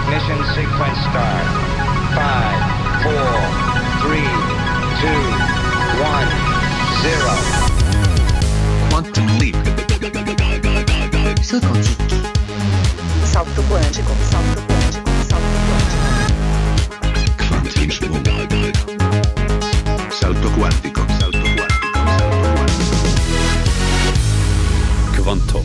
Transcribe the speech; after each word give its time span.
Ignition 0.00 0.40
sequence 0.54 1.00
start. 1.08 1.46
Five, 2.16 2.60
four, 3.04 3.30
three, 4.02 4.30
two, 5.00 5.22
one, 6.02 6.30
zero. 7.02 7.34
Quantum 8.90 9.26
leap. 9.38 9.56
Salto 13.24 13.62
quântico, 13.62 14.12
salto 14.30 14.60
quântico, 14.68 15.02
salto 15.28 15.58
quântico. 15.66 16.00
Salto 17.48 17.68
quantico. 18.20 18.86
Salto 20.10 20.48
quantico. 20.58 21.02
Salto 21.20 21.38
quantico. 21.38 21.90
Kvantum, 25.22 25.64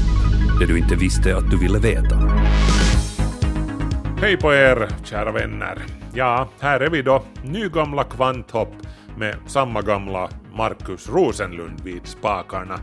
det 0.59 0.65
du 0.65 0.77
inte 0.77 0.95
visste 0.95 1.37
att 1.37 1.49
du 1.49 1.57
ville 1.57 1.79
veta. 1.79 2.34
Hej 4.25 4.37
på 4.37 4.53
er, 4.53 4.87
kära 5.03 5.31
vänner. 5.31 5.81
Ja, 6.13 6.49
här 6.59 6.79
är 6.79 6.89
vi 6.89 7.01
då, 7.01 7.23
nygamla 7.43 8.03
Kvanthopp 8.03 8.73
med 9.17 9.35
samma 9.47 9.81
gamla 9.81 10.29
Markus 10.53 11.09
Rosenlund 11.09 11.81
vid 11.83 12.07
spakarna. 12.07 12.79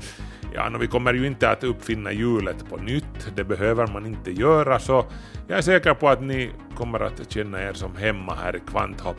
Ja, 0.55 0.69
no, 0.69 0.79
vi 0.79 0.87
kommer 0.87 1.15
ju 1.15 1.27
inte 1.27 1.51
att 1.51 1.65
uppfinna 1.65 2.13
hjulet 2.13 2.71
på 2.71 2.77
nytt, 2.77 3.37
det 3.37 3.45
behöver 3.45 3.87
man 3.87 4.07
inte 4.07 4.31
göra, 4.31 4.79
så 4.79 5.05
jag 5.49 5.59
är 5.59 5.63
säker 5.63 5.95
på 5.95 6.09
att 6.09 6.23
ni 6.23 6.51
kommer 6.75 7.01
att 7.01 7.33
känna 7.33 7.63
er 7.63 7.73
som 7.73 7.97
hemma 7.97 8.35
här 8.35 8.57
i 8.57 8.61
Kvanthopp. 8.61 9.19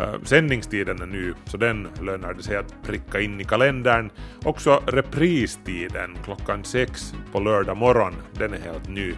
Eh, 0.00 0.14
sändningstiden 0.22 1.02
är 1.02 1.06
ny, 1.06 1.32
så 1.44 1.56
den 1.56 1.88
lönar 2.02 2.34
det 2.34 2.42
sig 2.42 2.56
att 2.56 2.74
pricka 2.82 3.20
in 3.20 3.40
i 3.40 3.44
kalendern. 3.44 4.10
Också 4.42 4.82
repristiden 4.86 6.16
klockan 6.24 6.64
sex 6.64 7.14
på 7.32 7.40
lördag 7.40 7.76
morgon, 7.76 8.14
den 8.32 8.52
är 8.52 8.58
helt 8.58 8.88
ny. 8.88 9.14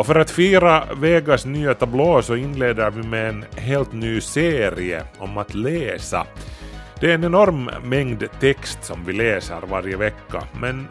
Och 0.00 0.06
för 0.06 0.14
att 0.14 0.30
fira 0.30 0.84
Vegas 0.94 1.46
nya 1.46 1.74
tablå 1.74 2.22
så 2.22 2.36
inleder 2.36 2.90
vi 2.90 3.02
med 3.02 3.28
en 3.28 3.44
helt 3.56 3.92
ny 3.92 4.20
serie 4.20 5.04
om 5.18 5.38
att 5.38 5.54
läsa. 5.54 6.26
Det 7.00 7.10
är 7.10 7.14
en 7.14 7.24
enorm 7.24 7.70
mängd 7.84 8.28
text 8.40 8.84
som 8.84 9.04
vi 9.04 9.12
läser 9.12 9.60
varje 9.70 9.96
vecka, 9.96 10.44
men 10.60 10.86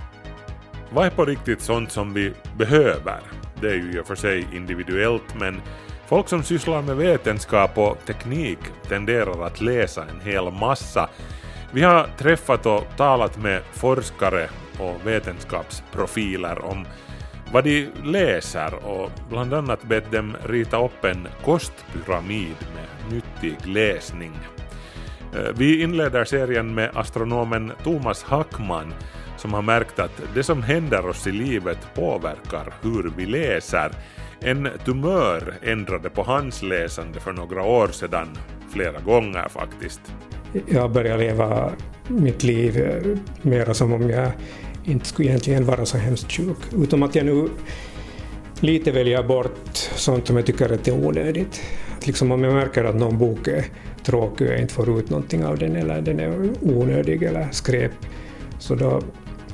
vad 0.93 1.05
är 1.05 1.09
på 1.09 1.25
riktigt 1.25 1.61
sånt 1.61 1.91
som 1.91 2.13
vi 2.13 2.33
behöver? 2.57 3.19
Det 3.61 3.69
är 3.69 3.75
ju 3.75 3.91
i 3.91 3.99
och 3.99 4.07
för 4.07 4.15
sig 4.15 4.47
individuellt, 4.53 5.35
men 5.39 5.61
folk 6.07 6.27
som 6.27 6.43
sysslar 6.43 6.81
med 6.81 6.97
vetenskap 6.97 7.77
och 7.77 7.97
teknik 8.05 8.59
tenderar 8.87 9.45
att 9.45 9.61
läsa 9.61 10.01
en 10.01 10.31
hel 10.31 10.51
massa. 10.51 11.09
Vi 11.71 11.81
har 11.81 12.07
träffat 12.17 12.65
och 12.65 12.83
talat 12.97 13.37
med 13.37 13.61
forskare 13.73 14.49
och 14.79 15.07
vetenskapsprofiler 15.07 16.65
om 16.65 16.85
vad 17.53 17.63
de 17.63 17.87
läser 18.03 18.85
och 18.85 19.11
bland 19.29 19.53
annat 19.53 19.83
bett 19.83 20.11
dem 20.11 20.37
rita 20.45 20.85
upp 20.85 21.05
en 21.05 21.27
kostpyramid 21.43 22.55
med 22.75 23.13
nyttig 23.13 23.67
läsning. 23.67 24.31
Eh, 25.35 25.51
vi 25.57 25.81
inleder 25.81 26.25
serien 26.25 26.75
med 26.75 26.89
astronomen 26.93 27.71
Thomas 27.83 28.23
Hackman 28.23 28.93
som 29.37 29.53
har 29.53 29.61
märkt 29.61 29.99
att 29.99 30.21
det 30.33 30.43
som 30.43 30.63
händer 30.63 31.05
oss 31.05 31.27
i 31.27 31.31
livet 31.31 31.77
påverkar 31.95 32.73
hur 32.81 33.11
vi 33.17 33.25
läser. 33.25 33.91
En 34.41 34.69
tumör 34.85 35.53
ändrade 35.63 36.09
på 36.09 36.23
hans 36.23 36.63
läsande 36.63 37.19
för 37.19 37.33
några 37.33 37.63
år 37.63 37.87
sedan, 37.87 38.27
flera 38.69 38.99
gånger 38.99 39.49
faktiskt. 39.49 40.01
jag 40.67 40.91
börjar 40.91 41.17
leva 41.17 41.71
mitt 42.07 42.43
liv 42.43 42.77
eh, 42.77 43.17
mera 43.41 43.73
som 43.73 43.93
om 43.93 44.09
jag 44.09 44.31
inte 44.89 45.05
skulle 45.05 45.29
egentligen 45.29 45.65
vara 45.65 45.85
så 45.85 45.97
hemskt 45.97 46.31
sjuk. 46.31 46.57
Utom 46.77 47.03
att 47.03 47.15
jag 47.15 47.25
nu 47.25 47.49
lite 48.59 48.91
väljer 48.91 49.23
bort 49.23 49.77
sånt 49.95 50.27
som 50.27 50.35
jag 50.35 50.45
tycker 50.45 50.73
att 50.73 50.87
är 50.87 51.05
onödigt. 51.05 51.61
Att 51.97 52.07
liksom 52.07 52.31
om 52.31 52.43
jag 52.43 52.53
märker 52.53 52.83
att 52.83 52.95
någon 52.95 53.17
bok 53.17 53.47
är 53.47 53.65
tråkig 54.03 54.47
och 54.47 54.53
jag 54.53 54.61
inte 54.61 54.73
får 54.73 54.99
ut 54.99 55.09
någonting 55.09 55.45
av 55.45 55.57
den 55.57 55.75
eller 55.75 56.01
den 56.01 56.19
är 56.19 56.49
onödig 56.61 57.23
eller 57.23 57.47
skräp, 57.51 57.91
så 58.59 58.75
då 58.75 59.01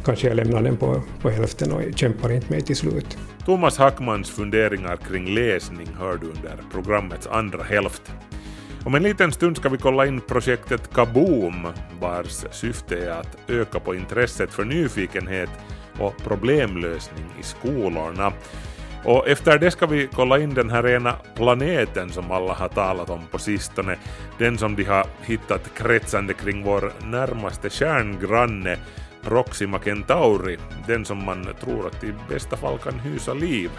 kanske 0.06 0.28
jag 0.28 0.36
lämnar 0.36 0.62
den 0.62 0.78
på, 0.78 1.02
på 1.22 1.30
hälften 1.30 1.72
och 1.72 1.82
kämpar 1.96 2.32
inte 2.32 2.54
med 2.54 2.66
till 2.66 2.76
slut. 2.76 3.18
Thomas 3.46 3.78
Hackmans 3.78 4.30
funderingar 4.30 4.98
kring 4.98 5.36
läsning 5.36 5.88
hör 6.00 6.18
du 6.18 6.28
under 6.28 6.64
programmets 6.72 7.28
andra 7.28 7.64
hälft. 7.64 8.12
Om 8.86 8.96
en 8.96 9.04
liten 9.04 9.32
stund 9.32 9.58
ska 9.58 9.70
vi 9.70 9.78
kolla 9.78 10.06
in 10.06 10.22
projektet 10.22 10.94
Kaboom, 10.94 11.68
vars 12.00 12.46
syfte 12.52 12.98
är 12.98 13.12
att 13.12 13.38
öka 13.48 13.80
på 13.80 13.96
intresset 13.96 14.54
för 14.54 14.66
nyfikenhet 14.66 15.50
och 16.00 16.18
problemlösning 16.18 17.26
i 17.40 17.44
skolorna. 17.44 18.34
Och 19.04 19.28
efter 19.28 19.60
det 19.60 19.72
ska 19.72 19.86
vi 19.86 20.10
kolla 20.14 20.40
in 20.40 20.54
den 20.54 20.70
här 20.70 20.88
ena 20.88 21.16
planeten 21.36 22.10
som 22.10 22.32
alla 22.32 22.54
har 22.54 22.68
talat 22.68 23.10
om 23.10 23.22
på 23.32 23.38
sistone, 23.38 23.98
den 24.38 24.58
som 24.58 24.76
de 24.76 24.84
har 24.84 25.06
hittat 25.22 25.74
kretsande 25.78 26.34
kring 26.34 26.64
vår 26.64 26.92
närmaste 27.06 27.70
stjärngranne 27.70 28.78
Proxima 29.22 29.80
Centauri, 29.80 30.58
den 30.88 31.06
som 31.06 31.26
man 31.26 31.48
tror 31.62 31.88
att 31.88 32.04
i 32.04 32.14
bästa 32.30 32.58
fall 32.58 32.78
kan 32.78 33.00
hysa 33.00 33.34
liv. 33.34 33.72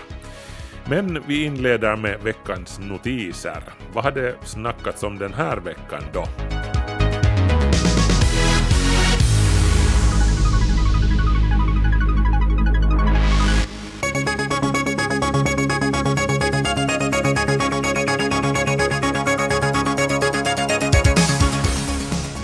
Men 0.88 1.22
vi 1.26 1.44
inleder 1.44 1.96
med 1.96 2.20
veckans 2.20 2.78
notiser. 2.78 3.62
Vad 3.92 4.04
har 4.04 4.10
det 4.10 4.34
snackats 4.44 5.02
om 5.02 5.18
den 5.18 5.34
här 5.34 5.56
veckan 5.56 6.02
då? 6.12 6.26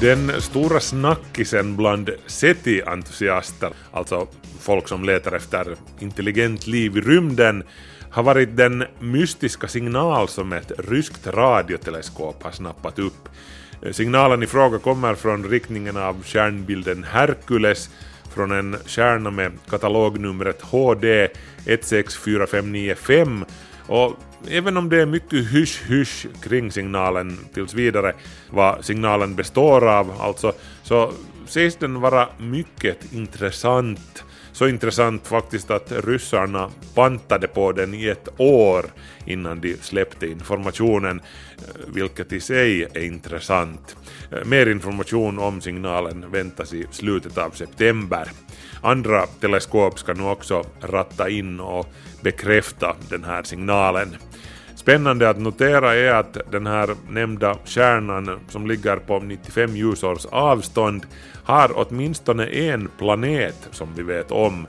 Den 0.01 0.43
stora 0.43 0.81
snackisen 0.81 1.77
bland 1.77 2.11
SETI-entusiaster, 2.27 3.71
alltså 3.93 4.27
folk 4.61 4.89
som 4.89 5.05
letar 5.05 5.33
efter 5.33 5.77
intelligent 6.01 6.67
liv 6.67 6.97
i 6.97 7.01
rymden, 7.01 7.65
har 8.13 8.23
varit 8.23 8.57
den 8.57 8.85
mystiska 8.99 9.69
signal 9.69 10.29
som 10.29 10.53
ett 10.53 10.73
ryskt 10.79 11.27
radioteleskop 11.27 12.43
har 12.43 12.51
snappat 12.51 12.99
upp. 12.99 13.29
Signalen 13.91 14.43
i 14.43 14.47
fråga 14.47 14.79
kommer 14.79 15.15
från 15.15 15.45
riktningen 15.45 15.97
av 15.97 16.23
stjärnbilden 16.23 17.05
Hercules 17.05 17.91
från 18.35 18.53
en 18.53 18.77
stjärna 18.87 19.31
med 19.31 19.53
katalognumret 19.71 20.63
HD 20.63 21.29
164595 21.67 23.45
och 23.87 24.17
även 24.49 24.77
om 24.77 24.89
det 24.89 25.03
är 25.03 25.07
mycket 25.07 25.53
hysch-hysch 25.53 26.27
kring 26.43 26.73
signalen 26.73 27.39
tills 27.55 27.75
vidare, 27.75 28.13
vad 28.51 28.85
signalen 28.85 29.35
består 29.35 29.89
av 29.89 30.13
alltså, 30.21 30.53
så 30.83 31.13
sägs 31.47 31.77
den 31.77 32.01
vara 32.01 32.29
mycket 32.39 33.13
intressant. 33.13 34.25
Så 34.53 34.69
intressant 34.69 35.27
faktiskt 35.27 35.71
att 35.71 35.93
ryssarna 35.93 36.71
pantade 36.95 37.49
på 37.49 37.73
den 37.73 37.95
i 37.95 38.07
ett 38.07 38.29
år 38.37 38.87
innan 39.27 39.61
de 39.61 39.77
släppte 39.77 40.27
informationen, 40.27 41.21
eh, 41.59 41.65
vilket 41.87 42.33
i 42.33 42.41
sig 42.41 42.83
är 42.83 43.05
intressant. 43.05 43.97
Eh, 44.31 44.45
mer 44.45 44.67
information 44.67 45.39
om 45.39 45.61
signalen 45.61 46.31
väntas 46.31 46.73
i 46.73 46.87
slutet 46.91 47.39
av 47.39 47.51
september. 47.51 48.29
Andra 48.83 49.27
teleskop 49.27 49.99
ska 49.99 50.15
nu 50.15 50.23
också 50.23 50.65
ratta 50.81 51.29
in 51.29 51.61
och 51.61 51.87
bekräfta 52.21 52.97
den 53.09 53.25
här 53.25 53.43
signalen. 53.43 54.17
Spännande 54.83 55.31
att 55.31 55.39
notera 55.39 55.95
är 55.95 56.13
att 56.13 56.37
den 56.51 56.67
här 56.67 56.91
nämnda 57.11 57.57
stjärnan 57.65 58.41
som 58.49 58.67
ligger 58.67 58.97
på 58.97 59.19
95 59.19 59.77
ljusårs 59.77 60.27
avstånd 60.27 61.07
har 61.45 61.71
åtminstone 61.75 62.47
en 62.47 62.89
planet 62.99 63.69
som 63.71 63.89
vi 63.97 64.03
vet 64.03 64.31
om. 64.31 64.67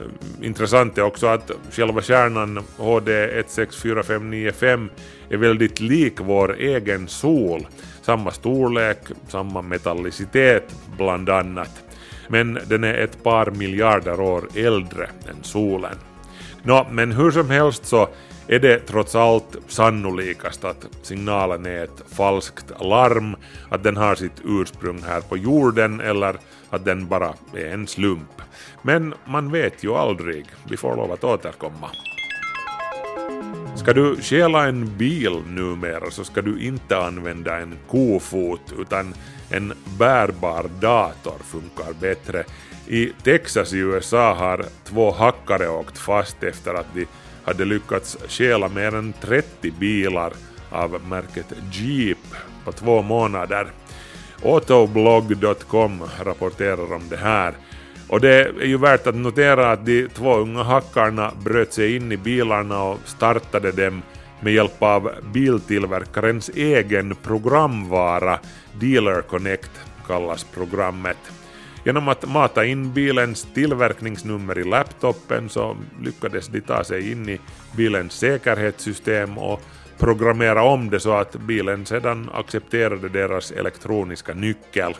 Eh, 0.00 0.46
intressant 0.46 0.98
är 0.98 1.02
också 1.02 1.26
att 1.26 1.50
själva 1.70 2.02
stjärnan 2.02 2.60
HD 2.76 3.12
164595 3.12 4.90
är 5.30 5.36
väldigt 5.36 5.80
lik 5.80 6.14
vår 6.20 6.56
egen 6.58 7.08
sol. 7.08 7.66
Samma 8.02 8.30
storlek, 8.30 8.98
samma 9.28 9.62
metallicitet 9.62 10.74
bland 10.96 11.28
annat. 11.28 11.82
Men 12.28 12.58
den 12.66 12.84
är 12.84 12.94
ett 12.94 13.22
par 13.22 13.50
miljarder 13.50 14.20
år 14.20 14.44
äldre 14.54 15.04
än 15.04 15.42
solen. 15.42 15.96
Nå, 16.62 16.86
men 16.90 17.12
hur 17.12 17.30
som 17.30 17.50
helst 17.50 17.86
så 17.86 18.08
är 18.48 18.58
det 18.58 18.78
trots 18.78 19.14
allt 19.14 19.56
sannolikast 19.68 20.64
att 20.64 20.86
signalen 21.02 21.66
är 21.66 21.84
ett 21.84 22.02
falskt 22.12 22.70
larm, 22.80 23.36
att 23.68 23.82
den 23.82 23.96
har 23.96 24.14
sitt 24.14 24.40
ursprung 24.44 25.02
här 25.02 25.20
på 25.20 25.36
jorden 25.36 26.00
eller 26.00 26.36
att 26.70 26.84
den 26.84 27.06
bara 27.06 27.34
är 27.56 27.66
en 27.66 27.86
slump. 27.86 28.42
Men 28.82 29.14
man 29.24 29.52
vet 29.52 29.84
ju 29.84 29.94
aldrig, 29.94 30.46
vi 30.68 30.76
får 30.76 30.96
lov 30.96 31.12
att 31.12 31.24
återkomma. 31.24 31.90
Ska 33.76 33.92
du 33.92 34.16
stjäla 34.16 34.66
en 34.66 34.96
bil 34.96 35.42
numera 35.46 36.10
så 36.10 36.24
ska 36.24 36.42
du 36.42 36.60
inte 36.60 36.98
använda 36.98 37.60
en 37.60 37.78
kofot 37.88 38.74
utan 38.78 39.14
en 39.50 39.72
bärbar 39.98 40.70
dator 40.80 41.38
funkar 41.44 41.92
bättre. 42.00 42.44
I 42.86 43.12
Texas 43.22 43.72
i 43.72 43.78
USA 43.78 44.34
har 44.34 44.64
två 44.84 45.10
hackare 45.10 45.68
åkt 45.68 45.98
fast 45.98 46.42
efter 46.42 46.74
att 46.74 46.94
de 46.94 47.06
hade 47.44 47.64
lyckats 47.64 48.16
stjäla 48.28 48.68
mer 48.68 48.94
än 48.94 49.12
30 49.20 49.70
bilar 49.70 50.32
av 50.70 51.00
märket 51.08 51.46
Jeep 51.72 52.18
på 52.64 52.72
två 52.72 53.02
månader. 53.02 53.66
Autoblog.com 54.44 56.02
rapporterar 56.24 56.92
om 56.92 57.08
det 57.08 57.16
här. 57.16 57.54
Och 58.08 58.20
det 58.20 58.40
är 58.40 58.66
ju 58.66 58.78
värt 58.78 59.06
att 59.06 59.14
notera 59.14 59.72
att 59.72 59.86
de 59.86 60.08
två 60.08 60.36
unga 60.36 60.62
hackarna 60.62 61.32
bröt 61.44 61.72
sig 61.72 61.96
in 61.96 62.12
i 62.12 62.16
bilarna 62.16 62.82
och 62.82 62.98
startade 63.04 63.72
dem 63.72 64.02
med 64.40 64.52
hjälp 64.52 64.82
av 64.82 65.10
biltillverkarens 65.32 66.48
egen 66.54 67.16
programvara 67.22 68.38
Dealer 68.80 69.22
Connect 69.22 69.70
kallas 70.06 70.44
programmet. 70.44 71.18
Genom 71.84 72.08
att 72.08 72.28
mata 72.28 72.64
in 72.64 72.92
bilens 72.92 73.46
tillverkningsnummer 73.54 74.58
i 74.58 74.64
laptopen 74.64 75.48
så 75.48 75.76
lyckades 76.02 76.48
de 76.48 76.60
ta 76.60 76.84
sig 76.84 77.12
in 77.12 77.28
i 77.28 77.40
bilens 77.76 78.12
säkerhetssystem 78.12 79.38
och 79.38 79.60
programmera 79.98 80.62
om 80.62 80.90
det 80.90 81.00
så 81.00 81.12
att 81.12 81.36
bilen 81.36 81.86
sedan 81.86 82.30
accepterade 82.34 83.08
deras 83.08 83.50
elektroniska 83.50 84.34
nyckel. 84.34 84.94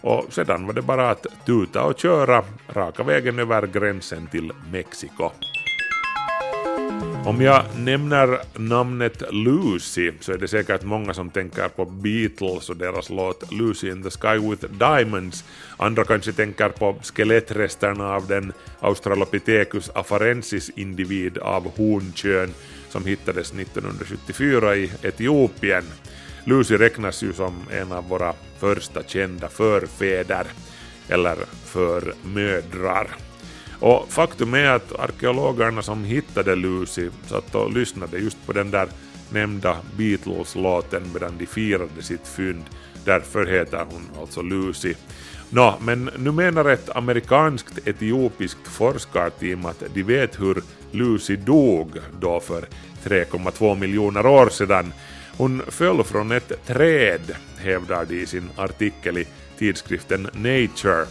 Och 0.00 0.24
sedan 0.30 0.66
var 0.66 0.72
det 0.72 0.82
bara 0.82 1.10
att 1.10 1.26
tuta 1.46 1.84
och 1.84 1.98
köra 1.98 2.44
raka 2.68 3.02
vägen 3.02 3.38
över 3.38 3.66
gränsen 3.66 4.26
till 4.26 4.52
Mexiko. 4.72 5.30
Om 7.26 7.40
jag 7.40 7.64
nämner 7.76 8.38
namnet 8.54 9.22
Lucy 9.30 10.12
så 10.20 10.32
är 10.32 10.38
det 10.38 10.48
säkert 10.48 10.82
många 10.82 11.14
som 11.14 11.30
tänker 11.30 11.68
på 11.68 11.84
Beatles 11.84 12.70
och 12.70 12.76
deras 12.76 13.10
låt 13.10 13.52
Lucy 13.52 13.90
in 13.90 14.02
the 14.02 14.10
Sky 14.10 14.50
with 14.50 14.66
Diamonds. 14.66 15.44
Andra 15.76 16.04
kanske 16.04 16.32
tänker 16.32 16.68
på 16.68 16.96
skelettresterna 17.02 18.14
av 18.14 18.26
den 18.26 18.52
Australopithecus 18.80 19.90
afarensis 19.94 20.70
individ 20.76 21.38
av 21.38 21.76
honkön 21.76 22.54
som 22.88 23.04
hittades 23.04 23.52
1974 23.52 24.76
i 24.76 24.90
Etiopien. 25.02 25.84
Lucy 26.44 26.76
räknas 26.76 27.22
ju 27.22 27.32
som 27.32 27.54
en 27.70 27.92
av 27.92 28.08
våra 28.08 28.34
första 28.58 29.02
kända 29.02 29.48
förfäder, 29.48 30.46
eller 31.08 31.36
förmödrar. 31.64 33.25
Och 33.80 34.06
faktum 34.08 34.54
är 34.54 34.70
att 34.70 35.00
arkeologerna 35.00 35.82
som 35.82 36.04
hittade 36.04 36.56
Lucy 36.56 37.10
satt 37.26 37.54
och 37.54 37.72
lyssnade 37.72 38.18
just 38.18 38.46
på 38.46 38.52
den 38.52 38.70
där 38.70 38.88
nämnda 39.30 39.76
Beatles-låten 39.96 41.02
medan 41.12 41.38
de 41.38 41.46
firade 41.46 42.02
sitt 42.02 42.28
fynd. 42.28 42.64
Därför 43.04 43.46
heter 43.46 43.86
hon 43.90 44.20
alltså 44.20 44.42
Lucy. 44.42 44.94
Nå, 45.50 45.74
men 45.80 46.10
nu 46.18 46.32
menar 46.32 46.64
ett 46.64 46.96
amerikanskt 46.96 47.88
etiopiskt 47.88 48.68
forskarteam 48.68 49.66
att 49.66 49.82
de 49.94 50.02
vet 50.02 50.40
hur 50.40 50.62
Lucy 50.90 51.36
dog 51.36 51.98
då 52.20 52.40
för 52.40 52.64
3,2 53.04 53.78
miljoner 53.78 54.26
år 54.26 54.48
sedan. 54.48 54.92
Hon 55.36 55.62
föll 55.68 56.04
från 56.04 56.32
ett 56.32 56.66
träd, 56.66 57.36
hävdar 57.58 58.04
de 58.04 58.22
i 58.22 58.26
sin 58.26 58.50
artikel 58.56 59.18
i 59.18 59.26
tidskriften 59.58 60.22
Nature. 60.22 61.06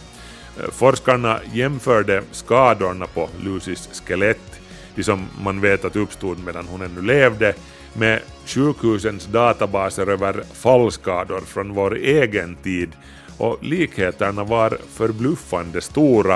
Eh, 0.58 0.70
forskarna 0.70 1.40
jämförde 1.52 2.22
skadorna 2.30 3.06
på 3.06 3.28
Lucys 3.40 4.02
skelett, 4.04 4.60
de 4.94 5.02
som 5.02 5.26
man 5.42 5.60
vet 5.60 5.84
att 5.84 5.96
uppstod 5.96 6.44
medan 6.44 6.66
hon 6.66 6.82
ännu 6.82 7.02
levde, 7.02 7.54
med 7.92 8.20
sjukhusens 8.46 9.26
databaser 9.26 10.06
över 10.06 10.44
fallskador 10.54 11.40
från 11.40 11.74
vår 11.74 11.96
egen 11.96 12.54
tid. 12.54 12.90
Och 13.38 13.64
likheterna 13.64 14.44
var 14.44 14.78
förbluffande 14.92 15.80
stora. 15.80 16.34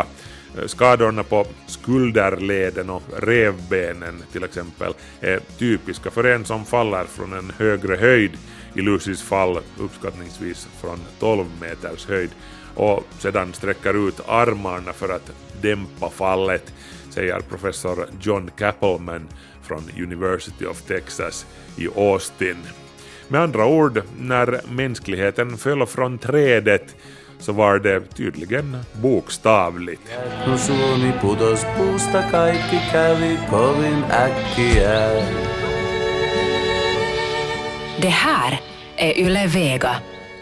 Eh, 0.58 0.66
skadorna 0.66 1.22
på 1.22 1.46
skulderleden 1.66 2.90
och 2.90 3.02
revbenen 3.16 4.22
till 4.32 4.44
exempel 4.44 4.92
är 5.20 5.40
typiska 5.58 6.10
för 6.10 6.24
en 6.24 6.44
som 6.44 6.64
faller 6.64 7.04
från 7.04 7.32
en 7.32 7.52
högre 7.58 7.96
höjd, 7.96 8.32
i 8.74 8.80
Lucys 8.80 9.22
fall 9.22 9.58
uppskattningsvis 9.78 10.68
från 10.80 10.98
12 11.18 11.44
meters 11.60 12.06
höjd, 12.06 12.30
och 12.74 13.04
sedan 13.18 13.52
sträcker 13.52 14.08
ut 14.08 14.20
armarna 14.28 14.92
för 14.92 15.08
att 15.08 15.32
dämpa 15.62 16.10
fallet, 16.10 16.72
säger 17.10 17.40
professor 17.40 18.06
John 18.20 18.50
Kappelman 18.58 19.28
från 19.62 19.82
University 19.98 20.64
of 20.66 20.82
Texas 20.82 21.46
i 21.76 21.88
Austin. 21.96 22.56
Med 23.28 23.40
andra 23.40 23.66
ord, 23.66 24.02
när 24.18 24.60
mänskligheten 24.68 25.56
föll 25.56 25.86
från 25.86 26.18
trädet 26.18 26.96
så 27.38 27.52
var 27.52 27.78
det 27.78 28.00
tydligen 28.00 28.76
bokstavligt. 28.92 30.02
Det 38.00 38.08
här 38.08 38.60
är 38.96 39.18
Yle 39.18 39.46
Vega. 39.46 39.96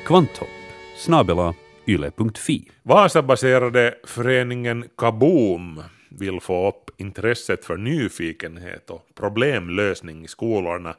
Kvanthopp 0.07 0.49
snabela 0.97 1.55
yle.fi. 1.89 2.71
Vasabaserade 2.83 3.95
föreningen 4.05 4.85
Kaboom 4.97 5.83
vill 6.09 6.41
få 6.41 6.69
upp 6.69 7.01
intresset 7.01 7.65
för 7.65 7.77
nyfikenhet 7.77 8.91
och 8.91 9.07
problemlösning 9.15 10.25
i 10.25 10.29
skolorna. 10.29 10.95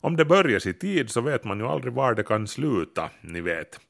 Om 0.00 0.16
det 0.16 0.24
börjar 0.24 0.68
i 0.68 0.72
tid 0.72 1.10
så 1.10 1.20
vet 1.20 1.44
man 1.44 1.58
ju 1.58 1.66
aldrig 1.66 1.92
var 1.92 2.14
det 2.14 2.22
kan 2.22 2.46
sluta, 2.46 3.08
ni 3.20 3.40
vet. 3.40 3.80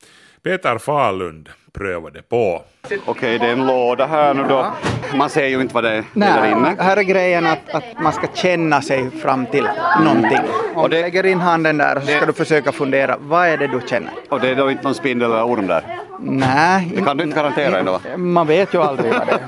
Peter 0.43 0.79
Falund 0.79 1.49
prövade 1.73 2.23
på. 2.23 2.63
Okej, 3.07 3.39
det 3.39 3.47
är 3.47 3.53
en 3.53 3.67
låda 3.67 4.07
här 4.07 4.35
nu 4.35 4.43
då. 4.49 4.73
Man 5.15 5.31
ser 5.31 5.47
ju 5.47 5.61
inte 5.61 5.75
vad 5.75 5.85
det 5.85 5.91
är 5.91 5.95
där 5.95 6.05
Nej, 6.13 6.53
inne. 6.53 6.77
här 6.79 6.97
är 6.97 7.03
grejen 7.03 7.47
att, 7.47 7.75
att 7.75 8.03
man 8.03 8.13
ska 8.13 8.27
känna 8.35 8.83
sig 8.83 9.11
fram 9.11 9.47
till 9.47 9.69
någonting. 10.05 10.39
Om 10.75 10.91
du 10.91 11.01
lägger 11.01 11.27
in 11.27 11.41
handen 11.41 11.79
där 11.79 12.01
så 12.01 12.07
ska 12.07 12.27
du 12.27 12.33
försöka 12.33 12.73
fundera, 12.73 13.17
vad 13.21 13.49
är 13.49 13.57
det 13.57 13.67
du 13.67 13.81
känner? 13.87 14.13
Och 14.29 14.41
det 14.41 14.49
är 14.49 14.55
då 14.55 14.71
inte 14.71 14.85
någon 14.85 14.95
spindel 14.95 15.31
eller 15.31 15.45
orm 15.47 15.67
där. 15.67 15.85
Nej. 16.21 16.93
Det 16.95 17.03
kan 17.03 17.17
du 17.17 17.25
inte 17.25 17.37
garantera 17.37 17.79
ändå 17.79 17.93
va? 17.93 18.17
Man 18.17 18.47
vet 18.47 18.75
ju 18.75 18.83
aldrig 18.83 19.13
vad 19.13 19.27
det 19.27 19.33
är. 19.33 19.41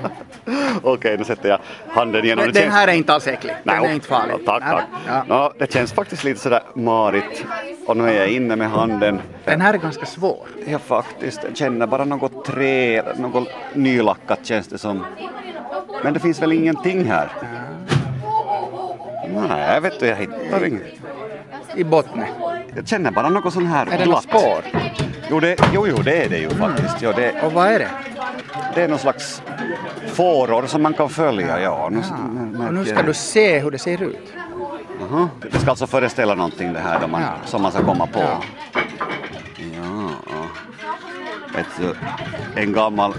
Okej, 0.82 1.18
nu 1.18 1.24
sätter 1.24 1.48
jag 1.48 1.58
handen 1.88 2.24
igenom. 2.24 2.44
Den, 2.44 2.54
den 2.54 2.70
här 2.70 2.88
är 2.88 2.92
inte 2.92 3.14
alls 3.14 3.26
äcklig. 3.26 3.54
Den 3.64 3.84
är 3.84 3.92
inte 3.94 4.06
farlig. 4.08 4.36
Tack, 4.46 4.62
tack. 4.62 4.84
Ja. 5.08 5.24
Ja, 5.28 5.52
det 5.58 5.72
känns 5.72 5.92
faktiskt 5.92 6.24
lite 6.24 6.40
sådär 6.40 6.62
marigt. 6.74 7.44
Och 7.86 7.96
nu 7.96 8.08
är 8.08 8.12
jag 8.14 8.28
inne 8.28 8.56
med 8.56 8.70
handen. 8.70 9.20
Den 9.44 9.60
här 9.60 9.74
är 9.74 9.78
ganska 9.78 10.06
svår. 10.06 10.46
Ja, 10.66 10.78
faktiskt. 10.78 11.40
Jag 11.48 11.56
känner 11.56 11.86
bara 11.86 12.04
något 12.04 12.44
trä, 12.44 13.02
något 13.16 13.48
nylackat 13.74 14.46
känns 14.46 14.66
det 14.66 14.78
som. 14.78 15.04
Men 16.04 16.14
det 16.14 16.20
finns 16.20 16.42
väl 16.42 16.52
ingenting 16.52 17.04
här? 17.04 17.28
Nej, 19.48 19.74
jag 19.74 19.80
vet 19.80 20.00
du, 20.00 20.06
jag 20.06 20.16
hittar 20.16 20.66
inget. 20.66 20.82
I 21.76 21.84
botten. 21.84 22.24
Jag 22.76 22.88
känner 22.88 23.10
bara 23.10 23.28
något 23.28 23.52
sån 23.52 23.66
här 23.66 23.86
Är 23.86 23.98
det 23.98 24.06
något 24.06 24.22
spår? 24.22 24.64
Jo, 25.30 25.40
det, 25.40 25.56
jo, 25.74 25.86
jo, 25.86 25.96
det 25.96 26.22
är 26.24 26.28
det 26.28 26.38
ju 26.38 26.50
faktiskt. 26.50 26.96
Jo, 27.00 27.12
det, 27.16 27.42
Och 27.42 27.52
vad 27.52 27.66
är 27.68 27.78
det? 27.78 27.88
det 28.74 28.82
är 28.82 28.88
någon 28.88 28.98
slags 28.98 29.42
fåror 30.12 30.66
som 30.66 30.82
man 30.82 30.94
kan 30.94 31.08
följa. 31.08 31.60
Ja, 31.60 31.88
nu, 31.92 31.98
Och 32.68 32.74
nu 32.74 32.84
ska 32.84 33.02
du 33.02 33.14
se 33.14 33.58
hur 33.58 33.70
det 33.70 33.78
ser 33.78 34.02
ut. 34.02 34.32
Aha. 35.02 35.28
Det 35.52 35.58
ska 35.58 35.70
alltså 35.70 35.86
föreställa 35.86 36.34
någonting 36.34 36.72
det 36.72 36.80
här 36.80 37.00
då 37.00 37.06
man, 37.06 37.20
Ja. 37.22 37.28
som 37.44 37.62
man 37.62 37.72
ska 37.72 37.84
komma 37.84 38.06
på. 38.06 38.20
Ja. 38.20 38.40
Ja. 39.76 40.46
Ett, 41.60 41.84
eh, 42.56 42.62
en 42.62 42.72
gammal 42.72 43.14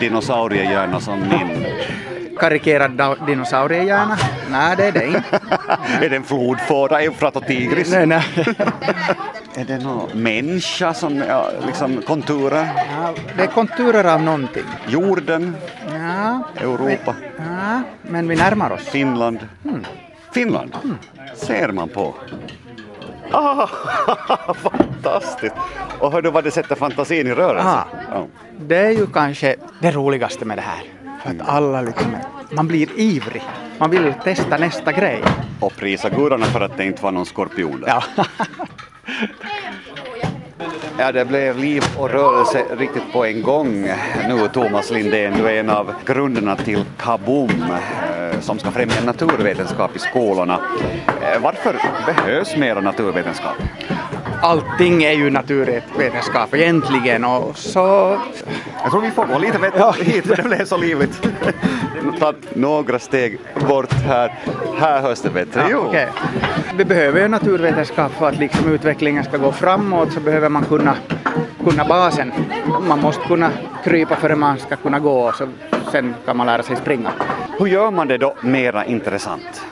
dinosauriehjärna 0.00 1.00
som 1.00 1.20
min. 1.20 1.66
Karikerad 2.38 2.90
da- 2.90 3.26
dinosauriehjärna? 3.26 4.16
Nej, 4.50 4.76
det 4.76 4.84
är 4.86 4.92
det 4.92 5.06
inte. 5.06 5.22
är 6.00 6.08
det 6.10 6.16
en 6.16 6.22
flodfåra, 6.24 7.00
Eufrat 7.02 7.36
och 7.36 7.46
Tigris? 7.46 7.92
Nej, 7.92 8.06
nej. 8.06 8.22
Är 9.54 9.64
det 9.64 9.78
någon 9.78 10.22
människa 10.22 10.94
som, 10.94 11.16
ja, 11.18 11.50
liksom 11.66 12.02
konturer? 12.02 12.68
Ja, 12.90 13.14
det 13.36 13.42
är 13.42 13.46
konturer 13.46 14.04
av 14.14 14.22
någonting. 14.22 14.64
Jorden, 14.88 15.56
Ja, 15.92 16.42
Europa, 16.56 17.14
ja 17.38 17.82
men 18.02 18.28
vi 18.28 18.36
närmar 18.36 18.70
oss. 18.70 18.82
Finland. 18.84 19.38
Finland 20.32 20.76
ser 21.34 21.68
man 21.72 21.88
på. 21.88 22.14
Ah, 23.32 23.66
fantastiskt! 24.54 25.54
Och 25.98 26.12
hör 26.12 26.22
du 26.22 26.30
vad 26.30 26.44
det 26.44 26.50
sätter 26.50 26.74
fantasin 26.74 27.26
i 27.26 27.34
rörelse? 27.34 27.68
Ah. 27.68 27.84
Ja. 28.12 28.26
Det 28.60 28.76
är 28.76 28.90
ju 28.90 29.06
kanske 29.06 29.56
det 29.80 29.90
roligaste 29.90 30.44
med 30.44 30.58
det 30.58 30.62
här. 30.62 30.82
För 31.22 31.30
att 31.30 31.48
alla 31.48 31.82
liksom, 31.82 32.16
man 32.50 32.68
blir 32.68 32.88
ivrig. 32.96 33.42
Man 33.78 33.90
vill 33.90 34.14
testa 34.24 34.56
nästa 34.56 34.92
grej. 34.92 35.22
Och 35.60 35.72
prisa 35.76 36.08
gudarna 36.08 36.46
för 36.46 36.60
att 36.60 36.76
det 36.76 36.84
inte 36.84 37.02
var 37.02 37.12
någon 37.12 37.26
skorpion 37.26 37.80
där. 37.80 37.88
Ja. 38.16 38.24
Ja, 40.98 41.12
det 41.12 41.24
blev 41.24 41.58
liv 41.58 41.82
och 41.98 42.10
rörelse 42.10 42.64
riktigt 42.78 43.12
på 43.12 43.24
en 43.24 43.42
gång. 43.42 43.82
Nu 44.28 44.48
Thomas 44.52 44.90
Lindén, 44.90 45.32
du 45.38 45.48
är 45.48 45.60
en 45.60 45.70
av 45.70 45.94
grunderna 46.04 46.56
till 46.56 46.84
Kaboom 46.98 47.50
eh, 47.50 48.40
som 48.40 48.58
ska 48.58 48.70
främja 48.70 49.00
naturvetenskap 49.04 49.96
i 49.96 49.98
skolorna. 49.98 50.60
Eh, 51.22 51.42
varför 51.42 51.76
behövs 52.06 52.56
mera 52.56 52.80
naturvetenskap? 52.80 53.56
Allting 54.40 55.02
är 55.02 55.12
ju 55.12 55.30
naturvetenskap 55.30 56.54
egentligen 56.54 57.24
och 57.24 57.58
så... 57.58 57.78
Jag 58.82 58.90
tror 58.90 59.00
vi 59.00 59.10
får 59.10 59.26
gå 59.26 59.38
lite 59.38 59.58
vet, 59.58 59.74
ja. 59.76 59.94
hit, 60.00 60.24
det 60.36 60.42
blev 60.42 60.64
så 60.64 60.76
livligt. 60.76 61.28
Ta 62.18 62.34
några 62.54 62.98
steg 62.98 63.38
bort 63.68 63.92
här. 63.92 64.34
Här 64.78 65.00
hörs 65.00 65.20
det 65.20 65.30
bättre. 65.30 65.66
Ja, 65.70 65.76
okay. 65.76 66.06
Vi 66.76 66.84
behöver 66.84 67.20
ju 67.20 67.28
naturvetenskap 67.28 68.12
för 68.12 68.28
att 68.28 68.38
liksom 68.38 68.72
utvecklingen 68.72 69.24
ska 69.24 69.36
gå 69.36 69.52
framåt 69.52 70.12
så 70.12 70.20
behöver 70.20 70.48
man 70.48 70.64
kunna, 70.64 70.94
kunna 71.64 71.84
basen. 71.84 72.32
Man 72.88 73.00
måste 73.00 73.26
kunna 73.26 73.50
krypa 73.84 74.16
före 74.16 74.36
man 74.36 74.58
ska 74.58 74.76
kunna 74.76 74.98
gå 74.98 75.32
så 75.32 75.48
sen 75.92 76.14
kan 76.26 76.36
man 76.36 76.46
lära 76.46 76.62
sig 76.62 76.76
springa. 76.76 77.12
Hur 77.58 77.66
gör 77.66 77.90
man 77.90 78.08
det 78.08 78.18
då 78.18 78.34
mera 78.40 78.84
intressant? 78.84 79.62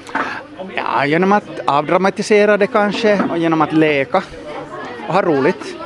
Ja, 0.76 1.04
genom 1.04 1.32
att 1.32 1.60
avdramatisera 1.66 2.56
det 2.56 2.66
kanske 2.66 3.20
och 3.30 3.38
genom 3.38 3.62
att 3.62 3.72
leka 3.72 4.22
och 5.08 5.14
ha 5.14 5.22
roligt 5.22 5.76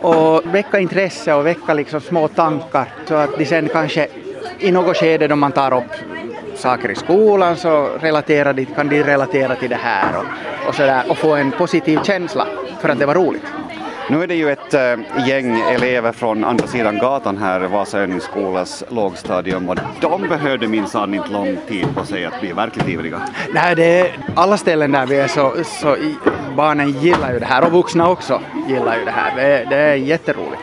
och 0.00 0.54
väcka 0.54 0.78
intresse 0.78 1.34
och 1.34 1.46
väcka 1.46 1.74
liksom 1.74 2.00
små 2.00 2.28
tankar 2.28 2.88
så 3.08 3.14
att 3.14 3.38
de 3.38 3.46
sen 3.46 3.68
kanske 3.68 4.08
i 4.58 4.72
något 4.72 4.96
skede 4.96 5.28
då 5.28 5.36
man 5.36 5.52
tar 5.52 5.76
upp 5.76 5.92
saker 6.54 6.90
i 6.90 6.94
skolan 6.94 7.56
så 7.56 7.88
relaterar 8.00 8.52
de, 8.52 8.64
kan 8.64 8.88
de 8.88 9.02
relatera 9.02 9.54
till 9.54 9.70
det 9.70 9.76
här 9.82 10.18
och, 10.18 10.24
och, 10.68 10.74
så 10.74 10.82
där, 10.82 11.10
och 11.10 11.18
få 11.18 11.34
en 11.34 11.50
positiv 11.50 11.98
känsla 12.02 12.46
för 12.80 12.88
att 12.88 12.98
det 12.98 13.06
var 13.06 13.14
roligt. 13.14 13.44
Nu 14.10 14.22
är 14.22 14.26
det 14.26 14.34
ju 14.34 14.50
ett 14.50 14.74
äh, 14.74 15.28
gäng 15.28 15.60
elever 15.60 16.12
från 16.12 16.44
andra 16.44 16.66
sidan 16.66 16.98
gatan 16.98 17.36
här, 17.36 17.60
Vasa 17.60 17.98
övningsskolas 17.98 18.84
lågstadium 18.88 19.68
och 19.68 19.76
de 20.00 20.28
behövde 20.28 20.68
minsann 20.68 21.14
inte 21.14 21.28
lång 21.28 21.56
tid 21.68 21.86
på 21.94 22.04
sig 22.04 22.24
att 22.24 22.40
bli 22.40 22.52
verkligt 22.52 22.88
ivriga. 22.88 23.20
Nej, 23.54 23.76
det 23.76 24.00
är 24.00 24.18
alla 24.34 24.56
ställen 24.56 24.92
där 24.92 25.06
vi 25.06 25.18
är 25.18 25.28
så, 25.28 25.52
så 25.64 25.96
barnen 26.56 26.90
gillar 26.90 27.32
ju 27.32 27.38
det 27.38 27.46
här 27.46 27.64
och 27.64 27.72
vuxna 27.72 28.08
också 28.08 28.40
gillar 28.68 28.98
ju 28.98 29.04
det 29.04 29.10
här. 29.10 29.36
Det, 29.36 29.66
det 29.70 29.76
är 29.76 29.94
jätteroligt. 29.94 30.62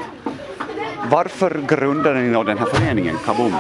Varför 1.10 1.60
grundade 1.68 2.20
ni 2.20 2.34
då 2.34 2.44
den 2.44 2.58
här 2.58 2.66
föreningen 2.66 3.16
Kaboom? 3.26 3.56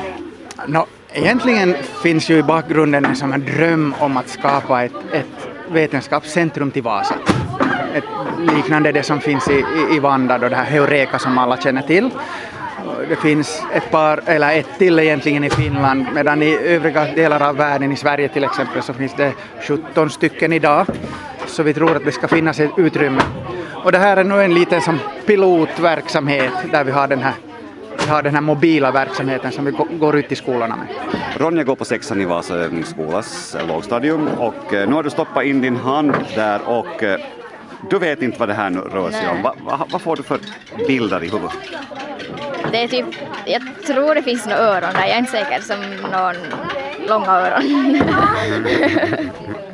No, 0.67 0.85
egentligen 1.13 1.75
finns 2.03 2.29
ju 2.29 2.37
i 2.37 2.43
bakgrunden 2.43 3.05
en 3.05 3.15
sån 3.15 3.45
dröm 3.45 3.95
om 3.99 4.17
att 4.17 4.29
skapa 4.29 4.83
ett, 4.83 4.93
ett 5.11 5.47
vetenskapscentrum 5.71 6.71
till 6.71 6.83
Vasa 6.83 7.15
ett 7.97 8.03
liknande 8.55 8.91
det 8.91 9.03
som 9.03 9.21
finns 9.21 9.47
i, 9.47 9.53
i, 9.53 9.95
i 9.95 9.99
Vanda, 9.99 10.37
då 10.37 10.49
det 10.49 10.55
här 10.55 10.63
Heureka 10.63 11.19
som 11.19 11.37
alla 11.37 11.57
känner 11.57 11.81
till. 11.81 12.09
Det 13.09 13.15
finns 13.15 13.63
ett 13.73 13.91
par, 13.91 14.21
eller 14.25 14.59
ett 14.59 14.77
till 14.77 14.99
egentligen 14.99 15.43
i 15.43 15.49
Finland, 15.49 16.05
medan 16.13 16.43
i 16.43 16.57
övriga 16.57 17.05
delar 17.05 17.41
av 17.49 17.55
världen, 17.55 17.91
i 17.91 17.95
Sverige 17.95 18.27
till 18.27 18.43
exempel, 18.43 18.81
så 18.81 18.93
finns 18.93 19.13
det 19.13 19.33
17 19.67 20.09
stycken 20.09 20.53
idag. 20.53 20.85
Så 21.47 21.63
vi 21.63 21.73
tror 21.73 21.95
att 21.95 22.05
det 22.05 22.11
ska 22.11 22.27
finnas 22.27 22.59
ett 22.59 22.71
utrymme. 22.77 23.21
Och 23.83 23.91
det 23.91 23.97
här 23.97 24.17
är 24.17 24.23
nu 24.23 24.43
en 24.43 24.53
liten 24.53 24.81
som 24.81 24.99
pilotverksamhet 25.25 26.53
där 26.71 26.83
vi 26.83 26.91
har 26.91 27.07
den 27.07 27.19
här 27.19 27.33
vi 28.05 28.11
har 28.11 28.23
den 28.23 28.33
här 28.33 28.41
mobila 28.41 28.91
verksamheten 28.91 29.51
som 29.51 29.65
vi 29.65 29.71
går 29.99 30.17
ut 30.17 30.31
i 30.31 30.35
skolorna 30.35 30.75
med. 30.75 30.87
Ronja 31.37 31.63
går 31.63 31.75
på 31.75 31.85
sexan 31.85 32.21
i 32.21 32.25
Vasa 32.25 32.55
övningsskolas 32.55 33.57
lågstadium 33.67 34.27
och 34.27 34.73
eh, 34.73 34.89
nu 34.89 34.95
har 34.95 35.03
du 35.03 35.09
stoppat 35.09 35.43
in 35.43 35.61
din 35.61 35.75
hand 35.75 36.13
där 36.35 36.61
och 36.65 37.03
eh, 37.03 37.19
du 37.89 37.99
vet 37.99 38.21
inte 38.21 38.39
vad 38.39 38.49
det 38.49 38.53
här 38.53 38.69
nu 38.69 38.79
rör 38.79 39.11
sig 39.11 39.29
om. 39.29 39.41
Vad 39.43 39.59
va, 39.59 39.87
va 39.91 39.99
får 39.99 40.15
du 40.15 40.23
för 40.23 40.39
bilder 40.87 41.23
i 41.23 41.29
huvudet? 41.29 41.57
Det 42.71 42.83
är 42.83 42.87
typ, 42.87 43.05
jag 43.45 43.61
tror 43.87 44.15
det 44.15 44.23
finns 44.23 44.45
några 44.45 44.59
öron 44.59 44.93
där, 44.93 45.01
jag 45.01 45.09
är 45.09 45.19
inte 45.19 45.31
säker, 45.31 45.61
som 45.61 45.79
någon 46.11 46.35
långa 47.07 47.31
öron. 47.31 47.63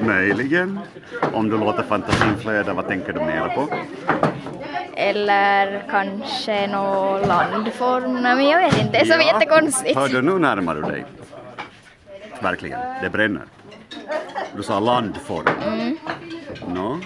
Möjligen. 0.00 0.80
Om 1.32 1.48
du 1.48 1.58
låter 1.58 1.82
fantasin 1.82 2.36
flöda, 2.38 2.72
vad 2.72 2.88
tänker 2.88 3.12
du 3.12 3.20
mer 3.20 3.48
på? 3.48 3.68
Eller 4.96 5.84
kanske 5.90 6.66
någon 6.66 7.20
landform, 7.20 8.22
men 8.22 8.46
jag 8.46 8.58
vet 8.58 8.78
inte, 8.78 8.92
det 8.92 8.98
är 8.98 9.04
så 9.04 9.12
ja. 9.12 9.32
jättekonstigt. 9.32 9.98
Hör 9.98 10.08
du, 10.08 10.22
nu 10.22 10.38
närmar 10.38 10.74
du 10.74 10.82
dig. 10.82 11.04
Verkligen, 12.40 12.80
det 13.02 13.10
bränner. 13.10 13.42
Du 14.56 14.62
sa 14.62 14.80
landform. 14.80 15.46
Mm. 15.66 15.96
No. 16.66 17.00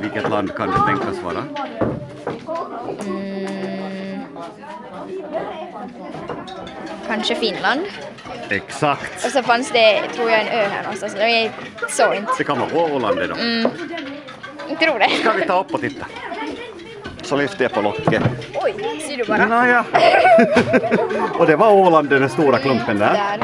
Vilket 0.00 0.30
land 0.30 0.54
kan 0.54 0.70
det 0.70 0.86
tänkas 0.86 1.22
vara? 1.22 1.44
Mm. 3.06 3.32
Kanske 7.06 7.34
Finland. 7.34 7.80
Exakt. 8.48 9.24
Och 9.24 9.30
så 9.30 9.42
fanns 9.42 9.70
det, 9.70 10.02
tror 10.14 10.30
jag, 10.30 10.40
en 10.40 10.48
ö 10.48 10.66
här 10.70 10.82
någonstans. 10.82 11.16
Jag 11.18 11.50
såg 11.90 12.14
inte. 12.14 12.32
Det 12.38 12.44
kan 12.44 12.58
vara 12.58 12.84
Åland 12.84 13.16
det 13.16 13.26
då. 13.26 13.34
Mm. 13.34 13.70
Jag 14.68 14.80
tror 14.80 14.98
det. 14.98 15.08
Ska 15.08 15.32
vi 15.32 15.46
ta 15.46 15.60
upp 15.60 15.74
och 15.74 15.80
titta? 15.80 16.06
Så 17.22 17.36
lyfter 17.36 17.62
jag 17.62 17.72
på 17.72 17.80
locket. 17.80 18.22
Oj, 18.54 18.74
ser 19.08 19.16
du 19.16 19.24
bara. 19.24 19.46
Naja. 19.46 19.84
och 21.38 21.46
det 21.46 21.56
var 21.56 21.72
Åland, 21.72 22.08
den 22.08 22.28
stora 22.28 22.58
klumpen 22.58 22.98
där. 22.98 23.12
där. 23.12 23.40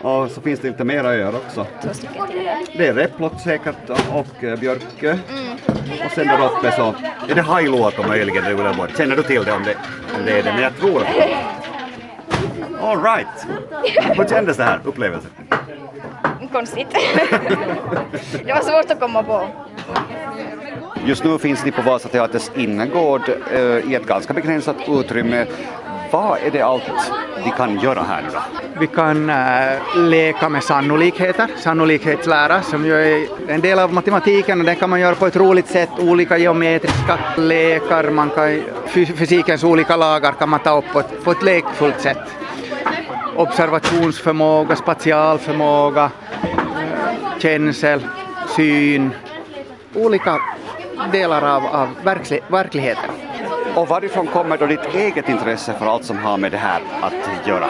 Och 0.00 0.30
så 0.30 0.40
finns 0.40 0.60
det 0.60 0.68
lite 0.68 0.84
mera 0.84 1.14
öar 1.14 1.36
också. 1.36 1.66
Två 1.82 1.94
stycken 1.94 2.26
till. 2.26 2.48
Det 2.78 2.86
är 2.86 2.94
Repplot 2.94 3.40
säkert 3.40 3.90
och 4.12 4.42
uh, 4.42 4.56
Björkö. 4.56 5.10
Mm. 5.10 5.56
Och 6.06 6.12
sen 6.14 6.26
där 6.26 6.44
uppe 6.44 6.72
så 6.72 6.94
är 7.28 7.34
det 7.34 7.42
Hailuoto 7.42 8.08
möjligen 8.08 8.46
i 8.46 8.50
Uleåborg. 8.50 8.92
Känner 8.96 9.16
du 9.16 9.22
till 9.22 9.44
det 9.44 9.52
om, 9.52 9.62
det 9.64 9.76
om 10.18 10.24
det 10.24 10.38
är 10.38 10.42
det? 10.42 10.52
Men 10.52 10.62
jag 10.62 10.76
tror 10.76 11.00
det. 11.00 11.38
All 12.88 13.02
right. 13.02 13.46
Hur 14.16 14.28
kändes 14.28 14.56
det 14.56 14.64
här 14.64 14.80
upplevelsen? 14.84 15.30
Konstigt. 16.52 16.88
det 18.44 18.52
var 18.52 18.60
svårt 18.60 18.90
att 18.90 19.00
komma 19.00 19.22
på. 19.22 19.48
Just 21.04 21.24
nu 21.24 21.38
finns 21.38 21.64
ni 21.64 21.70
på 21.70 21.82
Vasateaters 21.82 22.50
innergård 22.54 23.22
eh, 23.52 23.60
i 23.60 23.94
ett 23.94 24.06
ganska 24.06 24.32
begränsat 24.32 24.76
utrymme. 24.88 25.46
Vad 26.10 26.38
är 26.38 26.50
det 26.50 26.62
allt 26.62 27.12
vi 27.44 27.50
kan 27.56 27.80
göra 27.80 28.02
här 28.02 28.22
nu 28.22 28.28
då? 28.32 28.40
Vi 28.80 28.86
kan 28.86 29.30
äh, 29.30 29.36
leka 29.96 30.48
med 30.48 30.64
sannolikheter, 30.64 31.48
sannolikhetslära 31.56 32.62
som 32.62 32.86
ju 32.86 32.94
är 32.94 33.28
en 33.48 33.60
del 33.60 33.78
av 33.78 33.92
matematiken 33.92 34.60
och 34.60 34.66
den 34.66 34.76
kan 34.76 34.90
man 34.90 35.00
göra 35.00 35.14
på 35.14 35.26
ett 35.26 35.36
roligt 35.36 35.66
sätt, 35.66 35.90
olika 35.98 36.38
geometriska 36.38 37.18
lekar, 37.36 38.10
man 38.10 38.30
kan, 38.30 38.62
fysikens 39.16 39.64
olika 39.64 39.96
lagar 39.96 40.32
kan 40.32 40.48
man 40.48 40.60
ta 40.60 40.78
upp 40.78 40.84
på 40.92 41.00
ett, 41.00 41.24
på 41.24 41.30
ett 41.30 41.42
lekfullt 41.42 42.00
sätt. 42.00 42.18
Observationsförmåga, 43.38 44.76
spatialförmåga, 44.76 46.10
känsel, 47.38 48.06
syn, 48.56 49.10
olika 49.94 50.40
delar 51.12 51.42
av, 51.42 51.66
av 51.66 51.88
verkligheten. 52.48 53.10
Och 53.74 53.88
varifrån 53.88 54.26
kommer 54.26 54.58
då 54.58 54.66
ditt 54.66 54.94
eget 54.94 55.28
intresse 55.28 55.74
för 55.78 55.86
allt 55.86 56.04
som 56.04 56.18
har 56.18 56.36
med 56.36 56.52
det 56.52 56.58
här 56.58 56.80
att 57.00 57.46
göra? 57.46 57.66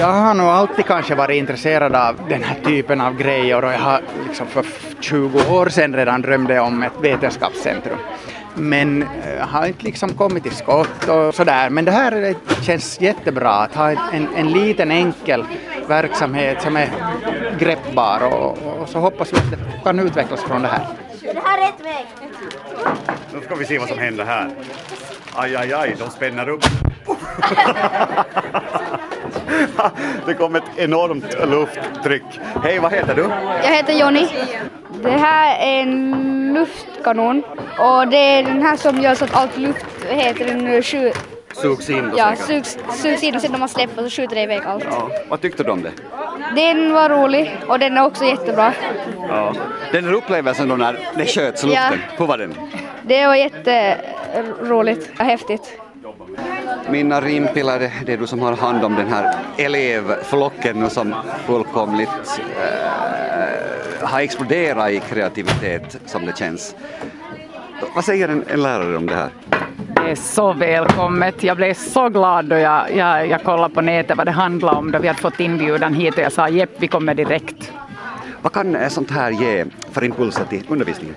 Jag 0.00 0.12
har 0.12 0.34
nog 0.34 0.46
alltid 0.46 0.86
kanske 0.86 1.14
varit 1.14 1.36
intresserad 1.36 1.94
av 1.94 2.16
den 2.28 2.42
här 2.42 2.56
typen 2.64 3.00
av 3.00 3.16
grejer 3.16 3.64
och 3.64 3.72
jag 3.72 3.78
har 3.78 4.00
liksom 4.26 4.46
för 4.46 4.64
20 5.00 5.38
år 5.50 5.68
sedan 5.68 5.96
redan 5.96 6.22
drömde 6.22 6.60
om 6.60 6.82
ett 6.82 6.92
vetenskapscentrum. 7.00 7.98
Men 8.54 9.04
jag 9.24 9.36
eh, 9.36 9.46
har 9.46 9.66
inte 9.66 9.84
liksom 9.84 10.14
kommit 10.14 10.42
till 10.42 10.56
skott 10.56 11.08
och 11.08 11.34
sådär. 11.34 11.70
Men 11.70 11.84
det 11.84 11.90
här 11.90 12.34
känns 12.62 13.00
jättebra 13.00 13.50
att 13.50 13.74
ha 13.74 13.90
en, 13.90 14.28
en 14.36 14.52
liten 14.52 14.90
enkel 14.90 15.44
verksamhet 15.88 16.62
som 16.62 16.76
är 16.76 16.88
greppbar 17.58 18.20
och, 18.24 18.58
och 18.80 18.88
så 18.88 18.98
hoppas 18.98 19.32
vi 19.32 19.36
att 19.36 19.50
det 19.50 19.58
kan 19.84 19.98
utvecklas 19.98 20.42
från 20.42 20.62
det 20.62 20.68
här. 20.68 20.86
Det 21.20 21.40
här 21.44 21.58
är 21.58 21.62
rätt 21.66 21.84
väg. 21.84 22.06
Nu 23.34 23.40
ska 23.40 23.54
vi 23.54 23.64
se 23.64 23.78
vad 23.78 23.88
som 23.88 23.98
händer 23.98 24.24
här. 24.24 24.50
Aj, 25.34 25.56
aj, 25.56 25.72
aj, 25.72 25.96
de 25.98 26.10
spänner 26.10 26.48
upp. 26.48 26.64
det 30.26 30.34
kom 30.34 30.54
ett 30.54 30.64
enormt 30.76 31.36
lufttryck. 31.48 32.40
Hej, 32.62 32.78
vad 32.78 32.92
heter 32.92 33.14
du? 33.14 33.22
Jag 33.62 33.76
heter 33.76 33.92
Jonny. 33.92 34.28
Det 35.02 35.10
här 35.10 35.58
är 35.58 35.82
en 35.82 36.54
luftkanon 36.54 37.42
och 37.78 38.08
det 38.08 38.16
är 38.16 38.42
den 38.42 38.62
här 38.62 38.76
som 38.76 39.02
gör 39.02 39.14
så 39.14 39.24
att 39.24 39.34
allt 39.34 39.56
luft 39.56 39.86
heter 40.08 40.44
den 40.44 40.82
skjut 40.82 41.16
sugs 41.52 41.90
in? 41.90 42.12
Ja, 42.16 42.36
sugs, 42.36 42.78
sugs 43.02 43.22
in 43.22 43.34
och 43.34 43.40
sen 43.40 43.52
när 43.52 43.58
man 43.58 43.68
släpper 43.68 44.02
så 44.02 44.10
skjuter 44.10 44.34
det 44.34 44.42
iväg 44.42 44.60
allt. 44.66 44.84
Ja. 44.90 45.10
Vad 45.28 45.40
tyckte 45.40 45.62
du 45.62 45.70
om 45.70 45.82
det? 45.82 45.92
Den 46.54 46.92
var 46.92 47.08
rolig 47.08 47.56
och 47.68 47.78
den 47.78 47.96
är 47.96 48.04
också 48.04 48.24
jättebra. 48.24 48.72
Ja. 49.28 49.54
Den 49.92 50.04
här 50.04 50.12
upplevelsen 50.12 50.68
då 50.68 50.76
när 50.76 50.98
det 51.16 51.26
sköts 51.26 51.62
luften, 51.62 51.82
ja. 51.92 52.16
hur 52.18 52.26
var 52.26 52.38
den? 52.38 52.54
Det 53.02 53.26
var 53.26 53.34
jätteroligt 53.34 55.10
och 55.18 55.24
häftigt. 55.24 55.80
Minna 56.88 57.20
Rimpilä, 57.20 57.90
det 58.06 58.12
är 58.12 58.16
du 58.16 58.26
som 58.26 58.40
har 58.40 58.56
hand 58.56 58.84
om 58.84 58.94
den 58.94 59.08
här 59.08 59.34
elevflocken 59.58 60.80
nu 60.80 60.90
som 60.90 61.14
fullkomligt 61.46 62.40
äh, 62.56 63.79
har 64.00 64.20
exploderat 64.20 64.90
i 64.90 65.00
kreativitet 65.00 66.00
som 66.06 66.26
det 66.26 66.38
känns. 66.38 66.74
Vad 67.94 68.04
säger 68.04 68.28
en, 68.28 68.44
en 68.48 68.62
lärare 68.62 68.96
om 68.96 69.06
det 69.06 69.14
här? 69.14 69.30
Det 69.94 70.10
är 70.10 70.14
så 70.14 70.52
välkommet. 70.52 71.42
Jag 71.42 71.56
blev 71.56 71.74
så 71.74 72.08
glad 72.08 72.44
då 72.44 72.56
jag, 72.56 72.96
jag, 72.96 73.26
jag 73.28 73.44
kollade 73.44 73.74
på 73.74 73.80
nätet 73.80 74.16
vad 74.16 74.26
det 74.26 74.30
handlade 74.30 74.78
om 74.78 74.90
då 74.90 74.98
vi 74.98 75.08
hade 75.08 75.20
fått 75.20 75.40
inbjudan 75.40 75.94
hit 75.94 76.14
och 76.14 76.22
jag 76.22 76.32
sa 76.32 76.48
jepp, 76.48 76.70
vi 76.78 76.88
kommer 76.88 77.14
direkt. 77.14 77.72
Vad 78.42 78.52
kan 78.52 78.90
sånt 78.90 79.10
här 79.10 79.30
ge 79.30 79.64
för 79.92 80.04
impulser 80.04 80.44
till 80.44 80.64
undervisningen? 80.68 81.14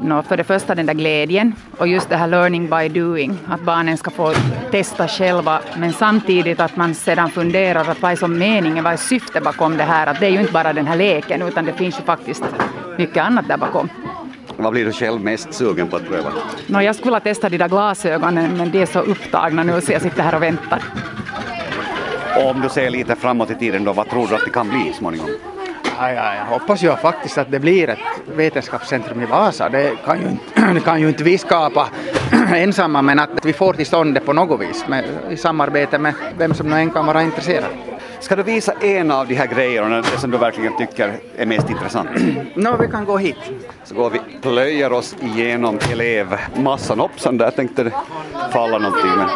Nå, 0.00 0.22
för 0.22 0.36
det 0.36 0.44
första 0.44 0.74
den 0.74 0.86
där 0.86 0.94
glädjen 0.94 1.54
och 1.78 1.88
just 1.88 2.08
det 2.08 2.16
här 2.16 2.26
learning 2.26 2.70
by 2.70 3.00
doing, 3.00 3.38
att 3.48 3.60
barnen 3.60 3.96
ska 3.96 4.10
få 4.10 4.32
testa 4.70 5.08
själva 5.08 5.60
men 5.76 5.92
samtidigt 5.92 6.60
att 6.60 6.76
man 6.76 6.94
sedan 6.94 7.30
funderar 7.30 7.90
att 7.90 8.02
vad 8.02 8.12
är 8.12 8.16
som 8.16 8.38
meningen, 8.38 8.84
vad 8.84 8.92
är 8.92 8.96
syftet 8.96 9.44
bakom 9.44 9.76
det 9.76 9.84
här, 9.84 10.06
att 10.06 10.20
det 10.20 10.26
är 10.26 10.30
ju 10.30 10.40
inte 10.40 10.52
bara 10.52 10.72
den 10.72 10.86
här 10.86 10.96
leken 10.96 11.42
utan 11.42 11.64
det 11.64 11.72
finns 11.72 11.98
ju 11.98 12.02
faktiskt 12.02 12.44
mycket 12.98 13.24
annat 13.24 13.48
där 13.48 13.56
bakom. 13.56 13.88
Vad 14.56 14.72
blir 14.72 14.84
du 14.84 14.92
själv 14.92 15.20
mest 15.20 15.54
sugen 15.54 15.88
på 15.88 15.96
att 15.96 16.08
pröva? 16.08 16.32
Nå, 16.66 16.80
jag 16.80 16.96
skulle 16.96 17.10
vilja 17.10 17.20
testa 17.20 17.48
de 17.48 17.58
där 17.58 17.68
glasögonen 17.68 18.56
men 18.56 18.70
de 18.70 18.82
är 18.82 18.86
så 18.86 19.00
upptagna 19.00 19.62
nu 19.62 19.80
så 19.80 19.92
jag 19.92 20.02
sitter 20.02 20.22
här 20.22 20.34
och 20.34 20.42
väntar. 20.42 20.82
Och 22.36 22.50
om 22.50 22.60
du 22.60 22.68
ser 22.68 22.90
lite 22.90 23.16
framåt 23.16 23.50
i 23.50 23.54
tiden 23.54 23.84
då, 23.84 23.92
vad 23.92 24.10
tror 24.10 24.26
du 24.26 24.34
att 24.34 24.44
det 24.44 24.50
kan 24.50 24.68
bli 24.68 24.92
småningom? 24.92 25.28
Ja, 25.98 26.12
ja, 26.12 26.34
jag 26.34 26.44
hoppas 26.44 26.82
ju 26.82 26.96
faktiskt 26.96 27.38
att 27.38 27.50
det 27.50 27.60
blir 27.60 27.88
ett 27.88 27.98
vetenskapscentrum 28.36 29.22
i 29.22 29.26
Vasa. 29.26 29.68
Det 29.68 29.96
kan 30.04 30.20
ju 30.20 30.28
inte, 30.28 30.80
kan 30.84 31.00
ju 31.00 31.08
inte 31.08 31.24
vi 31.24 31.38
skapa 31.38 31.88
ensamma 32.54 33.02
men 33.02 33.18
att 33.18 33.44
vi 33.44 33.52
får 33.52 33.72
till 33.72 33.86
stånd 33.86 34.14
det 34.14 34.20
på 34.20 34.32
något 34.32 34.60
vis 34.60 34.88
med, 34.88 35.04
i 35.30 35.36
samarbete 35.36 35.98
med 35.98 36.14
vem 36.38 36.54
som 36.54 36.68
nu 36.68 36.76
än 36.76 36.90
kan 36.90 37.06
vara 37.06 37.22
intresserad. 37.22 37.93
Ska 38.24 38.36
du 38.36 38.42
visa 38.42 38.72
en 38.72 39.10
av 39.10 39.26
de 39.26 39.34
här 39.34 39.46
grejerna, 39.46 39.96
det 39.96 40.18
som 40.18 40.30
du 40.30 40.38
verkligen 40.38 40.76
tycker 40.76 41.16
är 41.36 41.46
mest 41.46 41.70
intressant? 41.70 42.08
Nå, 42.54 42.76
vi 42.76 42.88
kan 42.88 43.04
gå 43.04 43.18
hit. 43.18 43.36
Så 43.84 43.94
går 43.94 44.10
vi, 44.10 44.20
plöjer 44.42 44.92
oss 44.92 45.16
igenom 45.20 45.78
elevmassan. 45.92 47.00
Hoppsan, 47.00 47.38
där 47.38 47.50
tänkte 47.50 47.84
det 47.84 47.92
falla 48.52 48.78
någonting. 48.78 49.10
Men, 49.16 49.28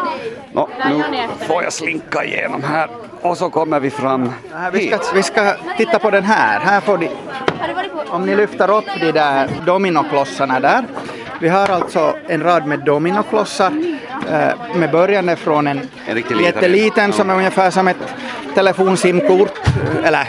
nå, 0.51 0.69
nu 0.89 1.03
får 1.39 1.63
jag 1.63 1.73
slinka 1.73 2.23
igenom 2.23 2.63
här. 2.63 2.89
Och 3.21 3.37
så 3.37 3.49
kommer 3.49 3.79
vi 3.79 3.89
fram 3.89 4.31
Vi 4.73 4.87
ska, 4.87 4.99
vi 5.13 5.23
ska 5.23 5.53
titta 5.77 5.99
på 5.99 6.09
den 6.09 6.23
här. 6.23 6.59
Här 6.59 6.81
får 6.81 6.97
de, 6.97 7.09
om 8.09 8.25
ni 8.25 8.35
lyfter 8.35 8.77
upp 8.77 8.85
de 8.99 9.11
där 9.11 9.49
dominoklossarna 9.65 10.59
där. 10.59 10.83
Vi 11.41 11.49
har 11.49 11.69
alltså 11.69 12.15
en 12.27 12.43
rad 12.43 12.65
med 12.65 12.79
dominoklossar 12.79 13.71
eh, 14.31 14.75
med 14.77 14.91
börjande 14.91 15.35
från 15.35 15.67
en, 15.67 15.79
En 16.07 16.15
riktigt 16.15 16.37
liten. 16.37 16.53
jätteliten 16.55 17.13
som 17.13 17.29
är 17.29 17.35
ungefär 17.35 17.71
som 17.71 17.87
ett 17.87 17.97
telefonsimkort, 18.55 19.59
eller 20.03 20.19
eh, 20.21 20.25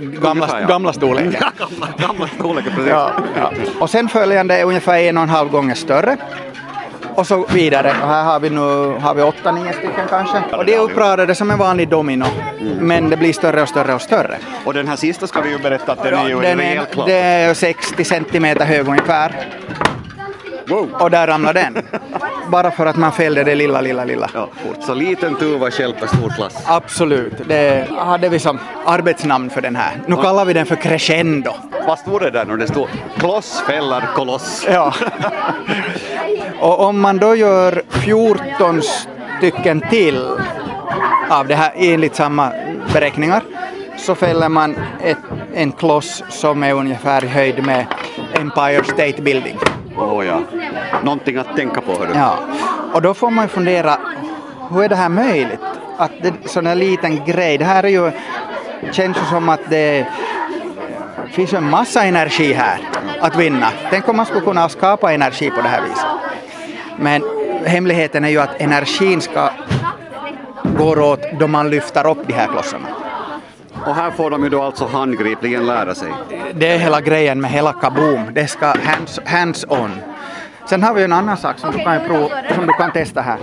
gamla, 0.00 0.30
Ungefär, 0.30 0.60
ja. 0.60 0.66
gamla 0.66 0.92
storleken. 0.92 1.34
gamla, 1.58 1.86
gamla 1.98 2.26
storleken, 2.28 2.72
precis. 2.74 2.90
Ja, 2.90 3.10
ja. 3.36 3.52
Och 3.80 3.90
sen 3.90 4.08
följande 4.08 4.58
är 4.58 4.64
ungefär 4.64 4.98
en 4.98 5.16
och 5.16 5.22
en 5.22 5.28
halv 5.28 5.50
gånger 5.50 5.74
större. 5.74 6.16
Och 7.14 7.26
så 7.26 7.46
vidare. 7.52 7.88
Och 8.02 8.08
här 8.08 8.24
har 8.24 8.40
vi 8.40 8.50
nu 8.50 8.60
har 9.00 9.14
vi 9.14 9.22
åtta, 9.22 9.52
nio 9.52 9.72
stycken 9.72 10.06
kanske. 10.10 10.42
Och 10.56 10.64
de 10.64 10.74
är 10.74 10.78
uppradade 10.78 11.34
som 11.34 11.50
en 11.50 11.58
vanlig 11.58 11.88
domino. 11.88 12.24
Men 12.80 13.10
det 13.10 13.16
blir 13.16 13.32
större 13.32 13.62
och 13.62 13.68
större 13.68 13.94
och 13.94 14.02
större. 14.02 14.36
Och 14.64 14.74
den 14.74 14.88
här 14.88 14.96
sista 14.96 15.26
ska 15.26 15.40
vi 15.40 15.50
ju 15.50 15.58
berätta 15.58 15.92
att 15.92 16.02
den 16.02 16.14
är 16.14 16.28
ju 16.28 16.32
en 16.36 16.40
Den 16.42 16.58
rejäl 16.58 16.78
är, 16.78 16.84
kloss. 16.92 17.06
det 17.06 17.18
är 17.18 17.54
60 17.54 18.04
centimeter 18.04 18.64
hög 18.64 18.88
ungefär. 18.88 19.32
Och 20.74 21.10
där 21.10 21.26
ramlar 21.26 21.54
den. 21.54 21.78
Bara 22.48 22.70
för 22.70 22.86
att 22.86 22.96
man 22.96 23.12
fällde 23.12 23.44
det 23.44 23.54
lilla, 23.54 23.80
lilla, 23.80 24.04
lilla. 24.04 24.30
Ja, 24.34 24.48
så 24.80 24.94
liten 24.94 25.34
tuva 25.34 25.70
stjälper 25.70 26.06
stor 26.06 26.30
klass. 26.36 26.62
Absolut. 26.66 27.32
Det 27.48 27.88
hade 27.98 28.28
vi 28.28 28.38
som 28.38 28.58
arbetsnamn 28.86 29.50
för 29.50 29.60
den 29.60 29.76
här. 29.76 29.92
Nu 30.06 30.16
kallar 30.16 30.44
vi 30.44 30.52
den 30.52 30.66
för 30.66 30.76
crescendo. 30.76 31.54
Vad 31.86 31.98
stod 31.98 32.20
det 32.20 32.30
där 32.30 32.44
när 32.44 32.56
det 32.56 32.68
stod 32.68 32.88
kloss 33.18 33.62
fäller 33.66 34.08
koloss? 34.14 34.66
Ja. 34.70 34.94
Och 36.60 36.80
om 36.80 37.00
man 37.00 37.18
då 37.18 37.34
gör 37.34 37.82
14 37.90 38.82
stycken 39.38 39.80
till 39.80 40.28
av 41.30 41.48
det 41.48 41.54
här 41.54 41.72
enligt 41.76 42.16
samma 42.16 42.52
beräkningar 42.92 43.42
så 43.98 44.14
fäller 44.14 44.48
man 44.48 44.76
ett, 45.04 45.18
en 45.54 45.72
kloss 45.72 46.22
som 46.28 46.62
är 46.62 46.72
ungefär 46.72 47.24
i 47.24 47.28
höjd 47.28 47.64
med 47.64 47.86
Empire 48.34 48.84
State 48.84 49.22
Building. 49.22 49.58
Åh 49.96 50.26
ja, 50.26 50.40
någonting 51.02 51.36
att 51.36 51.56
tänka 51.56 51.80
på 51.80 51.92
hördu. 51.92 52.12
Ja. 52.14 52.38
Och 52.92 53.02
då 53.02 53.14
får 53.14 53.30
man 53.30 53.44
ju 53.44 53.48
fundera, 53.48 53.96
hur 54.70 54.82
är 54.82 54.88
det 54.88 54.96
här 54.96 55.08
möjligt? 55.08 55.60
Att 55.96 56.10
det 56.22 56.32
sån 56.44 56.66
här 56.66 56.74
liten 56.74 57.24
grej, 57.24 57.58
det 57.58 57.64
här 57.64 57.84
är 57.84 57.88
ju, 57.88 58.10
känns 58.92 59.16
ju 59.16 59.24
som 59.30 59.48
att 59.48 59.60
det 59.70 60.06
finns 61.32 61.52
en 61.52 61.70
massa 61.70 62.04
energi 62.04 62.52
här 62.52 62.80
att 63.20 63.36
vinna. 63.36 63.66
Tänk 63.90 64.08
om 64.08 64.16
man 64.16 64.26
skulle 64.26 64.40
kunna 64.40 64.68
skapa 64.68 65.12
energi 65.12 65.50
på 65.50 65.62
det 65.62 65.68
här 65.68 65.82
viset. 65.82 66.06
Men 66.96 67.22
hemligheten 67.64 68.24
är 68.24 68.28
ju 68.28 68.40
att 68.40 68.60
energin 68.60 69.20
ska 69.20 69.50
gå 70.78 71.12
åt 71.12 71.20
då 71.38 71.46
man 71.46 71.70
lyfter 71.70 72.10
upp 72.10 72.26
de 72.26 72.32
här 72.32 72.46
klossarna. 72.46 72.86
Och 73.86 73.94
här 73.94 74.10
får 74.10 74.30
de 74.30 74.44
ju 74.44 74.50
då 74.50 74.62
alltså 74.62 74.86
handgripligen 74.86 75.66
lära 75.66 75.94
sig. 75.94 76.12
Det 76.54 76.68
är 76.68 76.78
hela 76.78 77.00
grejen 77.00 77.40
med 77.40 77.50
hela 77.50 77.72
Kaboom. 77.72 78.30
Det 78.32 78.46
ska 78.46 78.66
hands, 78.66 79.20
hands 79.26 79.64
on. 79.68 79.90
Sen 80.68 80.82
har 80.82 80.94
vi 80.94 81.02
en 81.04 81.12
annan 81.12 81.36
sak 81.36 81.58
som 81.58 81.70
du 81.72 81.78
kan, 81.78 82.00
prova, 82.06 82.28
som 82.54 82.66
du 82.66 82.72
kan 82.72 82.92
testa 82.92 83.20
här. 83.20 83.38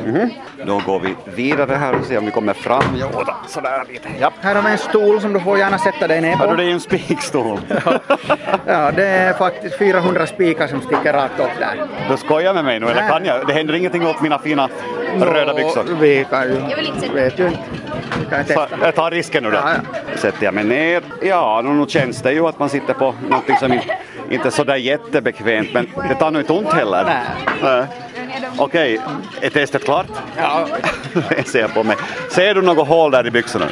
Då 0.65 0.81
går 0.85 0.99
vi 0.99 1.15
vidare 1.35 1.75
här 1.75 1.95
och 1.99 2.05
ser 2.05 2.17
om 2.17 2.25
vi 2.25 2.31
kommer 2.31 2.53
fram. 2.53 2.83
Jo, 2.95 3.07
då, 3.13 3.35
sådär 3.47 3.83
lite. 3.89 4.09
Ja. 4.19 4.31
Här 4.41 4.55
har 4.55 4.61
vi 4.61 4.71
en 4.71 4.77
stol 4.77 5.21
som 5.21 5.33
du 5.33 5.39
får 5.39 5.57
gärna 5.57 5.77
sätta 5.77 6.07
dig 6.07 6.21
ner 6.21 6.37
på. 6.37 6.53
det 6.55 6.63
är 6.63 6.69
en 6.71 6.79
spikstol. 6.79 7.59
Ja, 8.67 8.91
det 8.91 9.05
är 9.07 9.33
faktiskt 9.33 9.77
400 9.77 10.27
spikar 10.27 10.67
som 10.67 10.81
sticker 10.81 11.13
rakt 11.13 11.39
upp 11.39 11.49
där. 11.59 11.87
Du 12.09 12.17
skojar 12.17 12.53
med 12.53 12.65
mig 12.65 12.79
nu, 12.79 12.87
eller 12.87 13.09
kan 13.09 13.25
jag? 13.25 13.47
Det 13.47 13.53
händer 13.53 13.73
ingenting 13.73 14.07
åt 14.07 14.21
mina 14.21 14.39
fina 14.39 14.69
röda 15.19 15.53
byxor. 15.53 15.83
Vi 15.99 16.25
kan 16.29 16.43
ju, 16.43 16.61
vet 17.13 17.39
ju 17.39 17.47
inte. 17.47 18.53
Så 18.53 18.67
jag 18.81 18.95
tar 18.95 19.11
risken 19.11 19.43
nu 19.43 19.51
då. 19.51 19.57
Ja, 19.57 19.73
Sätter 20.15 20.45
jag 20.45 20.53
mig 20.53 20.63
ner. 20.63 21.01
Ja, 21.21 21.61
nu 21.63 21.69
nu 21.69 21.85
känns 21.87 22.21
det 22.21 22.31
ju 22.33 22.47
att 22.47 22.59
man 22.59 22.69
sitter 22.69 22.93
på 22.93 23.13
någonting 23.29 23.57
som 23.57 23.73
inte, 23.73 23.97
inte 24.31 24.47
är 24.47 24.51
sådär 24.51 24.75
jättebekvämt, 24.75 25.73
men 25.73 25.87
det 26.09 26.15
tar 26.15 26.31
nog 26.31 26.41
inte 26.41 26.53
ont 26.53 26.73
heller. 26.73 27.03
Nej. 27.03 27.25
Nej. 27.61 27.85
Okej, 28.57 29.01
är 29.41 29.49
testet 29.49 29.83
klart? 29.83 30.07
Ja, 30.37 30.67
Jag 31.37 31.47
ser 31.47 31.67
på 31.67 31.83
mig. 31.83 31.97
Ser 32.31 32.55
du 32.55 32.61
något 32.61 32.87
hål 32.87 33.11
där 33.11 33.27
i 33.27 33.31
byxorna? 33.31 33.67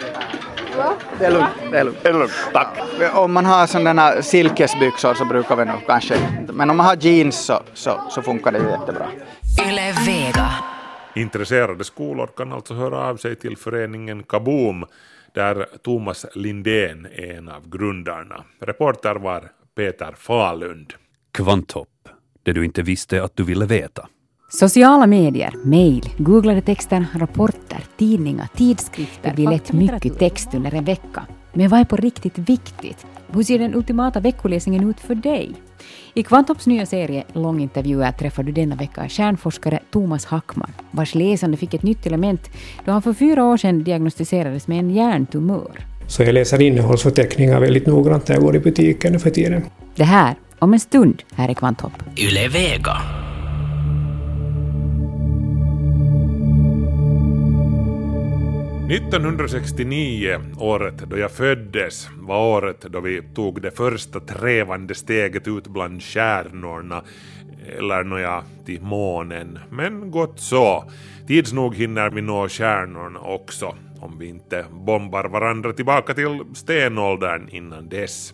det 1.19 1.25
är 1.25 1.31
lugnt. 1.31 1.49
Det 1.71 1.77
är 1.77 1.83
lugnt. 1.83 2.05
Är 2.05 2.13
det 2.13 2.19
lugnt? 2.19 2.33
Tack. 2.53 2.79
Om 3.13 3.33
man 3.33 3.45
har 3.45 3.67
sådana 3.67 4.21
silkesbyxor 4.21 5.13
så 5.13 5.25
brukar 5.25 5.55
vi 5.55 5.65
nog 5.65 5.85
kanske 5.87 6.15
inte. 6.39 6.53
Men 6.53 6.69
om 6.69 6.77
man 6.77 6.85
har 6.85 6.95
jeans 6.95 7.45
så, 7.45 7.59
så, 7.73 8.01
så 8.09 8.21
funkar 8.21 8.51
det 8.51 8.57
ju 8.59 8.69
jättebra. 8.69 9.07
Yle 9.67 9.93
Vega. 10.05 10.49
Intresserade 11.15 11.83
skolor 11.83 12.29
kan 12.37 12.53
alltså 12.53 12.73
höra 12.73 12.97
av 12.97 13.17
sig 13.17 13.35
till 13.35 13.57
föreningen 13.57 14.23
Kaboom 14.23 14.85
där 15.33 15.65
Thomas 15.83 16.25
Lindén 16.33 17.07
är 17.15 17.37
en 17.37 17.49
av 17.49 17.69
grundarna. 17.69 18.43
Reporter 18.59 19.15
var 19.15 19.43
Peter 19.75 20.13
Falund. 20.17 20.93
Kvanthopp, 21.31 22.09
det 22.43 22.53
du 22.53 22.65
inte 22.65 22.81
visste 22.81 23.23
att 23.23 23.35
du 23.35 23.43
ville 23.43 23.65
veta. 23.65 24.07
Sociala 24.49 25.07
medier, 25.07 25.53
mejl, 25.65 26.09
googlade 26.17 26.61
texter, 26.61 27.05
rapporter, 27.15 27.83
tidningar, 27.97 28.47
tidskrifter. 28.55 29.29
Det 29.29 29.35
blir 29.35 29.49
lätt 29.49 29.73
mycket 29.73 30.19
text 30.19 30.53
under 30.53 30.75
en 30.75 30.83
vecka. 30.83 31.27
Men 31.53 31.69
vad 31.69 31.79
är 31.79 31.85
på 31.85 31.95
riktigt 31.95 32.37
viktigt? 32.37 33.05
Hur 33.27 33.43
ser 33.43 33.59
den 33.59 33.75
ultimata 33.75 34.19
veckoläsningen 34.19 34.89
ut 34.89 34.99
för 34.99 35.15
dig? 35.15 35.51
I 36.13 36.23
Kvantops 36.23 36.67
nya 36.67 36.85
serie 36.85 37.23
Långintervjuer 37.33 38.11
träffar 38.11 38.43
du 38.43 38.51
denna 38.51 38.75
vecka 38.75 39.09
stjärnforskare 39.09 39.79
Thomas 39.91 40.25
Hackman, 40.25 40.71
vars 40.91 41.15
läsande 41.15 41.57
fick 41.57 41.73
ett 41.73 41.83
nytt 41.83 42.05
element 42.05 42.49
då 42.85 42.91
han 42.91 43.01
för 43.01 43.13
fyra 43.13 43.43
år 43.43 43.57
sedan 43.57 43.83
diagnostiserades 43.83 44.67
med 44.67 44.79
en 44.79 44.89
hjärntumör. 44.89 45.92
Så 46.07 46.23
jag 46.23 46.33
läser 46.33 46.61
innehållsförteckningar 46.61 47.59
väldigt 47.59 47.87
noggrant 47.87 48.27
när 48.27 48.35
jag 48.35 48.43
går 48.43 48.55
i 48.55 48.59
butiken 48.59 49.19
för 49.19 49.29
tiden. 49.29 49.65
Det 49.95 50.03
här 50.03 50.35
om 50.59 50.73
en 50.73 50.79
stund 50.79 51.23
här 51.35 51.51
i 51.51 51.55
Kvanthopp. 51.55 51.93
Yle 52.17 52.47
Vega.— 52.47 52.97
1969, 58.89 60.39
året 60.59 60.97
då 60.97 61.17
jag 61.17 61.31
föddes, 61.31 62.09
var 62.19 62.57
året 62.57 62.81
då 62.81 62.99
vi 62.99 63.21
tog 63.35 63.61
det 63.61 63.71
första 63.71 64.19
trevande 64.19 64.95
steget 64.95 65.47
ut 65.47 65.67
bland 65.67 66.03
stjärnorna, 66.03 67.03
eller 67.77 68.03
nåja, 68.03 68.43
till 68.65 68.81
månen. 68.81 69.59
Men 69.69 70.11
gott 70.11 70.39
så. 70.39 70.83
Tids 71.27 71.53
nog 71.53 71.75
hinner 71.75 72.09
vi 72.09 72.21
nå 72.21 72.49
stjärnorna 72.49 73.19
också, 73.19 73.75
om 74.03 74.17
vi 74.19 74.27
inte 74.27 74.65
bombar 74.71 75.23
varandra 75.23 75.73
tillbaka 75.73 76.13
till 76.13 76.39
stenåldern 76.53 77.49
innan 77.49 77.89
dess. 77.89 78.33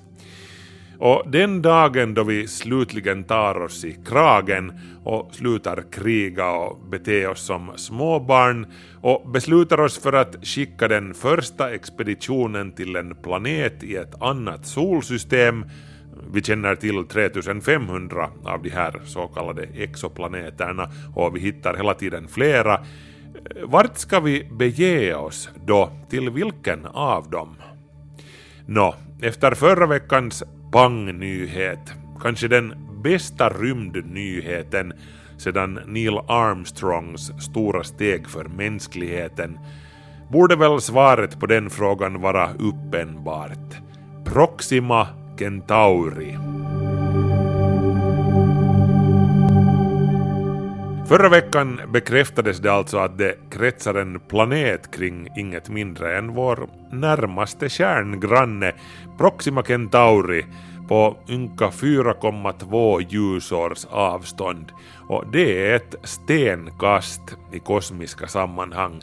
Och 1.00 1.32
den 1.32 1.62
dagen 1.62 2.14
då 2.14 2.24
vi 2.24 2.48
slutligen 2.48 3.24
tar 3.24 3.62
oss 3.62 3.86
i 3.86 3.98
kragen 4.06 4.74
och 5.04 5.36
slutar 5.36 5.84
kriga 5.92 6.52
och 6.52 6.80
bete 6.90 7.28
oss 7.28 7.42
som 7.42 7.72
småbarn 7.76 8.68
och 9.02 9.30
beslutar 9.30 9.80
oss 9.80 10.00
för 10.00 10.14
att 10.14 10.46
skicka 10.46 10.88
den 10.88 11.14
första 11.14 11.74
expeditionen 11.74 12.72
till 12.72 12.96
en 12.96 13.16
planet 13.16 13.84
i 13.84 13.96
ett 13.96 14.22
annat 14.22 14.66
solsystem 14.66 15.66
vi 16.32 16.42
känner 16.42 16.76
till 16.76 17.06
3500 17.06 18.30
av 18.44 18.64
de 18.64 18.70
här 18.70 19.02
så 19.06 19.28
kallade 19.28 19.64
exoplaneterna 19.64 20.90
och 21.16 21.36
vi 21.36 21.40
hittar 21.40 21.76
hela 21.76 21.94
tiden 21.94 22.28
flera. 22.28 22.80
Vart 23.64 23.98
ska 23.98 24.20
vi 24.20 24.48
bege 24.52 25.16
oss 25.16 25.50
då? 25.66 25.90
Till 26.10 26.30
vilken 26.30 26.86
av 26.86 27.30
dem? 27.30 27.56
Nå, 28.66 28.96
efter 29.22 29.52
förra 29.52 29.88
veckans 29.88 30.44
pangnyhet 30.72 31.94
kanske 32.22 32.48
den 32.48 32.74
bästa 33.04 33.50
rymdnyheten 33.50 34.94
sedan 35.40 35.80
Neil 35.86 36.18
Armstrongs 36.28 37.32
stora 37.40 37.84
steg 37.84 38.30
för 38.30 38.46
mänskligheten, 38.46 39.60
borde 40.32 40.56
väl 40.56 40.82
svaret 40.82 41.40
på 41.40 41.46
den 41.46 41.70
frågan 41.70 42.22
vara 42.22 42.50
uppenbart. 42.54 43.76
Proxima 44.26 45.08
Centauri. 45.38 46.59
Förra 51.10 51.30
veckan 51.30 51.82
bekräftades 51.88 52.60
det 52.60 52.72
alltså 52.72 52.98
att 52.98 53.18
det 53.18 53.36
kretsar 53.52 53.96
en 53.96 54.20
planet 54.20 54.92
kring 54.92 55.28
inget 55.38 55.70
mindre 55.70 56.18
än 56.18 56.34
vår 56.34 56.70
närmaste 56.92 57.70
kärngranne 57.70 58.74
Proxima 59.18 59.64
Centauri 59.64 60.46
på 60.88 61.18
ynka 61.30 61.70
4,2 61.70 63.06
ljusårs 63.10 63.86
avstånd 63.86 64.72
och 65.08 65.24
det 65.32 65.70
är 65.72 65.76
ett 65.76 65.96
stenkast 66.04 67.22
i 67.54 67.60
kosmiska 67.60 68.28
sammanhang 68.28 69.02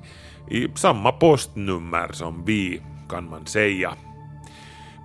i 0.51 0.69
samma 0.75 1.13
postnummer 1.13 2.13
som 2.13 2.45
vi 2.45 2.83
kan 3.11 3.31
man 3.31 3.47
säga. 3.47 3.95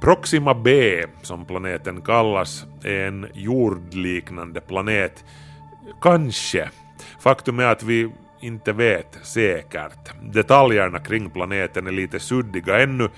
Proxima 0.02 0.54
B, 0.54 1.04
som 1.22 1.46
planeten 1.46 2.02
kallas, 2.02 2.66
är 2.84 3.08
en 3.08 3.28
jordliknande 3.34 4.62
planet. 4.62 5.26
Kanske. 6.02 6.70
Faktum 7.22 7.60
är 7.60 7.66
att 7.66 7.84
vi 7.84 8.12
inte 8.40 8.74
vet 8.74 9.20
säkert. 9.22 10.12
Detaljerna 10.22 11.00
kring 11.00 11.30
planeten 11.30 11.88
är 11.88 11.92
lite 11.92 12.20
suddiga 12.20 12.84
ännu. 12.84 13.10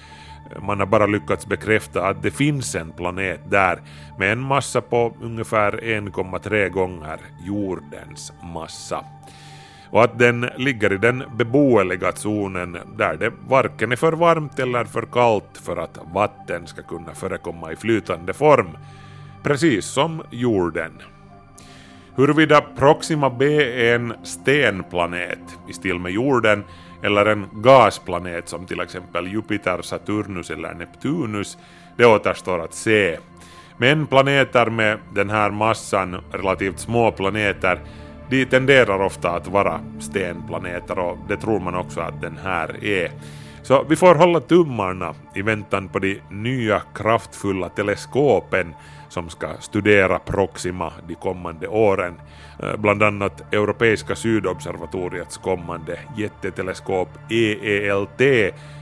Man 0.61 0.79
har 0.79 0.85
bara 0.85 1.05
lyckats 1.05 1.47
bekräfta 1.47 2.07
att 2.07 2.23
det 2.23 2.31
finns 2.31 2.75
en 2.75 2.91
planet 2.91 3.39
där 3.49 3.81
med 4.19 4.31
en 4.31 4.39
massa 4.39 4.81
på 4.81 5.15
ungefär 5.21 5.71
1,3 5.71 6.69
gånger 6.69 7.19
jordens 7.45 8.33
massa 8.53 9.05
och 9.89 10.03
att 10.03 10.19
den 10.19 10.49
ligger 10.57 10.93
i 10.93 10.97
den 10.97 11.23
beboeliga 11.37 12.11
zonen 12.11 12.77
där 12.97 13.17
det 13.17 13.31
varken 13.47 13.91
är 13.91 13.95
för 13.95 14.13
varmt 14.13 14.59
eller 14.59 14.85
för 14.85 15.05
kallt 15.11 15.57
för 15.65 15.77
att 15.77 15.99
vatten 16.13 16.67
ska 16.67 16.81
kunna 16.81 17.13
förekomma 17.13 17.71
i 17.71 17.75
flytande 17.75 18.33
form, 18.33 18.77
precis 19.43 19.85
som 19.85 20.23
jorden. 20.31 20.91
Huruvida 22.15 22.62
Proxima 22.62 23.30
B 23.30 23.45
är 23.89 23.95
en 23.95 24.13
stenplanet 24.23 25.39
i 25.67 25.73
stil 25.73 25.99
med 25.99 26.12
jorden 26.12 26.63
eller 27.04 27.26
en 27.26 27.45
gasplanet 27.54 28.49
som 28.49 28.65
till 28.65 28.80
exempel 28.80 29.28
Jupiter, 29.28 29.82
Saturnus 29.82 30.49
eller 30.49 30.73
Neptunus, 30.73 31.58
det 31.97 32.06
återstår 32.06 32.60
att 32.60 32.73
se. 32.73 33.17
Men 33.78 34.08
planeter 34.08 34.69
med 34.69 34.97
den 35.13 35.30
här 35.30 35.52
massan, 35.52 36.17
relativt 36.32 36.80
små 36.80 37.12
planeter, 37.12 37.80
de 38.30 38.45
tenderar 38.45 39.02
ofta 39.02 39.30
att 39.30 39.47
vara 39.47 39.82
stenplaneter 39.99 40.99
och 40.99 41.17
det 41.28 41.38
tror 41.38 41.60
man 41.60 41.76
också 41.76 42.02
att 42.02 42.21
den 42.21 42.38
här 42.43 42.84
är. 42.86 43.12
Så 43.63 43.84
vi 43.84 43.95
får 43.95 44.15
hålla 44.15 44.39
tummarna 44.39 45.13
i 45.36 45.41
väntan 45.41 45.89
på 45.89 45.99
de 45.99 46.21
nya 46.30 46.82
kraftfulla 46.95 47.69
teleskopen 47.69 48.73
som 49.10 49.30
ska 49.30 49.47
studera 49.60 50.19
Proxima 50.19 50.93
de 51.08 51.15
kommande 51.15 51.67
åren. 51.67 52.13
Eh, 52.63 52.78
bland 52.78 53.04
annat 53.04 53.54
Europeiska 53.54 54.15
sydobservatoriets 54.15 55.38
kommande 55.38 55.99
jätteteleskop 56.17 57.10
EELT 57.30 58.21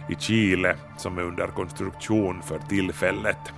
i 0.10 0.16
Chile 0.20 0.76
som 0.98 1.18
är 1.18 1.22
under 1.22 1.48
konstruktion 1.48 2.42
för 2.42 2.60
tillfället. 2.70 3.54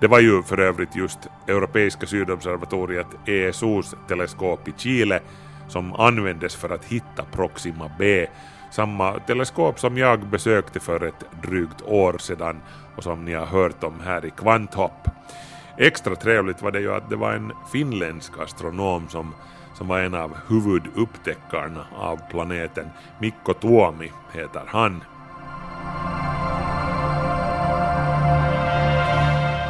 Det 0.00 0.06
var 0.06 0.20
ju 0.20 0.42
för 0.42 0.60
övrigt 0.60 0.96
just 0.96 1.18
Europeiska 1.48 2.06
sydobservatoriet 2.06 3.06
ESOs 3.26 3.94
teleskop 4.08 4.68
i 4.68 4.72
Chile 4.76 5.20
som 5.68 5.92
användes 5.92 6.56
för 6.56 6.70
att 6.70 6.84
hitta 6.84 7.24
Proxima 7.32 7.90
B, 7.98 8.26
samma 8.70 9.18
teleskop 9.18 9.80
som 9.80 9.98
jag 9.98 10.26
besökte 10.26 10.80
för 10.80 11.04
ett 11.04 11.24
drygt 11.42 11.82
år 11.82 12.18
sedan 12.18 12.60
och 12.96 13.02
som 13.02 13.24
ni 13.24 13.34
har 13.34 13.46
hört 13.46 13.84
om 13.84 14.00
här 14.04 14.24
i 14.26 14.30
Kvanthopp. 14.30 15.08
Extra 15.78 16.16
trevligt 16.16 16.62
var 16.62 16.70
det 16.70 16.80
ju 16.80 16.94
att 16.94 17.10
det 17.10 17.16
var 17.16 17.32
en 17.32 17.52
finländsk 17.72 18.32
astronom 18.38 19.08
som, 19.08 19.34
som 19.74 19.88
var 19.88 19.98
en 19.98 20.14
av 20.14 20.36
huvudupptäckarna 20.48 21.86
av 21.96 22.20
planeten. 22.30 22.86
Mikko 23.20 23.54
Tuomi 23.54 24.12
heter 24.32 24.62
han. 24.66 25.04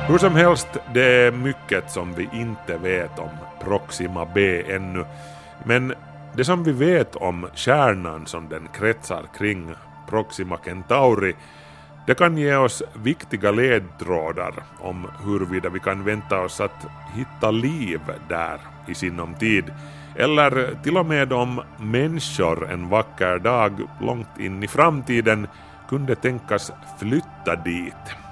Hur 0.08 0.18
som 0.18 0.36
helst, 0.36 0.68
det 0.94 1.26
är 1.26 1.32
mycket 1.32 1.90
som 1.90 2.14
vi 2.14 2.28
inte 2.32 2.76
vet 2.76 3.18
om 3.18 3.30
Proxima 3.64 4.28
B 4.34 4.62
ännu. 4.74 5.04
Men 5.64 5.94
det 6.36 6.44
som 6.44 6.64
vi 6.64 6.72
vet 6.72 7.16
om 7.16 7.46
kärnan 7.54 8.26
som 8.26 8.48
den 8.48 8.68
kretsar 8.72 9.24
kring, 9.38 9.74
Proxima 10.08 10.58
Centauri, 10.64 11.34
det 12.06 12.14
kan 12.14 12.38
ge 12.38 12.56
oss 12.56 12.82
viktiga 13.02 13.50
ledtrådar 13.50 14.54
om 14.78 15.06
huruvida 15.24 15.68
vi 15.68 15.80
kan 15.80 16.04
vänta 16.04 16.40
oss 16.40 16.60
att 16.60 16.86
hitta 17.14 17.50
liv 17.50 18.00
där 18.28 18.58
i 18.86 18.94
sinom 18.94 19.34
tid, 19.34 19.64
eller 20.16 20.82
till 20.82 20.96
och 20.96 21.06
med 21.06 21.32
om 21.32 21.62
människor 21.76 22.70
en 22.70 22.88
vacker 22.88 23.38
dag 23.38 23.72
långt 24.00 24.38
in 24.38 24.62
i 24.62 24.68
framtiden 24.68 25.46
kunde 25.88 26.14
tänkas 26.14 26.72
flytta 26.98 27.56
dit. 27.64 28.29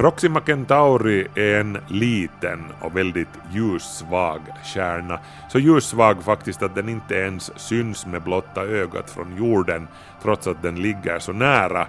Proxima 0.00 0.40
Centauri 0.40 1.26
är 1.34 1.60
en 1.60 1.78
liten 1.88 2.64
och 2.80 2.96
väldigt 2.96 3.28
ljussvag 3.50 4.40
stjärna. 4.64 5.20
Så 5.48 5.58
ljussvag 5.58 6.22
faktiskt 6.22 6.62
att 6.62 6.74
den 6.74 6.88
inte 6.88 7.14
ens 7.14 7.58
syns 7.58 8.06
med 8.06 8.22
blotta 8.22 8.62
ögat 8.62 9.10
från 9.10 9.36
jorden 9.36 9.88
trots 10.22 10.46
att 10.46 10.62
den 10.62 10.82
ligger 10.82 11.18
så 11.18 11.32
nära. 11.32 11.86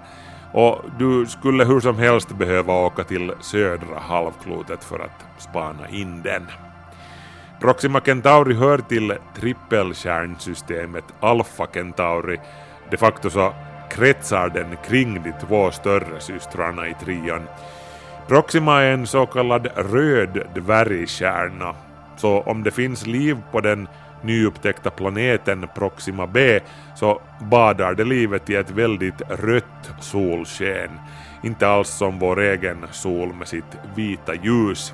Och 0.53 0.81
du 0.99 1.25
skulle 1.25 1.65
hur 1.65 1.79
som 1.79 1.97
helst 1.97 2.29
behöva 2.29 2.73
åka 2.73 3.03
till 3.03 3.33
södra 3.41 3.99
halvklotet 3.99 4.83
för 4.83 4.99
att 4.99 5.41
spana 5.41 5.89
in 5.89 6.21
den. 6.21 6.47
Proxima 7.59 8.01
Centauri 8.01 8.53
hör 8.53 8.77
till 8.77 9.13
trippelstjärnsystemet 9.35 11.05
Alpha 11.19 11.67
Centauri. 11.73 12.39
De 12.89 12.97
facto 12.97 13.29
så 13.29 13.53
kretsar 13.89 14.49
den 14.49 14.77
kring 14.87 15.23
de 15.23 15.33
två 15.47 15.71
större 15.71 16.19
systrarna 16.19 16.87
i 16.87 16.93
trion. 16.93 17.47
Proxima 18.31 18.81
är 18.81 18.91
en 18.91 19.07
så 19.07 19.25
kallad 19.25 19.67
röd 19.75 20.47
dvärgstjärna, 20.55 21.75
så 22.17 22.41
om 22.41 22.63
det 22.63 22.71
finns 22.71 23.07
liv 23.07 23.37
på 23.51 23.61
den 23.61 23.87
nyupptäckta 24.21 24.89
planeten 24.89 25.67
Proxima 25.75 26.27
B 26.27 26.59
så 26.95 27.21
badar 27.41 27.93
det 27.93 28.03
livet 28.03 28.49
i 28.49 28.55
ett 28.55 28.71
väldigt 28.71 29.21
rött 29.29 29.91
solsken, 29.99 30.89
inte 31.43 31.67
alls 31.67 31.89
som 31.89 32.19
vår 32.19 32.39
egen 32.39 32.85
sol 32.91 33.33
med 33.33 33.47
sitt 33.47 33.77
vita 33.95 34.33
ljus. 34.33 34.93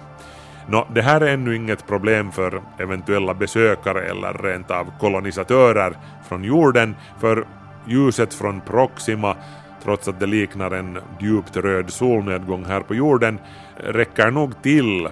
Nå, 0.67 0.87
det 0.93 1.01
här 1.01 1.21
är 1.21 1.33
ännu 1.33 1.55
inget 1.55 1.87
problem 1.87 2.31
för 2.31 2.61
eventuella 2.79 3.33
besökare 3.33 4.01
eller 4.01 4.33
rent 4.33 4.71
av 4.71 4.93
kolonisatörer 4.99 5.97
från 6.29 6.43
jorden, 6.43 6.95
för 7.19 7.45
ljuset 7.85 8.33
från 8.33 8.61
Proxima 8.61 9.35
trots 9.83 10.07
att 10.07 10.19
det 10.19 10.25
liknar 10.25 10.71
en 10.71 10.99
djupt 11.19 11.57
röd 11.57 11.89
solnedgång 11.89 12.65
här 12.65 12.79
på 12.81 12.95
jorden, 12.95 13.39
räcker 13.77 14.31
nog 14.31 14.61
till 14.61 15.07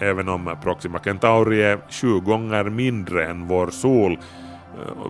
även 0.00 0.28
om 0.28 0.56
Proxima 0.62 0.98
Centauri 0.98 1.62
är 1.62 1.78
sju 1.88 2.20
gånger 2.20 2.64
mindre 2.64 3.26
än 3.26 3.48
vår 3.48 3.70
sol. 3.70 4.18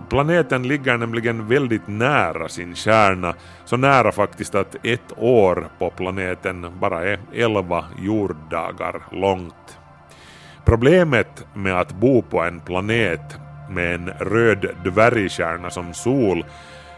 Planeten 0.09 0.67
ligger 0.67 0.97
nämligen 0.97 1.47
väldigt 1.47 1.87
nära 1.87 2.49
sin 2.49 2.75
kärna, 2.75 3.33
så 3.65 3.77
nära 3.77 4.11
faktiskt 4.11 4.55
att 4.55 4.75
ett 4.85 5.13
år 5.17 5.67
på 5.79 5.89
planeten 5.89 6.67
bara 6.79 7.03
är 7.09 7.19
11 7.33 7.85
jorddagar 7.99 9.01
långt. 9.11 9.77
Problemet 10.65 11.45
med 11.53 11.79
att 11.79 11.93
bo 11.93 12.21
på 12.21 12.41
en 12.41 12.59
planet 12.59 13.37
med 13.69 13.95
en 13.95 14.09
röd 14.19 14.75
dvärgstjärna 14.83 15.69
som 15.69 15.93
sol 15.93 16.45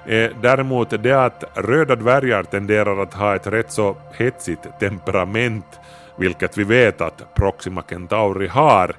är 0.06 0.32
däremot 0.42 0.90
det 1.04 1.26
att 1.26 1.44
röda 1.56 1.96
dvärgar 1.96 2.44
tenderar 2.44 3.02
att 3.02 3.14
ha 3.14 3.36
ett 3.36 3.48
rätt 3.48 3.72
så 3.72 3.96
hetsigt 4.18 4.80
temperament, 4.80 5.80
vilket 6.18 6.58
vi 6.58 6.64
vet 6.64 7.02
att 7.02 7.36
Proxima 7.36 7.84
Centauri 7.90 8.48
har. 8.48 8.96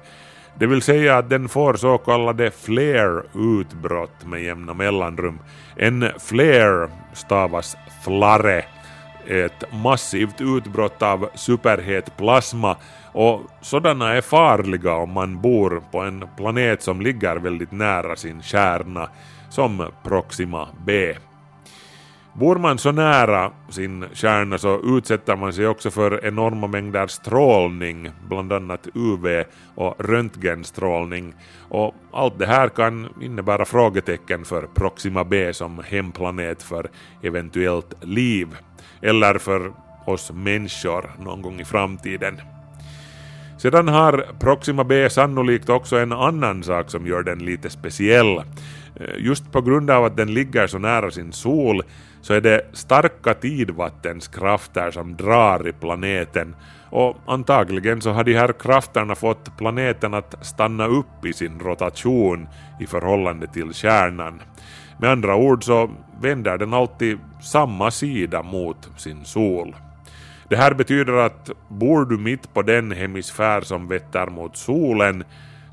Det 0.57 0.65
vill 0.65 0.81
säga 0.81 1.17
att 1.17 1.29
den 1.29 1.49
får 1.49 1.73
så 1.73 1.97
kallade 1.97 2.51
flare-utbrott 2.51 4.25
med 4.25 4.43
jämna 4.43 4.73
mellanrum. 4.73 5.39
En 5.75 6.09
flare 6.19 6.89
stavas 7.13 7.77
flare, 8.03 8.65
ett 9.27 9.73
massivt 9.83 10.41
utbrott 10.41 11.01
av 11.01 11.29
superhet 11.35 12.17
plasma 12.17 12.75
och 13.11 13.41
sådana 13.61 14.13
är 14.13 14.21
farliga 14.21 14.93
om 14.93 15.11
man 15.11 15.41
bor 15.41 15.83
på 15.91 15.99
en 15.99 16.25
planet 16.37 16.81
som 16.81 17.01
ligger 17.01 17.35
väldigt 17.35 17.71
nära 17.71 18.15
sin 18.15 18.41
kärna 18.41 19.09
som 19.55 19.87
Proxima 20.03 20.67
B. 20.85 21.15
Bor 22.33 22.55
man 22.55 22.77
så 22.77 22.91
nära 22.91 23.51
sin 23.69 24.05
kärna 24.13 24.57
så 24.57 24.97
utsätter 24.97 25.35
man 25.35 25.53
sig 25.53 25.67
också 25.67 25.91
för 25.91 26.25
enorma 26.25 26.67
mängder 26.67 27.07
strålning, 27.07 28.09
bland 28.27 28.53
annat 28.53 28.87
UV 28.93 29.43
och 29.75 29.95
röntgenstrålning. 29.99 31.33
Och 31.69 31.95
allt 32.13 32.39
det 32.39 32.45
här 32.45 32.69
kan 32.69 33.07
innebära 33.21 33.65
frågetecken 33.65 34.45
för 34.45 34.67
Proxima 34.75 35.23
B 35.23 35.53
som 35.53 35.83
hemplanet 35.85 36.63
för 36.63 36.89
eventuellt 37.23 37.93
liv, 38.01 38.47
eller 39.01 39.37
för 39.37 39.73
oss 40.05 40.31
människor 40.31 41.11
någon 41.19 41.41
gång 41.41 41.59
i 41.59 41.65
framtiden. 41.65 42.41
Sedan 43.57 43.87
har 43.87 44.25
Proxima 44.39 44.83
B 44.83 45.09
sannolikt 45.09 45.69
också 45.69 45.97
en 45.97 46.11
annan 46.11 46.63
sak 46.63 46.89
som 46.89 47.07
gör 47.07 47.23
den 47.23 47.39
lite 47.39 47.69
speciell. 47.69 48.41
Eh, 48.99 49.15
just 49.17 49.51
på 49.51 49.61
grund 49.61 49.89
av 49.89 50.05
att 50.05 50.17
den 50.17 50.33
ligger 50.33 50.67
så 50.67 50.77
nära 50.77 51.11
sin 51.11 51.31
sol 51.31 51.81
så 52.21 52.33
är 52.33 52.41
det 52.41 52.65
starka 52.73 53.33
tidvattenskrafter 53.33 54.91
som 54.91 55.15
drar 55.15 55.67
i 55.67 55.71
planeten 55.71 56.55
och 56.89 57.17
antagligen 57.25 58.01
så 58.01 58.11
har 58.11 58.23
de 58.23 58.33
här 58.33 58.53
krafterna 58.53 59.15
fått 59.15 59.57
planeten 59.57 60.13
att 60.13 60.45
stanna 60.45 60.85
upp 60.87 61.25
i 61.25 61.33
sin 61.33 61.59
rotation 61.59 62.47
i 62.79 62.85
förhållande 62.85 63.47
till 63.47 63.73
kärnan. 63.73 64.41
Med 64.99 65.09
andra 65.09 65.35
ord 65.35 65.63
så 65.63 65.89
vänder 66.21 66.57
den 66.57 66.73
alltid 66.73 67.19
samma 67.41 67.91
sida 67.91 68.43
mot 68.43 68.89
sin 68.97 69.25
sol. 69.25 69.75
Det 70.49 70.55
här 70.55 70.73
betyder 70.73 71.13
att 71.13 71.49
bor 71.67 72.05
du 72.05 72.17
mitt 72.17 72.53
på 72.53 72.61
den 72.61 72.91
hemisfär 72.91 73.61
som 73.61 73.87
vetter 73.87 74.27
mot 74.27 74.57
solen 74.57 75.23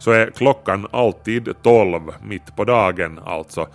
så 0.02 0.10
är 0.10 0.30
klockan 0.30 0.86
alltid 0.90 1.48
12 1.62 2.00
mitt 2.22 2.56
på 2.56 2.64
dagen 2.64 3.20
alltså 3.24 3.68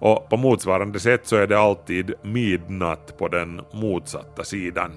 och 0.00 0.28
på 0.28 0.36
motsvarande 0.36 1.00
sätt 1.00 1.26
så 1.26 1.36
är 1.36 1.46
det 1.46 1.58
alltid 1.58 2.12
midnatt 2.22 3.18
på 3.18 3.28
den 3.28 3.60
motsatta 3.72 4.44
sidan. 4.44 4.90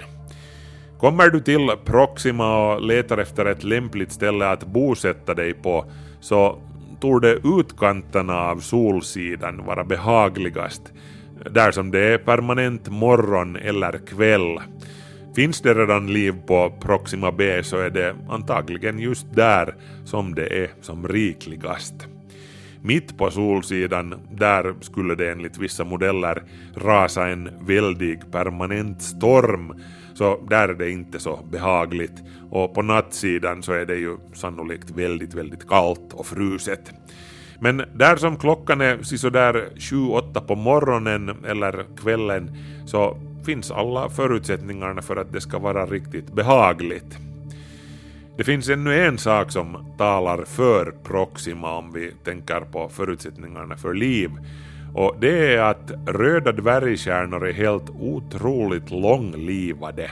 Kommer 1.00 1.30
du 1.30 1.40
till 1.40 1.72
Proxima 1.86 2.74
och 2.74 2.82
letar 2.82 3.18
efter 3.18 3.46
ett 3.46 3.64
lämpligt 3.64 4.12
ställe 4.12 4.50
att 4.50 4.66
bosätta 4.66 5.34
dig 5.34 5.54
på 5.54 5.86
så 6.20 6.58
torde 7.02 7.40
utkanterna 7.44 8.40
av 8.40 8.60
solsidan 8.60 9.66
vara 9.66 9.84
behagligast, 9.84 10.94
där 11.52 11.72
som 11.72 11.92
det 11.92 12.14
är 12.14 12.18
permanent 12.18 12.90
morgon 12.90 13.56
eller 13.56 14.06
kväll. 14.08 14.60
Finns 15.36 15.62
det 15.62 15.74
redan 15.74 16.14
liv 16.14 16.36
på 16.48 16.74
Proxima 16.82 17.32
B 17.32 17.64
så 17.64 17.78
är 17.78 17.90
det 17.90 18.16
antagligen 18.30 19.00
just 19.00 19.36
där 19.36 19.76
som 20.06 20.36
det 20.36 20.64
är 20.64 20.70
som 20.82 21.08
rikligast. 21.08 22.08
Mitt 22.82 23.18
på 23.18 23.32
solsidan, 23.32 24.16
där 24.32 24.74
skulle 24.82 25.16
det 25.16 25.32
enligt 25.32 25.58
vissa 25.58 25.84
modeller 25.84 26.44
rasa 26.76 27.28
en 27.28 27.50
väldig 27.62 28.32
permanent 28.32 29.02
storm, 29.02 29.82
så 30.14 30.40
där 30.50 30.70
är 30.70 30.74
det 30.74 30.92
inte 30.92 31.20
så 31.20 31.40
behagligt. 31.52 32.24
Och 32.50 32.74
på 32.74 32.82
nattsidan 32.82 33.64
så 33.64 33.74
är 33.74 33.86
det 33.86 33.96
ju 33.96 34.18
sannolikt 34.34 34.92
väldigt, 34.92 35.34
väldigt 35.34 35.68
kallt 35.68 36.14
och 36.14 36.26
fruset. 36.26 36.92
Men 37.60 37.84
där 37.94 38.16
som 38.16 38.38
klockan 38.38 38.82
är 38.82 39.04
sådär 39.04 39.70
7-8 39.76 40.40
på 40.48 40.56
morgonen 40.56 41.30
eller 41.46 41.86
kvällen 41.98 42.58
så 42.86 43.18
finns 43.46 43.72
alla 43.72 44.10
förutsättningarna 44.10 45.02
för 45.02 45.16
att 45.16 45.32
det 45.34 45.42
ska 45.42 45.60
vara 45.60 45.86
riktigt 45.86 46.34
behagligt. 46.34 47.18
Det 48.38 48.44
finns 48.44 48.70
ännu 48.70 49.06
en 49.06 49.18
sak 49.18 49.52
som 49.52 49.94
talar 49.98 50.46
för 50.46 50.94
Proxima 51.04 51.78
om 51.78 51.94
vi 51.94 52.12
tänker 52.24 52.60
på 52.60 52.90
förutsättningarna 52.90 53.78
för 53.78 53.94
liv 53.94 54.32
och 54.94 55.16
det 55.20 55.56
är 55.56 55.62
att 55.62 55.92
röda 56.06 56.52
dvärgstjärnor 56.52 57.48
är 57.48 57.54
helt 57.54 57.90
otroligt 57.90 58.92
långlivade. 58.92 60.12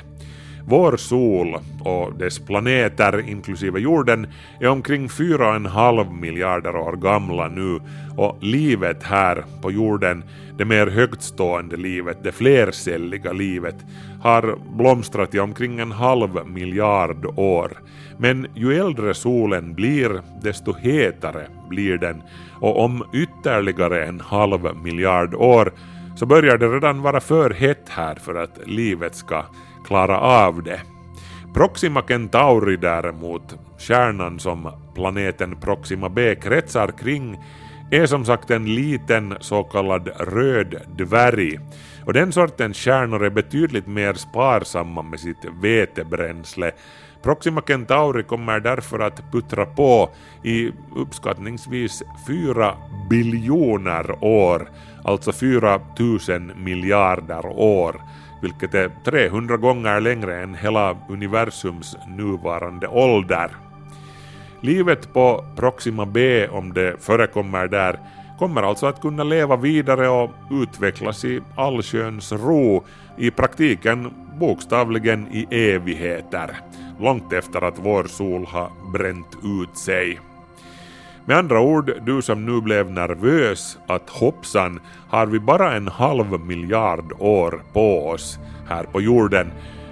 Vår 0.66 0.98
sol 0.98 1.56
och 1.84 2.14
dess 2.14 2.40
planeter 2.40 3.30
inklusive 3.30 3.80
jorden 3.80 4.28
är 4.60 4.68
omkring 4.68 5.08
4,5 5.08 6.20
miljarder 6.22 6.76
år 6.76 6.94
gamla 6.94 7.48
nu 7.48 7.80
och 8.18 8.38
livet 8.42 9.04
här 9.04 9.44
på 9.62 9.72
jorden, 9.72 10.24
det 10.58 10.66
mer 10.66 10.88
högtstående 10.88 11.78
livet, 11.78 12.18
det 12.24 12.32
flercelliga 12.32 13.32
livet, 13.32 13.76
har 14.22 14.58
blomstrat 14.78 15.36
i 15.36 15.40
omkring 15.40 15.80
en 15.80 15.92
halv 15.92 16.48
miljard 16.48 17.26
år. 17.26 17.72
Men 18.18 18.48
ju 18.56 18.80
äldre 18.80 19.14
solen 19.14 19.74
blir, 19.74 20.22
desto 20.42 20.74
hetare 20.74 21.48
blir 21.70 21.98
den 21.98 22.22
och 22.60 22.84
om 22.84 23.04
ytterligare 23.14 24.06
en 24.06 24.20
halv 24.20 24.76
miljard 24.84 25.34
år 25.34 25.72
så 26.16 26.26
börjar 26.26 26.58
det 26.58 26.68
redan 26.68 27.02
vara 27.02 27.20
för 27.20 27.50
hett 27.50 27.90
här 27.90 28.16
för 28.16 28.36
att 28.36 28.60
livet 28.66 29.16
ska 29.16 29.44
klara 29.86 30.20
av 30.20 30.64
det. 30.64 30.82
Proxima 31.54 32.02
Centauri 32.02 32.78
däremot, 32.78 33.56
kärnan 33.78 34.40
som 34.40 34.72
planeten 34.96 35.56
Proxima 35.62 36.10
B 36.10 36.36
kretsar 36.36 36.88
kring, 36.88 37.38
är 37.92 38.06
som 38.06 38.26
sagt 38.26 38.52
en 38.52 38.76
liten 38.76 39.38
så 39.40 39.64
kallad 39.64 40.10
röd 40.20 40.76
dvärg. 40.98 41.60
Och 42.06 42.14
den 42.14 42.32
sortens 42.32 42.78
kärnor 42.78 43.24
är 43.24 43.30
betydligt 43.30 43.88
mer 43.88 44.14
sparsamma 44.14 45.02
med 45.02 45.20
sitt 45.20 45.46
vetebränsle. 45.62 46.72
Proxima 47.24 47.62
Centauri 47.62 48.24
kommer 48.24 48.60
därför 48.60 49.00
att 49.00 49.32
puttra 49.32 49.66
på 49.66 50.10
i 50.44 50.72
uppskattningsvis 50.96 52.04
4 52.28 52.76
biljoner 53.10 54.24
år, 54.24 54.70
alltså 55.04 55.32
4 55.32 55.80
000 56.00 56.52
miljarder 56.56 57.46
år 57.46 58.02
vilket 58.42 58.74
är 58.74 58.92
300 59.06 59.58
gånger 59.58 60.02
längre 60.02 60.44
än 60.44 60.56
hela 60.56 60.98
universums 61.10 61.98
nuvarande 62.08 62.88
ålder. 62.88 63.52
Livet 64.62 65.14
på 65.14 65.46
Proxima 65.56 66.06
B, 66.06 66.48
om 66.48 66.74
det 66.74 66.96
förekommer 67.00 67.68
där, 67.68 68.00
kommer 68.40 68.64
alltså 68.64 68.86
att 68.86 69.02
kunna 69.02 69.24
leva 69.24 69.56
vidare 69.56 70.10
och 70.10 70.32
utvecklas 70.52 71.26
i 71.26 71.42
allsköns 71.56 72.32
ro, 72.32 72.84
i 73.18 73.32
praktiken 73.32 74.14
bokstavligen 74.40 75.28
i 75.32 75.72
evigheter, 75.72 76.58
långt 77.00 77.34
efter 77.34 77.62
att 77.62 77.80
vår 77.80 78.04
sol 78.04 78.46
har 78.46 78.72
bränt 78.94 79.38
ut 79.44 79.78
sig. 79.78 80.20
Med 81.26 81.38
andra 81.38 81.60
ord, 81.60 81.92
du 82.06 82.22
som 82.22 82.46
nu 82.46 82.62
blev 82.62 82.92
nervös 82.92 83.78
att 83.88 84.10
hoppsan 84.10 84.80
har 85.10 85.26
vi 85.26 85.40
bara 85.40 85.74
en 85.74 85.88
halv 85.88 86.40
miljard 86.40 87.14
år 87.20 87.64
på 87.74 88.08
oss 88.08 88.40
här 88.70 88.84
på 88.84 89.02
jorden. 89.02 89.52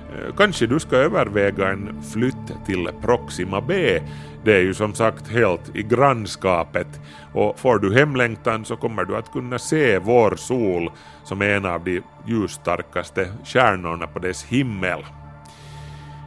Eh, 0.10 0.36
kanske 0.38 0.68
du 0.68 0.80
ska 0.80 0.96
överväga 0.96 1.70
en 1.70 2.04
flytt 2.14 2.66
till 2.66 2.90
Proxima 3.02 3.62
B. 3.62 4.00
Det 4.44 4.56
är 4.56 4.62
ju 4.62 4.74
som 4.74 4.94
sagt 4.94 5.28
helt 5.28 5.76
i 5.76 5.84
grannskapet 5.84 6.88
och 7.34 7.60
får 7.60 7.80
du 7.80 7.94
hemlängtan 7.94 8.66
så 8.66 8.76
kommer 8.76 9.06
du 9.06 9.18
att 9.18 9.32
kunna 9.32 9.60
se 9.60 10.00
vår 10.00 10.36
sol 10.36 10.92
som 11.24 11.42
är 11.42 11.50
en 11.50 11.66
av 11.66 11.84
de 11.84 12.02
ljusstarkaste 12.28 13.28
stjärnorna 13.46 14.08
på 14.08 14.20
dess 14.20 14.44
himmel. 14.44 15.06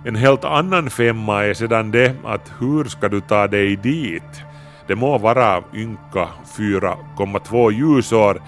En 0.04 0.16
helt 0.16 0.44
annan 0.44 0.90
femma 0.90 1.44
är 1.44 1.54
sedan 1.54 1.90
det 1.90 2.14
att 2.24 2.52
hur 2.58 2.84
ska 2.84 3.08
du 3.08 3.20
ta 3.20 3.46
dig 3.46 3.76
dit? 3.76 4.42
Det 4.86 4.96
må 4.96 5.18
vara 5.18 5.62
ynka 5.74 6.28
4,2 6.56 7.70
ljusår, 7.72 8.42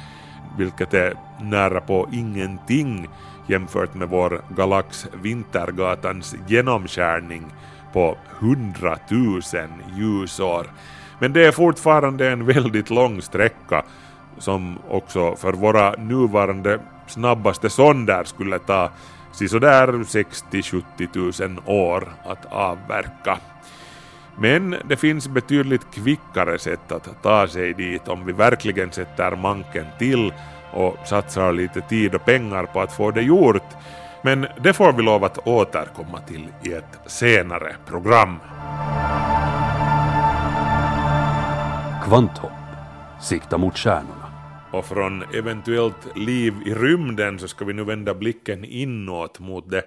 vilket 0.59 0.95
är 0.95 1.15
nära 1.41 1.81
på 1.81 2.09
ingenting 2.13 3.09
jämfört 3.47 3.95
med 3.95 4.09
vår 4.09 4.43
galax 4.57 5.07
Vintergatans 5.23 6.37
genomskärning 6.47 7.45
på 7.93 8.17
100 8.41 8.97
000 9.09 9.41
ljusår. 9.97 10.67
Men 11.19 11.33
det 11.33 11.47
är 11.47 11.53
fortfarande 11.53 12.31
en 12.31 12.47
väldigt 12.47 12.91
lång 12.91 13.23
sträcka 13.23 13.83
som 14.39 14.79
också 14.89 15.37
för 15.37 15.53
våra 15.53 15.91
nuvarande 15.91 16.81
snabbaste 17.07 17.71
sonder 17.71 18.25
skulle 18.25 18.59
ta 18.59 18.91
sisådär 19.33 19.89
60-70 19.89 21.49
000 21.49 21.61
år 21.67 22.09
att 22.25 22.53
avverka. 22.53 23.39
Men 24.39 24.77
det 24.89 24.97
finns 24.97 25.29
betydligt 25.29 25.91
kvickare 25.95 26.59
sätt 26.59 26.93
att 26.93 27.23
ta 27.23 27.49
sig 27.49 27.75
dit 27.75 28.09
om 28.09 28.27
vi 28.27 28.33
verkligen 28.33 28.93
sätter 28.93 29.37
manken 29.37 29.87
till 29.99 30.33
och 30.73 30.97
satsar 31.07 31.53
lite 31.53 31.81
tid 31.81 32.15
och 32.15 32.25
pengar 32.25 32.67
på 32.67 32.81
att 32.81 32.93
få 32.93 33.11
det 33.11 33.23
gjort. 33.23 33.63
Men 34.23 34.47
det 34.63 34.73
får 34.73 34.93
vi 34.93 35.03
lov 35.03 35.25
att 35.25 35.47
återkomma 35.47 36.19
till 36.19 36.49
i 36.65 36.73
ett 36.73 37.01
senare 37.07 37.77
program. 37.87 38.39
Kvanthopp. 42.05 42.51
Sikta 43.21 43.59
mot 43.59 43.79
stjärnorna. 43.79 44.33
Och 44.71 44.85
från 44.85 45.23
eventuellt 45.35 46.17
liv 46.17 46.55
i 46.67 46.75
rymden 46.75 47.39
så 47.39 47.49
ska 47.49 47.65
vi 47.65 47.73
nu 47.73 47.85
vända 47.85 48.15
blicken 48.15 48.65
inåt 48.65 49.41
mot 49.41 49.71
det, 49.71 49.83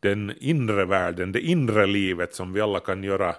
den 0.00 0.32
inre 0.40 0.84
världen, 0.84 1.32
det 1.32 1.40
inre 1.40 1.86
livet 1.86 2.34
som 2.34 2.52
vi 2.52 2.60
alla 2.60 2.80
kan 2.80 3.04
göra 3.04 3.34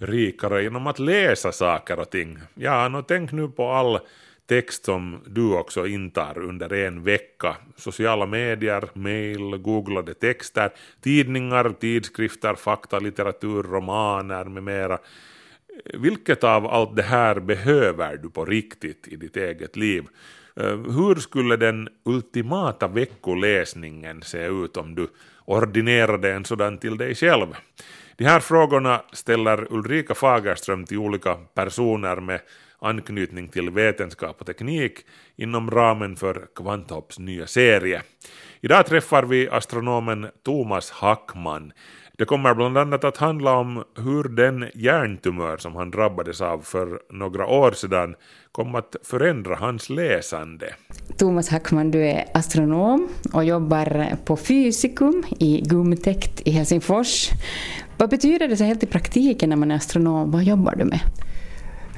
rikare 0.00 0.62
genom 0.62 0.86
att 0.86 0.98
läsa 0.98 1.52
saker 1.52 1.98
och 1.98 2.10
ting. 2.10 2.38
Ja, 2.54 2.88
no, 2.88 3.02
tänk 3.02 3.32
nu 3.32 3.48
på 3.48 3.70
all 3.70 3.98
text 4.46 4.84
som 4.84 5.20
du 5.26 5.54
också 5.54 5.86
intar 5.86 6.38
under 6.38 6.72
en 6.72 7.02
vecka. 7.02 7.56
Sociala 7.76 8.26
medier, 8.26 8.88
mail, 8.92 9.56
googlade 9.56 10.14
texter, 10.14 10.70
tidningar, 11.00 11.74
tidskrifter, 11.80 12.54
fakta, 12.54 12.98
litteratur, 12.98 13.62
romaner 13.62 14.44
med 14.44 14.62
mera. 14.62 14.98
Vilket 15.84 16.44
av 16.44 16.66
allt 16.66 16.96
det 16.96 17.02
här 17.02 17.40
behöver 17.40 18.16
du 18.16 18.30
på 18.30 18.44
riktigt 18.44 19.08
i 19.08 19.16
ditt 19.16 19.36
eget 19.36 19.76
liv? 19.76 20.04
Eh, 20.56 20.78
hur 20.78 21.14
skulle 21.14 21.56
den 21.56 21.88
ultimata 22.04 22.88
veckoläsningen 22.88 24.22
se 24.22 24.46
ut 24.46 24.76
om 24.76 24.94
du 24.94 25.08
ordinerade 25.44 26.32
en 26.32 26.44
sådan 26.44 26.78
till 26.78 26.96
dig 26.96 27.14
själv? 27.14 27.46
De 28.20 28.26
här 28.26 28.40
frågorna 28.40 29.02
ställer 29.12 29.72
Ulrika 29.72 30.14
Fagerström 30.14 30.84
till 30.84 30.98
olika 30.98 31.34
personer 31.34 32.16
med 32.16 32.40
anknytning 32.78 33.48
till 33.48 33.70
vetenskap 33.70 34.40
och 34.40 34.46
teknik 34.46 34.92
inom 35.36 35.70
ramen 35.70 36.16
för 36.16 36.46
Kvanthopps 36.54 37.18
nya 37.18 37.46
serie. 37.46 38.02
Idag 38.60 38.86
träffar 38.86 39.22
vi 39.22 39.48
astronomen 39.48 40.26
Thomas 40.44 40.90
Hackman. 40.90 41.72
Det 42.18 42.24
kommer 42.24 42.54
bland 42.54 42.78
annat 42.78 43.04
att 43.04 43.16
handla 43.16 43.52
om 43.52 43.84
hur 43.96 44.24
den 44.24 44.70
hjärntumör 44.74 45.56
som 45.56 45.76
han 45.76 45.90
drabbades 45.90 46.40
av 46.40 46.58
för 46.62 47.00
några 47.10 47.46
år 47.46 47.72
sedan 47.72 48.14
kom 48.52 48.74
att 48.74 48.96
förändra 49.02 49.54
hans 49.54 49.90
läsande. 49.90 50.74
Thomas 51.16 51.48
Hackman, 51.48 51.90
du 51.90 52.06
är 52.06 52.24
astronom 52.34 53.08
och 53.32 53.44
jobbar 53.44 54.16
på 54.24 54.36
Fysikum 54.36 55.24
i 55.40 55.60
Gumtekt 55.60 56.40
i 56.44 56.50
Helsingfors. 56.50 57.30
Vad 58.00 58.10
betyder 58.10 58.48
det 58.48 58.56
så 58.56 58.64
helt 58.64 58.82
i 58.82 58.86
praktiken 58.86 59.48
när 59.48 59.56
man 59.56 59.70
är 59.70 59.76
astronom? 59.76 60.30
Vad 60.30 60.44
jobbar 60.44 60.74
du 60.76 60.84
med? 60.84 61.00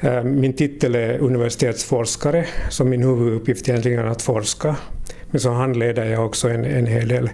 Eh, 0.00 0.24
min 0.24 0.52
titel 0.52 0.94
är 0.94 1.18
universitetsforskare, 1.18 2.46
så 2.70 2.84
min 2.84 3.02
huvuduppgift 3.02 3.68
egentligen 3.68 3.98
är 3.98 4.04
att 4.04 4.22
forska. 4.22 4.76
Men 5.30 5.40
så 5.40 5.50
handleder 5.50 6.04
jag 6.04 6.26
också 6.26 6.48
en, 6.48 6.64
en 6.64 6.86
hel 6.86 7.08
del 7.08 7.30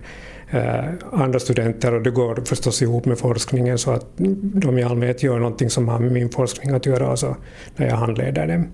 eh, 0.51 0.85
andra 1.13 1.39
studenter 1.39 1.95
och 1.95 2.03
det 2.03 2.11
går 2.11 2.43
förstås 2.45 2.83
ihop 2.83 3.05
med 3.05 3.19
forskningen 3.19 3.79
så 3.79 3.91
att 3.91 4.07
de 4.17 4.79
i 4.79 4.83
allmänhet 4.83 5.23
gör 5.23 5.39
någonting 5.39 5.71
som 5.71 5.89
har 5.89 5.99
med 5.99 6.13
min 6.13 6.31
forskning 6.31 6.75
att 6.75 6.87
göra 6.87 7.09
alltså 7.09 7.37
när 7.77 7.87
jag 7.87 7.97
handleder 7.97 8.47
dem. 8.47 8.69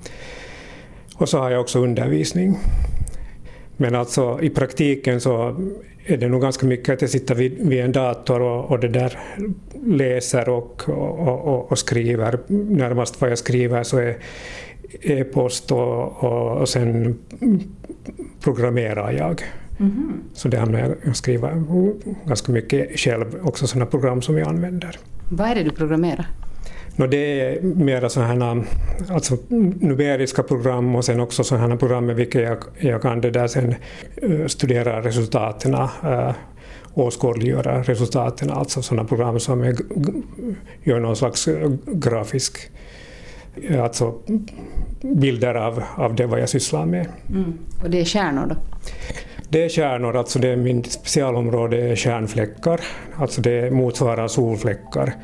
Och 1.16 1.28
så 1.28 1.38
har 1.38 1.50
jag 1.50 1.60
också 1.60 1.78
undervisning. 1.78 2.58
Men 3.76 3.94
alltså 3.94 4.38
i 4.42 4.50
praktiken 4.50 5.20
så 5.20 5.56
är 6.06 6.16
det 6.16 6.28
nog 6.28 6.42
ganska 6.42 6.66
mycket 6.66 6.94
att 6.94 7.00
jag 7.00 7.10
sitter 7.10 7.34
vid, 7.34 7.68
vid 7.68 7.80
en 7.80 7.92
dator 7.92 8.42
och, 8.42 8.70
och 8.70 8.80
det 8.80 8.88
där 8.88 9.18
läser 9.86 10.48
och, 10.48 10.88
och, 10.88 11.48
och, 11.48 11.72
och 11.72 11.78
skriver. 11.78 12.38
Närmast 12.46 13.20
vad 13.20 13.30
jag 13.30 13.38
skriver 13.38 13.82
så 13.82 13.98
är 13.98 14.16
e-post 15.00 15.72
och, 15.72 16.24
och, 16.24 16.60
och 16.60 16.68
sen 16.68 17.18
programmerar 18.40 19.12
jag. 19.12 19.42
Så 20.32 20.48
det 20.48 20.58
handlar 20.58 20.80
jag 20.80 20.94
jag 21.04 21.16
skriver 21.16 21.64
ganska 22.26 22.52
mycket 22.52 23.00
själv, 23.00 23.38
också 23.42 23.66
sådana 23.66 23.86
program 23.86 24.22
som 24.22 24.38
jag 24.38 24.48
använder. 24.48 24.98
Vad 25.30 25.50
är 25.50 25.54
det 25.54 25.62
du 25.62 25.70
programmerar? 25.70 26.26
No, 26.96 27.06
det 27.06 27.40
är 27.40 27.62
mera 27.62 28.08
sådana 28.08 28.64
alltså, 29.10 29.36
numeriska 29.50 30.42
program 30.42 30.94
och 30.94 31.04
sen 31.04 31.20
också 31.20 31.44
sådana 31.44 31.76
program 31.76 32.06
med 32.06 32.16
vilka 32.16 32.40
jag, 32.40 32.58
jag 32.78 33.02
kan 33.02 33.20
det 33.20 33.30
där 33.30 33.46
sen 33.46 33.74
eh, 34.16 34.46
studera 34.46 35.02
resultaten, 35.02 35.74
uh, 35.74 36.32
åskådliggöra 36.94 37.82
resultaten, 37.82 38.50
alltså 38.50 38.82
sådana 38.82 39.08
program 39.08 39.40
som 39.40 39.62
är, 39.62 39.76
gör 40.82 41.00
någon 41.00 41.16
slags 41.16 41.48
eh, 41.48 41.70
grafisk, 41.86 42.58
eh, 43.62 43.82
alltså 43.82 44.14
bilder 45.02 45.54
av, 45.54 45.82
av 45.96 46.14
det 46.14 46.26
vad 46.26 46.40
jag 46.40 46.48
sysslar 46.48 46.86
med. 46.86 47.06
Mm. 47.30 47.58
Och 47.82 47.90
det 47.90 48.00
är 48.00 48.04
stjärnor 48.04 48.46
då? 48.46 48.56
Det 49.48 49.64
är 49.64 49.68
kärnor, 49.68 50.16
alltså 50.16 50.38
det 50.38 50.48
är 50.48 50.56
min 50.56 50.84
specialområde 50.84 51.76
är 51.76 51.96
kärnfläckar, 51.96 52.80
alltså 53.16 53.40
det 53.40 53.70
motsvarar 53.70 54.28
solfläckar. 54.28 55.14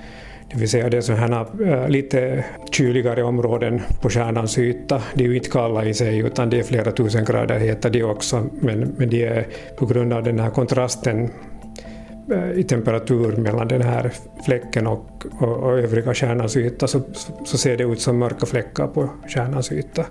Det 0.52 0.58
vill 0.58 0.68
säga 0.68 0.88
det 0.90 0.96
är 0.96 1.00
sådana 1.00 1.36
här, 1.36 1.82
eh, 1.82 1.88
lite 1.88 2.44
kyligare 2.70 3.22
områden 3.22 3.80
på 4.00 4.10
stjärnans 4.10 4.58
yta. 4.58 5.02
De 5.14 5.24
är 5.24 5.28
ju 5.28 5.36
inte 5.36 5.50
kalla 5.50 5.84
i 5.84 5.94
sig 5.94 6.18
utan 6.18 6.50
det 6.50 6.58
är 6.58 6.62
flera 6.62 6.92
tusen 6.92 7.24
grader 7.24 7.58
heta 7.58 7.88
de 7.88 8.02
också, 8.02 8.46
men, 8.60 8.94
men 8.96 9.10
det 9.10 9.24
är 9.24 9.46
på 9.76 9.86
grund 9.86 10.12
av 10.12 10.22
den 10.22 10.38
här 10.38 10.50
kontrasten 10.50 11.30
eh, 12.32 12.50
i 12.58 12.62
temperatur 12.62 13.36
mellan 13.36 13.68
den 13.68 13.82
här 13.82 14.12
fläcken 14.44 14.86
och, 14.86 15.26
och, 15.40 15.56
och 15.56 15.78
övriga 15.78 16.14
stjärnans 16.14 16.56
yta 16.56 16.86
så, 16.86 17.00
så, 17.12 17.32
så 17.44 17.58
ser 17.58 17.76
det 17.76 17.84
ut 17.84 18.00
som 18.00 18.18
mörka 18.18 18.46
fläckar 18.46 18.86
på 18.86 19.08
stjärnans 19.28 19.72
yta. 19.72 20.04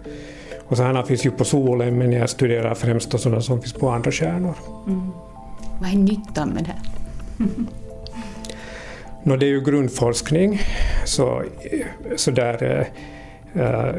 Och 0.65 0.78
sådana 0.78 1.04
finns 1.04 1.25
ju 1.25 1.32
på 1.32 1.45
solen 1.45 1.97
men 1.97 2.12
jag 2.12 2.30
studerar 2.30 2.75
främst 2.75 3.19
sådana 3.19 3.41
som 3.41 3.62
finns 3.62 3.73
på 3.73 3.89
andra 3.89 4.12
stjärnor. 4.12 4.56
Mm. 4.88 5.12
Vad 5.82 5.89
är 5.89 5.97
nyttan 5.97 6.49
med 6.49 6.63
det 6.63 6.71
här? 6.71 6.82
No, 9.30 9.38
det 9.38 9.46
är 9.46 9.50
ju 9.50 9.62
grundforskning, 9.62 10.62
så, 11.06 11.44
så 12.15 12.32
där, 12.32 12.88
eh, 13.54 13.63
eh, 13.63 13.96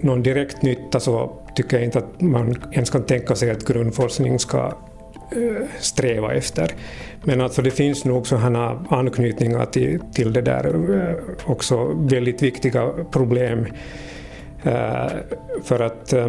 någon 0.00 0.22
direkt 0.22 0.62
nytta 0.62 1.00
så 1.00 1.32
tycker 1.54 1.76
jag 1.76 1.84
inte 1.84 1.98
att 1.98 2.20
man 2.20 2.62
ens 2.72 2.90
kan 2.90 3.02
tänka 3.02 3.34
sig 3.34 3.50
att 3.50 3.64
grundforskning 3.64 4.38
ska 4.38 4.58
eh, 5.30 5.66
sträva 5.80 6.34
efter. 6.34 6.70
Men 7.24 7.40
alltså 7.40 7.62
det 7.62 7.70
finns 7.70 8.04
nog 8.04 8.26
sådana 8.26 8.84
anknytningar 8.90 9.64
till, 9.64 10.00
till 10.14 10.32
det 10.32 10.42
där 10.42 10.66
eh, 10.94 11.50
också 11.50 11.84
väldigt 11.94 12.42
viktiga 12.42 12.90
problem. 13.10 13.66
Eh, 14.62 15.12
för 15.64 15.80
att 15.80 16.12
eh, 16.12 16.28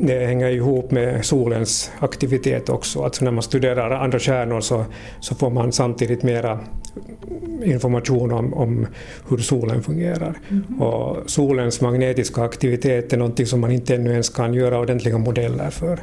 det 0.00 0.26
hänger 0.26 0.50
ihop 0.50 0.90
med 0.90 1.24
solens 1.24 1.90
aktivitet 1.98 2.68
också. 2.68 3.02
Alltså 3.02 3.24
när 3.24 3.32
man 3.32 3.42
studerar 3.42 3.90
andra 3.90 4.18
stjärnor 4.18 4.60
så, 4.60 4.84
så 5.20 5.34
får 5.34 5.50
man 5.50 5.72
samtidigt 5.72 6.22
mera 6.22 6.60
information 7.64 8.32
om, 8.32 8.54
om 8.54 8.86
hur 9.28 9.38
solen 9.38 9.82
fungerar. 9.82 10.38
Och 10.78 11.30
solens 11.30 11.80
magnetiska 11.80 12.42
aktivitet 12.42 13.12
är 13.12 13.16
någonting 13.16 13.46
som 13.46 13.60
man 13.60 13.70
inte 13.70 13.94
ännu 13.94 14.10
ens 14.10 14.28
kan 14.28 14.54
göra 14.54 14.78
ordentliga 14.78 15.18
modeller 15.18 15.70
för. 15.70 16.00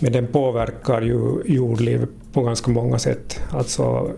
Men 0.00 0.12
den 0.12 0.26
påverkar 0.26 1.02
ju 1.02 1.42
jordliv 1.46 2.06
på 2.32 2.42
ganska 2.42 2.70
många 2.70 2.98
sätt. 2.98 3.40
Alltså 3.50 4.10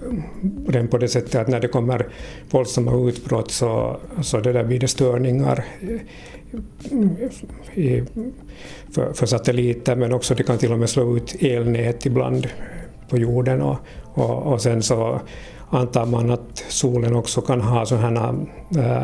den 0.42 0.88
på 0.88 0.98
det 0.98 1.08
sättet 1.08 1.34
att 1.34 1.48
när 1.48 1.60
det 1.60 1.68
kommer 1.68 2.06
våldsamma 2.50 3.08
utbrott 3.08 3.50
så, 3.50 4.00
så 4.22 4.40
det 4.40 4.52
där 4.52 4.64
blir 4.64 4.78
det 4.78 4.88
störningar 4.88 5.64
i, 7.74 8.02
för, 8.90 9.12
för 9.12 9.26
satelliter 9.26 9.96
men 9.96 10.12
också 10.12 10.34
det 10.34 10.42
kan 10.42 10.58
till 10.58 10.72
och 10.72 10.78
med 10.78 10.90
slå 10.90 11.16
ut 11.16 11.36
elnät 11.40 12.06
ibland 12.06 12.48
på 13.08 13.18
jorden 13.18 13.62
och, 13.62 13.76
och, 14.02 14.52
och 14.52 14.62
sen 14.62 14.82
så 14.82 15.20
antar 15.70 16.06
man 16.06 16.30
att 16.30 16.64
solen 16.68 17.16
också 17.16 17.40
kan 17.40 17.60
ha 17.60 17.86
sådana 17.86 18.46
äh, 18.76 19.02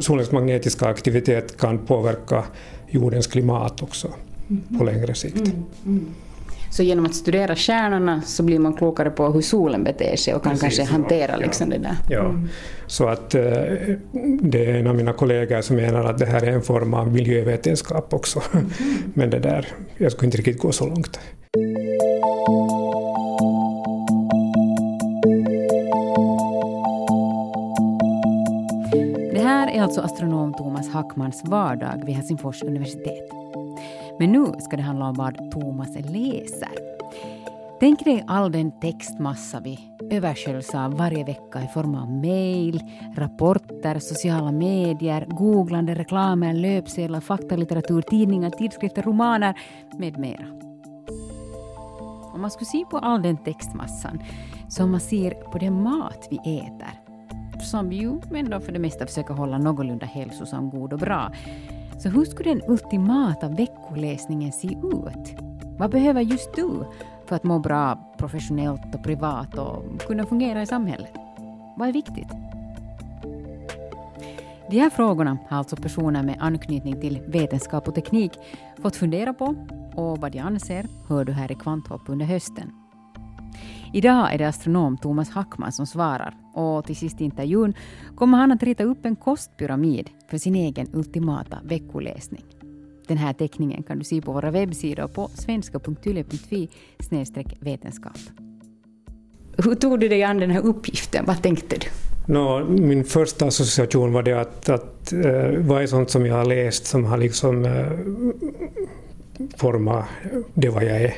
solens 0.00 0.32
magnetiska 0.32 0.86
aktivitet 0.86 1.56
kan 1.56 1.78
påverka 1.78 2.44
jordens 2.88 3.26
klimat 3.26 3.82
också 3.82 4.08
på 4.78 4.84
längre 4.84 5.14
sikt. 5.14 5.36
Mm, 5.36 5.64
mm. 5.86 6.06
Så 6.70 6.82
genom 6.82 7.06
att 7.06 7.14
studera 7.14 7.56
stjärnorna 7.56 8.22
så 8.22 8.42
blir 8.42 8.58
man 8.58 8.74
klokare 8.74 9.10
på 9.10 9.26
hur 9.32 9.40
solen 9.40 9.84
beter 9.84 10.16
sig 10.16 10.34
och 10.34 10.42
kan 10.42 10.52
Precis, 10.52 10.78
kanske 10.78 10.94
hantera 10.94 11.32
ja. 11.32 11.36
liksom 11.36 11.70
det 11.70 11.78
där. 11.78 11.96
Ja. 12.08 12.24
Mm. 12.24 12.48
Så 12.86 13.08
att 13.08 13.34
eh, 13.34 13.42
det 14.40 14.66
är 14.66 14.74
en 14.74 14.86
av 14.86 14.94
mina 14.94 15.12
kollegor 15.12 15.60
som 15.60 15.76
menar 15.76 16.04
att 16.04 16.18
det 16.18 16.26
här 16.26 16.42
är 16.42 16.52
en 16.52 16.62
form 16.62 16.94
av 16.94 17.12
miljövetenskap 17.12 18.14
också. 18.14 18.42
Men 19.14 19.30
det 19.30 19.38
där, 19.38 19.66
jag 19.96 20.12
skulle 20.12 20.26
inte 20.26 20.38
riktigt 20.38 20.58
gå 20.58 20.72
så 20.72 20.86
långt. 20.86 21.20
Det 29.32 29.40
här 29.40 29.70
är 29.70 29.82
alltså 29.82 30.00
astronom 30.00 30.54
Thomas 30.54 30.88
Hackmans 30.88 31.42
vardag 31.44 32.02
vid 32.06 32.14
Helsingfors 32.14 32.62
universitet. 32.62 33.39
Men 34.20 34.32
nu 34.32 34.44
ska 34.58 34.76
det 34.76 34.82
handla 34.82 35.08
om 35.08 35.14
vad 35.14 35.50
Thomas 35.50 35.94
läser. 35.94 36.68
Tänk 37.80 38.04
dig 38.04 38.24
all 38.26 38.52
den 38.52 38.80
textmassa 38.80 39.60
vi 39.60 39.78
översköljs 40.10 40.74
av 40.74 40.96
varje 40.96 41.24
vecka 41.24 41.62
i 41.64 41.66
form 41.66 41.94
av 41.94 42.10
mejl, 42.10 42.82
rapporter, 43.16 43.98
sociala 43.98 44.52
medier, 44.52 45.26
googlande, 45.28 45.94
reklamer, 45.94 46.52
löpsedlar, 46.52 47.20
faktalitteratur, 47.20 48.02
tidningar, 48.02 48.50
tidskrifter, 48.50 49.02
romaner 49.02 49.58
med 49.98 50.18
mera. 50.18 50.46
Om 52.34 52.40
man 52.40 52.50
skulle 52.50 52.66
se 52.66 52.84
på 52.90 52.98
all 52.98 53.22
den 53.22 53.36
textmassan 53.36 54.22
som 54.68 54.90
man 54.90 55.00
ser 55.00 55.30
på 55.30 55.58
den 55.58 55.82
mat 55.82 56.28
vi 56.30 56.36
äter 56.36 57.10
som 57.62 57.88
vi 57.88 57.96
ju 57.96 58.20
ändå 58.34 58.60
för 58.60 58.72
det 58.72 58.78
mesta 58.78 59.06
försöker 59.06 59.34
hålla 59.34 59.58
någorlunda 59.58 60.06
hälsosam, 60.06 60.70
god 60.70 60.92
och 60.92 60.98
bra. 60.98 61.32
Så 62.02 62.08
hur 62.08 62.24
skulle 62.24 62.50
den 62.50 62.62
ultimata 62.68 63.48
veckoläsningen 63.48 64.52
se 64.52 64.68
ut? 64.68 65.36
Vad 65.78 65.90
behöver 65.90 66.20
just 66.20 66.54
du 66.54 66.84
för 67.26 67.36
att 67.36 67.44
må 67.44 67.58
bra 67.58 68.14
professionellt 68.18 68.94
och 68.94 69.02
privat 69.02 69.58
och 69.58 70.00
kunna 70.00 70.26
fungera 70.26 70.62
i 70.62 70.66
samhället? 70.66 71.12
Vad 71.76 71.88
är 71.88 71.92
viktigt? 71.92 72.28
De 74.70 74.78
här 74.78 74.90
frågorna 74.90 75.38
har 75.48 75.58
alltså 75.58 75.76
personer 75.76 76.22
med 76.22 76.36
anknytning 76.40 77.00
till 77.00 77.20
vetenskap 77.26 77.88
och 77.88 77.94
teknik 77.94 78.32
fått 78.82 78.96
fundera 78.96 79.34
på 79.34 79.54
och 79.94 80.18
vad 80.18 80.32
de 80.32 80.38
anser 80.38 80.86
hör 81.08 81.24
du 81.24 81.32
här 81.32 81.52
i 81.52 81.54
Kvanthopp 81.54 82.02
under 82.06 82.26
hösten. 82.26 82.72
Idag 83.92 84.34
är 84.34 84.38
det 84.38 84.48
astronom 84.48 84.98
Thomas 84.98 85.30
Hackman 85.30 85.72
som 85.72 85.86
svarar 85.86 86.34
och 86.54 86.84
till 86.84 86.96
sist 86.96 87.20
i 87.20 87.24
intervjun 87.24 87.74
kommer 88.16 88.38
han 88.38 88.52
att 88.52 88.62
rita 88.62 88.84
upp 88.84 89.06
en 89.06 89.16
kostpyramid 89.16 90.10
för 90.30 90.38
sin 90.38 90.54
egen 90.54 90.86
ultimata 90.92 91.58
veckoläsning. 91.64 92.44
Den 93.08 93.16
här 93.18 93.32
teckningen 93.32 93.82
kan 93.82 93.98
du 93.98 94.04
se 94.04 94.20
på 94.20 94.32
våra 94.32 94.50
webbsidor 94.50 95.06
på 95.06 95.28
svenska.yle.fi 95.34 96.68
vetenskap. 97.60 98.18
Hur 99.56 99.74
tog 99.74 100.00
du 100.00 100.08
dig 100.08 100.22
an 100.22 100.38
den 100.38 100.50
här 100.50 100.60
uppgiften? 100.60 101.24
Vad 101.26 101.42
tänkte 101.42 101.76
du? 101.76 101.86
No, 102.32 102.64
min 102.68 103.04
första 103.04 103.46
association 103.46 104.12
var 104.12 104.22
det 104.22 104.40
att, 104.40 104.68
att 104.68 105.12
eh, 105.12 105.50
vad 105.58 105.82
är 105.82 105.86
sånt 105.86 106.10
som 106.10 106.26
jag 106.26 106.34
har 106.34 106.44
läst 106.44 106.86
som 106.86 107.04
har 107.04 107.18
liksom 107.18 107.64
eh, 107.64 107.92
format 109.56 110.04
det 110.54 110.68
vad 110.68 110.84
jag 110.84 111.02
är. 111.02 111.14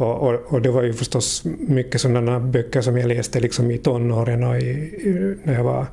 Och, 0.00 0.28
och, 0.28 0.52
och, 0.52 0.62
det 0.62 0.70
var 0.70 0.82
ju 0.82 0.92
förstås 0.92 1.44
mycket 1.58 2.00
sådana 2.00 2.40
böcker 2.40 2.80
som 2.80 2.96
jag 2.96 3.08
läste 3.08 3.40
liksom 3.40 3.70
i 3.70 3.78
tonåren 3.78 4.44
och 4.44 4.56
i, 4.56 5.36
när 5.42 5.54
jag 5.54 5.64
var 5.64 5.86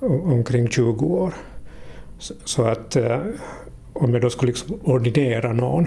omkring 0.00 0.68
20 0.68 1.06
år. 1.06 1.34
Så, 2.18 2.34
så 2.44 2.64
att 2.64 2.96
eh, 2.96 3.18
om 3.92 4.12
jag 4.12 4.22
då 4.22 4.30
skulle 4.30 4.52
liksom 4.52 4.80
ordinera 4.82 5.52
någon 5.52 5.86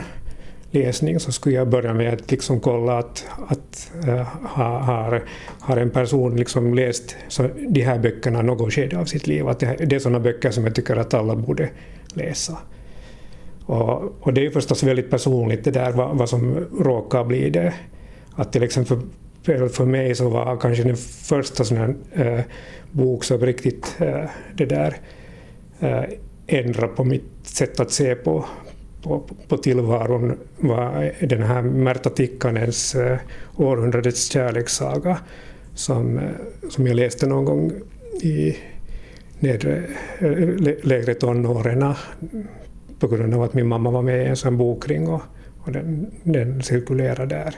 läsning 0.72 1.20
så 1.20 1.32
skulle 1.32 1.56
jag 1.56 1.70
börja 1.70 1.94
med 1.94 2.14
att 2.14 2.32
liksom 2.32 2.60
kolla 2.60 2.98
att, 2.98 3.26
att 3.48 3.92
äh, 4.08 4.28
har, 4.44 5.24
har 5.60 5.78
en 5.78 5.90
person 5.90 6.36
liksom 6.36 6.74
läst 6.74 7.16
så, 7.28 7.50
de 7.70 7.82
här 7.82 8.00
böckerna 8.00 8.42
något 8.42 8.74
skede 8.74 9.00
av 9.00 9.06
sitt 9.06 9.28
liv. 9.28 9.48
Att 9.48 9.60
det, 9.60 9.76
det 9.86 9.96
är 9.96 10.00
sådana 10.00 10.20
böcker 10.20 10.52
som 10.52 10.64
jag 10.64 10.76
tycker 10.76 10.96
att 10.96 11.14
alla 11.14 11.36
borde 11.36 11.70
läsa. 12.14 12.58
Och, 13.72 14.14
och 14.20 14.34
det 14.34 14.42
är 14.42 14.44
ju 14.44 14.52
förstås 14.52 14.84
väldigt 14.84 15.10
personligt 15.10 15.64
det 15.64 15.72
där 15.72 15.92
vad, 15.92 16.18
vad 16.18 16.30
som 16.30 16.68
råkar 16.80 17.24
bli 17.24 17.50
det. 17.50 17.74
Att 18.36 18.54
till 18.54 18.64
exempel 18.64 18.98
för, 19.44 19.86
mig 19.86 20.16
så 20.16 20.30
var 20.30 20.58
kanske 20.58 20.84
den 20.84 20.98
första 20.98 21.64
sån 21.64 21.78
här 21.78 21.96
äh, 22.12 22.40
bok 22.92 23.24
som 23.24 23.40
riktigt 23.40 23.96
äh, 24.00 24.24
det 24.58 24.66
där 24.66 24.98
eh, 25.80 25.98
äh, 25.98 26.04
ändra 26.48 26.88
på 26.88 27.04
mitt 27.04 27.24
sätt 27.44 27.80
att 27.80 27.92
se 27.92 28.16
på, 28.16 28.46
på, 29.04 29.24
på 29.48 29.58
tillvaron 29.58 30.38
var 30.58 31.14
den 31.26 31.44
här 31.44 31.62
Märta 31.62 32.10
Tikkanens 32.10 32.96
äh, 32.96 33.18
Århundradets 33.56 34.32
kärlekssaga 34.32 35.18
som, 35.74 36.18
äh, 36.18 36.24
som 36.70 36.88
jag 36.88 36.96
läste 36.96 37.28
någon 37.28 37.46
gång 37.46 37.72
i 38.22 38.58
nedre, 39.40 39.84
äh, 40.20 40.32
lägre 40.84 41.14
tonåren 41.14 41.94
på 43.02 43.08
grund 43.08 43.34
av 43.34 43.42
att 43.42 43.54
min 43.54 43.68
mamma 43.68 43.92
var 43.92 44.02
med 44.02 44.24
i 44.24 44.28
en 44.28 44.36
sån 44.36 44.58
bokring 44.58 45.08
och, 45.08 45.22
och 45.60 45.72
den, 45.72 46.12
den 46.24 46.64
cirkulerade 46.64 47.36
där. 47.36 47.56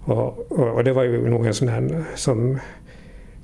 Och, 0.00 0.52
och, 0.52 0.68
och, 0.68 0.84
det 0.84 0.92
var 0.92 1.04
ju 1.04 1.30
nog 1.30 1.46
en 1.46 1.54
sån 1.54 1.68
här 1.68 2.04
som 2.14 2.58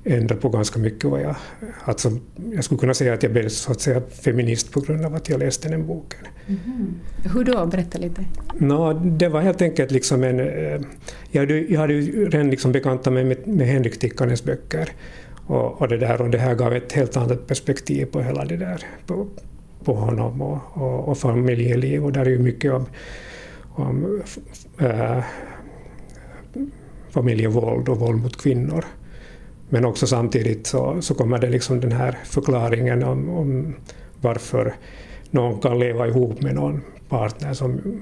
ändra 0.03 0.35
på 0.35 0.49
ganska 0.49 0.79
mycket. 0.79 1.03
Vad 1.03 1.21
jag, 1.21 1.35
alltså, 1.83 2.11
jag 2.53 2.63
skulle 2.63 2.79
kunna 2.79 2.93
säga 2.93 3.13
att 3.13 3.23
jag 3.23 3.31
blev 3.31 3.49
så 3.49 3.71
att 3.71 3.81
säga 3.81 4.01
feminist 4.01 4.71
på 4.71 4.79
grund 4.79 5.05
av 5.05 5.15
att 5.15 5.29
jag 5.29 5.39
läste 5.39 5.69
den 5.69 5.87
boken. 5.87 6.19
Mm. 6.47 6.95
Hur 7.33 7.43
då? 7.43 7.65
Berätta 7.65 7.97
lite. 7.97 8.25
No, 8.53 8.93
det 8.93 9.29
var 9.29 9.41
helt 9.41 9.61
enkelt 9.61 9.91
liksom 9.91 10.23
en... 10.23 10.39
Eh, 10.39 10.81
jag 11.31 11.41
hade, 11.41 11.59
jag 11.59 11.79
hade 11.79 11.93
ju 11.93 12.29
redan 12.29 12.49
liksom 12.49 12.71
bekantat 12.71 13.13
mig 13.13 13.23
med, 13.23 13.47
med 13.47 13.67
Henrik 13.67 13.99
Tikkanens 13.99 14.43
böcker. 14.43 14.89
Och, 15.47 15.81
och, 15.81 15.87
det 15.87 15.97
där, 15.97 16.21
och 16.21 16.29
det 16.29 16.37
här 16.37 16.55
gav 16.55 16.73
ett 16.73 16.91
helt 16.91 17.17
annat 17.17 17.47
perspektiv 17.47 18.05
på 18.05 18.21
hela 18.21 18.45
det 18.45 18.57
där, 18.57 18.83
på, 19.05 19.27
på 19.87 19.93
honom 19.93 20.41
och, 20.41 20.59
och, 20.73 21.07
och 21.07 21.17
familjeliv. 21.17 22.05
Och 22.05 22.11
där 22.11 22.25
är 22.25 22.29
ju 22.29 22.39
mycket 22.39 22.73
om, 22.73 22.85
om 23.59 24.21
äh, 24.79 25.23
familjevåld 27.09 27.89
och 27.89 27.99
våld 27.99 28.21
mot 28.21 28.41
kvinnor. 28.41 28.85
Men 29.69 29.85
också 29.85 30.07
samtidigt 30.07 30.67
så, 30.67 31.01
så 31.01 31.13
kommer 31.13 31.39
det 31.39 31.49
liksom 31.49 31.79
den 31.79 31.91
här 31.91 32.17
förklaringen 32.23 33.03
om, 33.03 33.29
om 33.29 33.75
varför 34.21 34.73
någon 35.31 35.61
kan 35.61 35.79
leva 35.79 36.07
ihop 36.07 36.41
med 36.41 36.55
någon 36.55 36.81
partner 37.09 37.53
som 37.53 38.01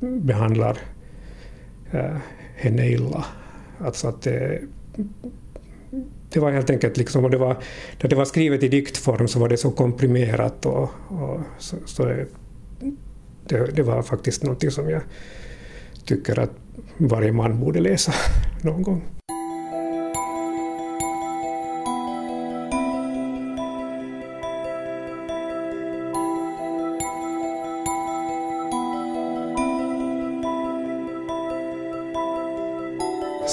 behandlar 0.00 0.78
äh, 1.90 2.16
henne 2.56 2.88
illa. 2.88 3.24
Alltså 3.78 4.08
att 4.08 4.22
det, 4.22 4.60
det 6.34 6.40
var 6.40 6.52
helt 6.52 6.70
enkelt 6.70 6.96
liksom, 6.96 7.24
och 7.24 7.30
det 7.30 7.38
var, 7.38 7.56
när 8.02 8.10
det 8.10 8.16
var 8.16 8.24
skrivet 8.24 8.62
i 8.62 8.68
diktform 8.68 9.28
så 9.28 9.38
var 9.38 9.48
det 9.48 9.56
så 9.56 9.70
komprimerat 9.70 10.66
och, 10.66 10.90
och 11.08 11.40
så, 11.58 11.76
så 11.86 12.04
det, 12.04 12.26
det, 13.48 13.76
det, 13.76 13.82
var 13.82 14.02
faktiskt 14.02 14.42
något 14.42 14.72
som 14.72 14.90
jag 14.90 15.02
tycker 16.04 16.38
att 16.38 16.50
varje 16.96 17.32
man 17.32 17.60
borde 17.60 17.80
läsa 17.80 18.12
någon 18.62 18.82
gång. 18.82 19.02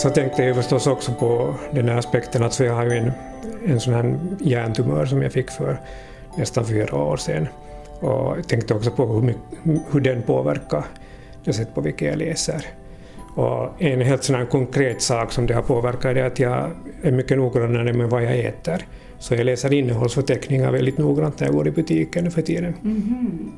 Så 0.01 0.09
tänkte 0.09 0.43
jag 0.43 0.55
förstås 0.55 0.87
också 0.87 1.11
på 1.13 1.55
den 1.71 1.89
här 1.89 1.97
aspekten 1.97 2.43
att 2.43 2.59
jag 2.59 2.73
har 2.73 2.85
ju 2.85 2.97
en, 2.97 3.11
en 3.67 3.79
sån 3.79 3.93
här 3.93 4.19
hjärntumör 4.39 5.05
som 5.05 5.21
jag 5.21 5.31
fick 5.31 5.51
för 5.51 5.79
nästan 6.37 6.65
fyra 6.65 6.95
år 6.95 7.17
sedan. 7.17 7.47
Och 7.99 8.37
jag 8.37 8.47
tänkte 8.47 8.73
också 8.73 8.91
på 8.91 9.05
hur, 9.05 9.35
hur 9.91 9.99
den 9.99 10.21
påverkar 10.21 10.83
det 11.43 11.53
sätt 11.53 11.75
på 11.75 11.81
vilket 11.81 12.07
jag 12.07 12.17
läser. 12.17 12.65
Och 13.35 13.81
en 13.81 14.01
helt 14.01 14.23
sån 14.23 14.35
här 14.35 14.45
konkret 14.45 15.01
sak 15.01 15.31
som 15.31 15.47
det 15.47 15.53
har 15.53 15.61
påverkat 15.61 16.17
är 16.17 16.23
att 16.23 16.39
jag 16.39 16.71
är 17.01 17.11
mycket 17.11 17.37
noggrannare 17.37 17.93
med 17.93 18.09
vad 18.09 18.23
jag 18.23 18.39
äter. 18.39 18.85
Så 19.19 19.35
jag 19.35 19.45
läser 19.45 19.73
innehållsförteckningar 19.73 20.71
väldigt 20.71 20.97
noggrant 20.97 21.39
när 21.39 21.47
jag 21.47 21.55
går 21.55 21.67
i 21.67 21.71
butiken 21.71 22.23
nu 22.23 22.31
för 22.31 22.41
tiden. 22.41 22.73
Mm 22.83 22.97
-hmm. 23.01 23.51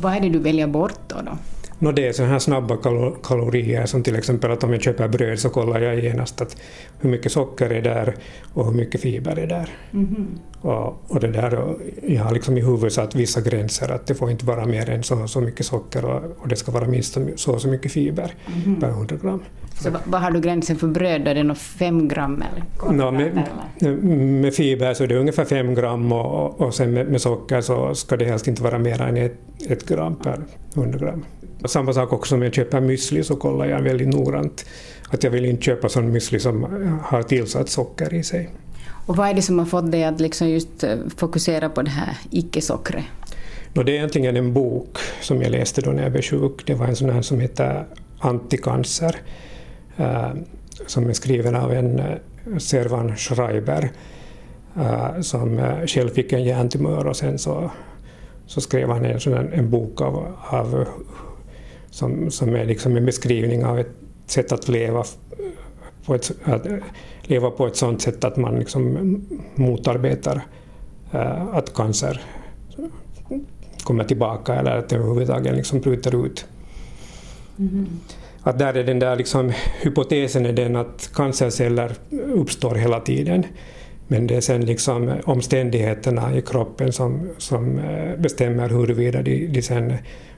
Vad 0.00 0.16
är 0.16 0.20
det 0.20 0.28
du 0.28 0.38
väljer 0.38 0.66
bort 0.66 1.00
då? 1.08 1.16
då? 1.22 1.38
No 1.78 1.92
det 1.92 2.08
är 2.08 2.12
sådana 2.12 2.32
här 2.32 2.38
snabba 2.38 2.76
kalorier 3.22 3.86
som 3.86 4.02
till 4.02 4.16
exempel 4.16 4.50
att 4.50 4.64
om 4.64 4.72
jag 4.72 4.82
köper 4.82 5.08
bröd 5.08 5.38
så 5.38 5.48
kollar 5.48 5.80
jag 5.80 5.98
genast 5.98 6.40
att 6.40 6.56
hur 7.00 7.10
mycket 7.10 7.32
socker 7.32 7.70
är 7.70 7.82
där 7.82 8.14
och 8.54 8.64
hur 8.64 8.72
mycket 8.72 9.00
fiber 9.00 9.38
är 9.38 9.46
där. 9.46 9.68
Mm 9.92 10.06
-hmm. 10.06 10.26
och, 10.60 11.02
och, 11.08 11.20
det 11.20 11.28
där, 11.28 11.76
jag 12.02 12.24
har 12.24 12.34
liksom 12.34 12.58
i 12.58 12.60
huvudet 12.60 12.92
satt 12.92 13.14
vissa 13.14 13.40
gränser 13.40 13.92
att 13.92 14.06
det 14.06 14.14
får 14.14 14.30
inte 14.30 14.46
vara 14.46 14.66
mer 14.66 14.90
än 14.90 15.02
så, 15.02 15.28
så 15.28 15.40
mycket 15.40 15.66
socker 15.66 16.04
och, 16.04 16.22
och 16.38 16.48
det 16.48 16.56
ska 16.56 16.72
vara 16.72 16.86
minst 16.86 17.18
så 17.36 17.58
så 17.58 17.68
mycket 17.68 17.92
fiber 17.92 18.34
mm 18.46 18.60
-hmm. 18.60 18.80
per 18.80 18.88
100 18.88 19.16
gram. 19.22 19.42
Så 19.74 19.90
vad 20.04 20.20
har 20.20 20.30
du 20.30 20.40
gränsen 20.40 20.76
för 20.76 20.86
bröd? 20.86 21.28
Är 21.28 21.34
det 21.34 21.42
nog 21.42 21.56
fem 21.56 22.08
gram 22.08 22.42
eller? 22.42 22.92
No, 22.92 23.10
med, 23.10 23.46
med, 24.40 24.54
fiber 24.54 24.94
så 24.94 25.04
är 25.04 25.08
det 25.08 25.16
ungefär 25.16 25.44
fem 25.44 25.74
gram 25.74 26.12
och, 26.12 26.60
och 26.60 26.74
sen 26.74 26.92
med, 26.92 27.08
med, 27.08 27.20
socker 27.20 27.60
så 27.60 27.94
ska 27.94 28.16
det 28.16 28.24
helst 28.24 28.48
inte 28.48 28.62
vara 28.62 28.78
mer 28.78 29.02
än 29.02 29.16
ett, 29.16 29.38
ett 29.68 29.88
gram 29.88 30.16
per 30.16 30.40
100 30.74 30.98
gram. 30.98 31.24
Samma 31.64 31.92
sak 31.92 32.12
också 32.12 32.34
om 32.34 32.42
jag 32.42 32.54
köper 32.54 32.80
müsli 32.80 33.22
så 33.22 33.36
kollar 33.36 33.66
jag 33.66 33.82
väldigt 33.82 34.08
noggrant 34.08 34.66
att 35.10 35.24
jag 35.24 35.30
vill 35.30 35.44
inte 35.44 35.62
köpa 35.62 35.88
sån 35.88 36.16
müsli 36.16 36.38
som 36.38 36.62
har 37.04 37.22
tillsatt 37.22 37.68
socker 37.68 38.14
i 38.14 38.22
sig. 38.22 38.50
Och 39.06 39.16
vad 39.16 39.28
är 39.28 39.34
det 39.34 39.42
som 39.42 39.58
har 39.58 39.66
fått 39.66 39.92
dig 39.92 40.04
att 40.04 40.20
liksom 40.20 40.48
just 40.48 40.84
eh, 40.84 40.96
fokusera 41.16 41.68
på 41.68 41.82
det 41.82 41.90
här 41.90 42.18
icke-sockret? 42.30 43.04
No, 43.72 43.82
det 43.82 43.92
är 43.92 43.96
egentligen 43.96 44.36
en 44.36 44.52
bok 44.52 44.98
som 45.20 45.42
jag 45.42 45.50
läste 45.50 45.80
då 45.80 45.90
när 45.90 46.02
jag 46.02 46.12
blev 46.12 46.22
sjuk. 46.22 46.66
Det 46.66 46.74
var 46.74 46.86
en 46.86 46.96
sån 46.96 47.10
här 47.10 47.22
som 47.22 47.40
heter 47.40 47.86
Anticancer 48.18 49.16
äh, 49.96 50.30
som 50.86 51.08
är 51.08 51.12
skriven 51.12 51.56
av 51.56 51.72
en 51.72 51.98
äh, 51.98 52.16
Servan 52.58 53.16
Schreiber 53.16 53.90
äh, 54.76 55.20
som 55.20 55.60
själv 55.86 56.08
fick 56.08 56.32
en 56.32 56.44
hjärntumör 56.44 57.06
och 57.06 57.16
sen 57.16 57.38
så, 57.38 57.70
så 58.46 58.60
skrev 58.60 58.90
han 58.90 59.04
en, 59.04 59.20
sån 59.20 59.34
en 59.34 59.70
bok 59.70 60.00
av, 60.00 60.36
av 60.50 60.86
som, 61.96 62.30
som 62.30 62.54
är 62.54 62.64
liksom 62.64 62.96
en 62.96 63.06
beskrivning 63.06 63.64
av 63.64 63.78
ett 63.78 63.90
sätt 64.26 64.52
att 64.52 64.68
leva 64.68 65.04
på 66.04 66.14
ett, 66.14 66.32
att 66.44 66.66
leva 67.22 67.50
på 67.50 67.66
ett 67.66 67.76
sådant 67.76 68.02
sätt 68.02 68.24
att 68.24 68.36
man 68.36 68.58
liksom 68.58 69.20
motarbetar 69.54 70.40
äh, 71.12 71.46
att 71.48 71.74
cancer 71.74 72.22
kommer 73.82 74.04
tillbaka 74.04 74.54
eller 74.54 74.76
att 74.76 74.88
det 74.88 74.96
överhuvudtaget 74.96 75.56
liksom 75.56 75.80
bryter 75.80 76.26
ut. 76.26 76.46
Mm. 77.58 77.86
Att 78.42 78.58
där 78.58 78.74
är 78.74 78.84
den 78.84 78.98
där 78.98 79.16
liksom, 79.16 79.52
hypotesen 79.82 80.46
är 80.46 80.52
den 80.52 80.76
att 80.76 81.10
cancerceller 81.14 81.92
uppstår 82.10 82.74
hela 82.74 83.00
tiden. 83.00 83.46
Men 84.08 84.26
det 84.26 84.36
är 84.36 84.40
sen 84.40 84.64
liksom 84.64 85.12
omständigheterna 85.24 86.36
i 86.36 86.42
kroppen 86.42 86.92
som, 86.92 87.28
som 87.38 87.78
äh, 87.78 88.16
bestämmer 88.18 88.68
huruvida 88.68 89.22
de, 89.22 89.46
de 89.46 89.62
sen 89.62 89.94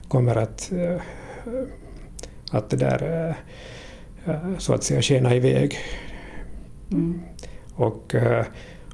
kommer 0.08 0.36
att 0.36 0.72
äh, 0.72 1.00
att 2.50 2.70
det 2.70 2.76
där 2.76 3.34
eh, 4.26 4.34
eh, 4.34 4.58
så 4.58 4.74
att 4.74 4.84
säga 4.84 5.02
skena 5.02 5.34
iväg. 5.34 5.78
Mm. 6.92 7.20
Och, 7.74 8.14
eh, 8.14 8.46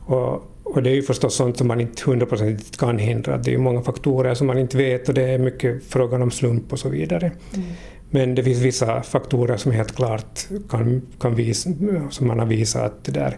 och, 0.07 0.50
och 0.62 0.82
det 0.82 0.90
är 0.90 0.94
ju 0.94 1.02
förstås 1.02 1.34
sånt 1.34 1.57
som 1.57 1.68
man 1.68 1.80
inte 1.80 2.11
hundraprocentigt 2.11 2.76
kan 2.76 2.98
hindra. 2.98 3.36
Det 3.36 3.50
är 3.50 3.52
ju 3.52 3.59
många 3.59 3.82
faktorer 3.82 4.34
som 4.34 4.46
man 4.46 4.59
inte 4.59 4.76
vet 4.76 5.09
och 5.09 5.14
det 5.14 5.22
är 5.22 5.38
mycket 5.38 5.84
frågan 5.84 6.22
om 6.22 6.30
slump 6.30 6.72
och 6.72 6.78
så 6.78 6.88
vidare. 6.88 7.32
Mm. 7.55 7.66
Men 8.11 8.34
det 8.34 8.42
finns 8.42 8.59
vissa 8.59 9.02
faktorer 9.02 9.57
som 9.57 9.72
helt 9.72 9.96
klart 9.96 10.46
kan, 10.68 11.02
kan 11.20 11.34
visa, 11.34 11.70
som 12.11 12.26
man 12.26 12.38
har 12.38 12.46
visat 12.46 12.82
att 12.82 13.05
det 13.05 13.12
där 13.12 13.36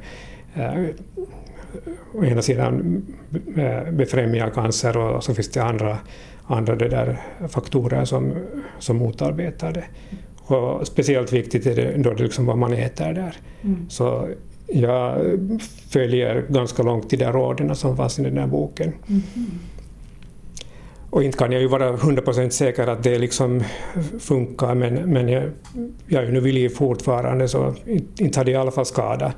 eh, 0.55 0.87
å 2.15 2.25
ena 2.25 2.43
sidan 2.43 3.03
befrämjar 3.93 4.51
cancer 4.51 4.97
och 4.97 5.25
så 5.25 5.35
finns 5.35 5.51
det 5.51 5.61
andra, 5.63 5.99
andra 6.47 6.77
det 6.77 6.89
där 6.89 7.21
faktorer 7.49 8.05
som, 8.05 8.33
som 8.79 8.97
motarbetar 8.97 9.73
det. 9.73 9.85
Och 10.37 10.87
speciellt 10.87 11.33
viktigt 11.33 11.67
är 11.67 11.77
det 11.77 11.97
då 12.03 12.13
det 12.15 12.23
liksom 12.23 12.47
vad 12.47 12.59
man 12.59 12.73
äter 12.73 13.13
där. 13.13 13.37
Mm. 13.63 13.87
Så 13.89 14.29
jag 14.67 15.19
följer 15.91 16.45
ganska 16.49 16.83
långt 16.83 17.11
de 17.11 17.17
där 17.17 17.33
råden 17.33 17.77
som 17.77 17.97
fanns 17.97 18.19
i 18.19 18.23
den 18.23 18.35
där 18.35 18.47
boken. 18.47 18.93
Mhm. 19.07 19.23
Och 21.11 21.23
inte 21.23 21.39
kan 21.39 21.53
jag 21.53 21.61
ju 21.61 21.69
vara 21.69 21.93
100% 21.97 22.51
säker 22.51 22.87
att 22.87 23.03
det 23.03 23.19
liksom 23.19 23.63
funkar, 24.19 24.75
men, 24.75 24.95
men 24.95 25.29
jag, 25.29 25.51
jag 26.07 26.23
är 26.23 26.27
ju 26.27 26.33
nu 26.33 26.41
vid 26.41 26.55
liv 26.55 26.69
fortfarande 26.69 27.49
så 27.49 27.75
inte, 27.87 28.25
inte 28.25 28.41
hade 28.41 28.51
jag 28.51 28.59
i 28.59 28.63
alla 28.63 28.71
fall 28.71 28.87
skada. 28.87 29.33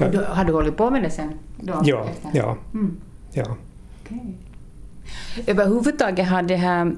Och 0.00 0.10
då, 0.12 0.20
har 0.20 0.44
du 0.44 0.52
hållit 0.52 0.76
på 0.76 0.90
med 0.90 1.02
det 1.02 1.10
sen? 1.10 1.32
Då, 1.60 1.72
Ja, 1.84 2.06
efter? 2.10 2.38
ja, 2.38 2.56
Mm. 2.74 2.96
ja. 3.32 3.56
Överhuvudtaget 5.46 6.28
har 6.28 6.42
det 6.42 6.56
här 6.56 6.92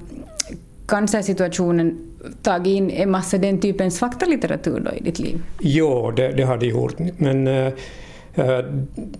cancersituationen 0.87 1.97
tagit 2.41 2.67
in 2.67 2.89
en 2.91 3.11
massa 3.11 3.37
den 3.37 3.59
typens 3.59 3.99
faktalitteratur 3.99 4.79
då 4.79 4.91
i 4.91 5.03
ditt 5.03 5.19
liv? 5.19 5.41
Jo, 5.59 6.11
det, 6.11 6.27
det 6.27 6.43
har 6.43 6.57
det 6.57 6.65
gjort. 6.65 6.95
Men 7.17 7.47
äh, 7.47 7.73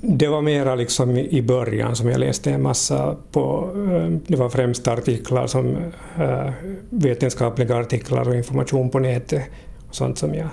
det 0.01 0.27
var 0.27 0.41
mera 0.41 0.75
liksom 0.75 1.17
i 1.17 1.41
början 1.41 1.95
som 1.95 2.09
jag 2.09 2.19
läste 2.19 2.51
en 2.51 2.61
massa 2.61 3.15
på... 3.31 3.69
äh, 3.91 4.09
Det 4.27 4.35
var 4.35 4.49
främst 4.49 4.87
artiklar 4.87 5.47
som 5.47 5.77
äh, 6.19 6.51
vetenskapliga 6.89 7.75
artiklar 7.75 8.27
och 8.27 8.35
information 8.35 8.89
på 8.89 8.99
nätet. 8.99 9.43
Och 9.89 9.95
sånt 9.95 10.17
som 10.17 10.35
jag, 10.35 10.47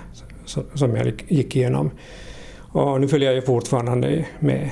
som, 0.45 0.63
som 0.73 0.95
jag 0.95 1.23
gick 1.27 1.55
igenom. 1.55 1.91
Och 2.73 3.01
nu 3.01 3.07
följer 3.07 3.31
jag 3.31 3.45
fortfarande 3.45 4.25
med 4.39 4.69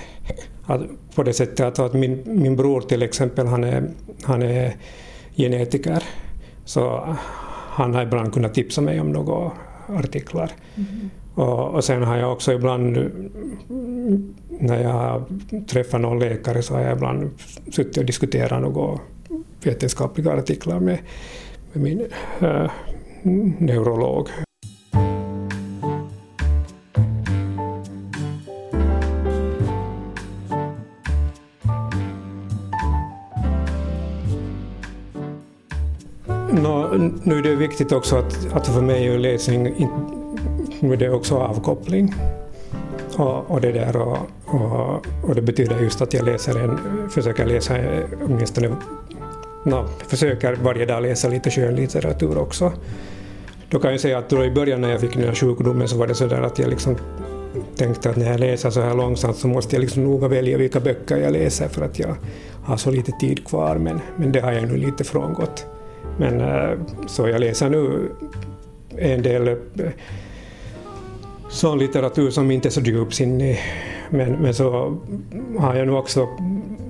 att, 0.65 0.81
på 1.19 1.23
det 1.23 1.33
sättet 1.33 1.59
att, 1.59 1.79
att 1.79 1.93
min, 1.93 2.21
min 2.25 2.55
bror 2.55 2.81
till 2.81 3.03
exempel, 3.03 3.47
han 3.47 3.63
är, 3.63 3.89
han 4.23 4.41
är 4.41 4.75
genetiker. 5.35 6.03
Så 6.65 7.15
han 7.69 7.93
har 7.93 8.03
ibland 8.03 8.33
kunnat 8.33 8.53
tipsa 8.53 8.81
mig 8.81 9.01
om 9.01 9.11
några 9.11 9.51
artiklar. 9.87 10.51
Och, 11.35 11.69
och 11.69 11.83
sen 11.83 12.03
har 12.03 12.17
jag 12.17 12.31
också 12.31 12.53
ibland, 12.53 12.97
mm, 12.97 14.35
när 14.49 14.83
jag 14.83 14.89
har 14.89 15.23
träffat 15.67 16.01
någon 16.01 16.19
läkare, 16.19 16.61
så 16.61 16.73
har 16.73 16.81
jag 16.81 16.95
ibland 16.95 17.29
suttit 17.71 17.97
och 17.97 18.05
diskuterat 18.05 18.61
några 18.61 18.99
vetenskapliga 19.63 20.31
artiklar 20.31 20.79
med, 20.79 20.99
med 21.73 21.83
min 21.83 22.07
äh, 22.41 22.71
neurolog. 23.59 24.29
Nu 37.29 37.37
är 37.37 37.41
det 37.41 37.55
viktigt 37.55 37.91
också 37.91 38.15
att, 38.15 38.53
att 38.53 38.67
för 38.67 38.81
mig 38.81 39.07
är 39.07 39.19
läsning 39.19 39.67
in- 39.77 39.89
nu 40.79 40.93
är 40.93 40.97
det 40.97 41.09
också 41.09 41.37
avkoppling. 41.37 42.13
Och, 43.17 43.51
och 43.51 43.61
det 43.61 43.71
där 43.71 43.97
och, 43.97 44.17
och, 44.45 45.05
och 45.23 45.35
det 45.35 45.41
betyder 45.41 45.79
just 45.79 46.01
att 46.01 46.13
jag 46.13 46.25
läser 46.25 46.59
en, 46.59 46.79
försöker 47.09 47.45
läsa 47.45 47.77
eh, 47.77 48.03
åtminstone, 48.25 48.75
no, 49.63 49.85
försöker 50.07 50.55
varje 50.55 50.85
dag 50.85 51.01
läsa 51.01 51.27
lite 51.27 51.51
skönlitteratur 51.51 52.37
också. 52.37 52.71
Då 53.69 53.79
kan 53.79 53.91
jag 53.91 53.99
säga 53.99 54.17
att 54.17 54.29
då 54.29 54.45
i 54.45 54.51
början 54.51 54.81
när 54.81 54.89
jag 54.89 55.01
fick 55.01 55.13
den 55.13 55.23
här 55.23 55.35
sjukdomen 55.35 55.87
så 55.87 55.97
var 55.97 56.07
det 56.07 56.15
så 56.15 56.27
där 56.27 56.41
att 56.41 56.59
jag 56.59 56.69
liksom 56.69 56.97
tänkte 57.75 58.09
att 58.09 58.15
när 58.15 58.31
jag 58.31 58.39
läser 58.39 58.69
så 58.69 58.81
här 58.81 58.95
långsamt 58.95 59.37
så 59.37 59.47
måste 59.47 59.75
jag 59.75 59.81
liksom 59.81 60.03
noga 60.03 60.27
välja 60.27 60.57
vilka 60.57 60.79
böcker 60.79 61.17
jag 61.17 61.33
läser 61.33 61.67
för 61.67 61.81
att 61.85 61.99
jag 61.99 62.15
har 62.63 62.77
så 62.77 62.91
lite 62.91 63.11
tid 63.11 63.47
kvar 63.47 63.75
men, 63.75 63.99
men 64.17 64.31
det 64.31 64.39
har 64.39 64.51
jag 64.51 64.63
nu 64.63 64.77
lite 64.77 65.03
frångått. 65.03 65.65
Men 66.19 66.41
eh, 66.41 66.79
så 67.07 67.27
jag 67.27 67.39
läser 67.39 67.69
nu 67.69 68.09
en 68.97 69.21
del 69.21 69.47
eh, 69.47 69.55
sån 71.49 71.79
litteratur 71.79 72.29
som 72.29 72.51
inte 72.51 72.67
är 72.67 72.71
så 72.71 72.81
djupsinnig. 72.81 73.59
Men, 74.09 74.31
men 74.31 74.53
så 74.53 74.97
har 75.57 75.75
jag 75.75 75.87
nu 75.87 75.93
också 75.93 76.27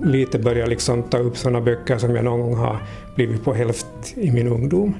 lite 0.04 0.38
börjat 0.38 0.68
liksom 0.68 1.02
ta 1.02 1.18
upp 1.18 1.36
såna 1.36 1.60
böcker 1.60 1.98
som 1.98 2.16
jag 2.16 2.24
någon 2.24 2.40
gång 2.40 2.54
har 2.54 2.82
blivit 3.16 3.44
på 3.44 3.54
hälft 3.54 3.86
i 4.16 4.30
min 4.30 4.48
ungdom. 4.48 4.94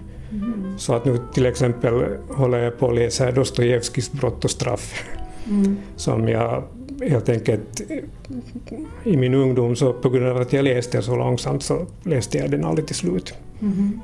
Så 0.79 0.95
att 0.95 1.05
nu 1.05 1.19
till 1.35 1.47
exempel 1.47 2.05
håller 2.31 2.59
jag 2.59 2.79
på 2.79 2.89
att 2.89 2.95
läsa 2.95 3.31
Dostojevskijs 3.31 4.13
Brott 4.13 4.45
och 4.45 4.51
straff 4.51 5.05
Mm. 5.49 5.77
som 5.97 6.29
jag 6.29 6.63
helt 7.09 7.29
enkelt 7.29 7.81
i 9.05 9.17
min 9.17 9.35
ungdom 9.35 9.77
så 9.77 9.93
på 9.93 10.11
grund 10.11 10.27
av 10.27 10.37
att 10.37 10.53
jag 10.53 10.65
läste 10.65 11.03
så 11.03 11.17
långsamt 11.17 11.63
så 11.63 11.87
läste 12.03 12.39
jag 12.39 12.51
den 12.51 12.65
aldrig 12.65 12.87
till 12.87 12.97
slut. 12.97 13.35
Mhm. 13.59 14.01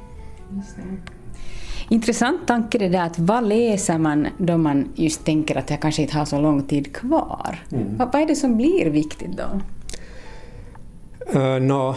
Intressant 1.89 2.47
tanke 2.47 2.79
det 2.79 2.89
där 2.89 3.07
att 3.07 3.19
vad 3.19 3.49
läser 3.49 3.99
man 3.99 4.29
då 4.39 4.57
man 4.57 4.89
just 4.95 5.25
tänker 5.25 5.57
att 5.57 5.71
jag 5.71 5.81
kanske 5.81 6.03
inte 6.03 6.19
har 6.19 6.25
så 6.25 6.41
lång 6.41 6.63
tid 6.63 6.97
kvar? 6.97 7.65
Mm. 7.73 7.97
Vad, 7.97 8.13
vad 8.13 8.23
är 8.23 8.27
det 8.27 8.37
som 8.37 8.57
blir 8.57 8.87
viktigt 8.87 9.37
då? 9.37 9.61
Uh, 11.39 11.61
nå, 11.61 11.97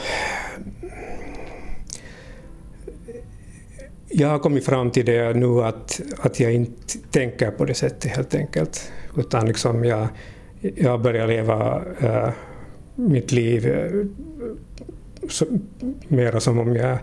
jag 4.10 4.30
har 4.30 4.39
kommit 4.39 4.66
fram 4.66 4.91
till 4.91 5.05
det 5.05 5.34
nu 5.34 5.64
att, 5.64 6.01
att 6.20 6.39
jag 6.39 6.53
inte 6.53 6.97
tänker 7.12 7.51
på 7.51 7.66
det 7.66 7.74
sättet 7.74 8.12
helt 8.12 8.36
enkelt. 8.36 8.91
Utan 9.18 9.45
liksom 9.45 9.86
jag, 9.86 10.07
jag 10.62 11.01
börjar 11.01 11.28
leva 11.28 11.82
eh, 11.99 12.30
mitt 12.95 13.32
liv 13.32 13.68
eh, 13.68 14.05
så, 15.30 15.45
mera 16.07 16.39
som 16.39 16.60
om 16.60 16.76
jag 16.76 16.97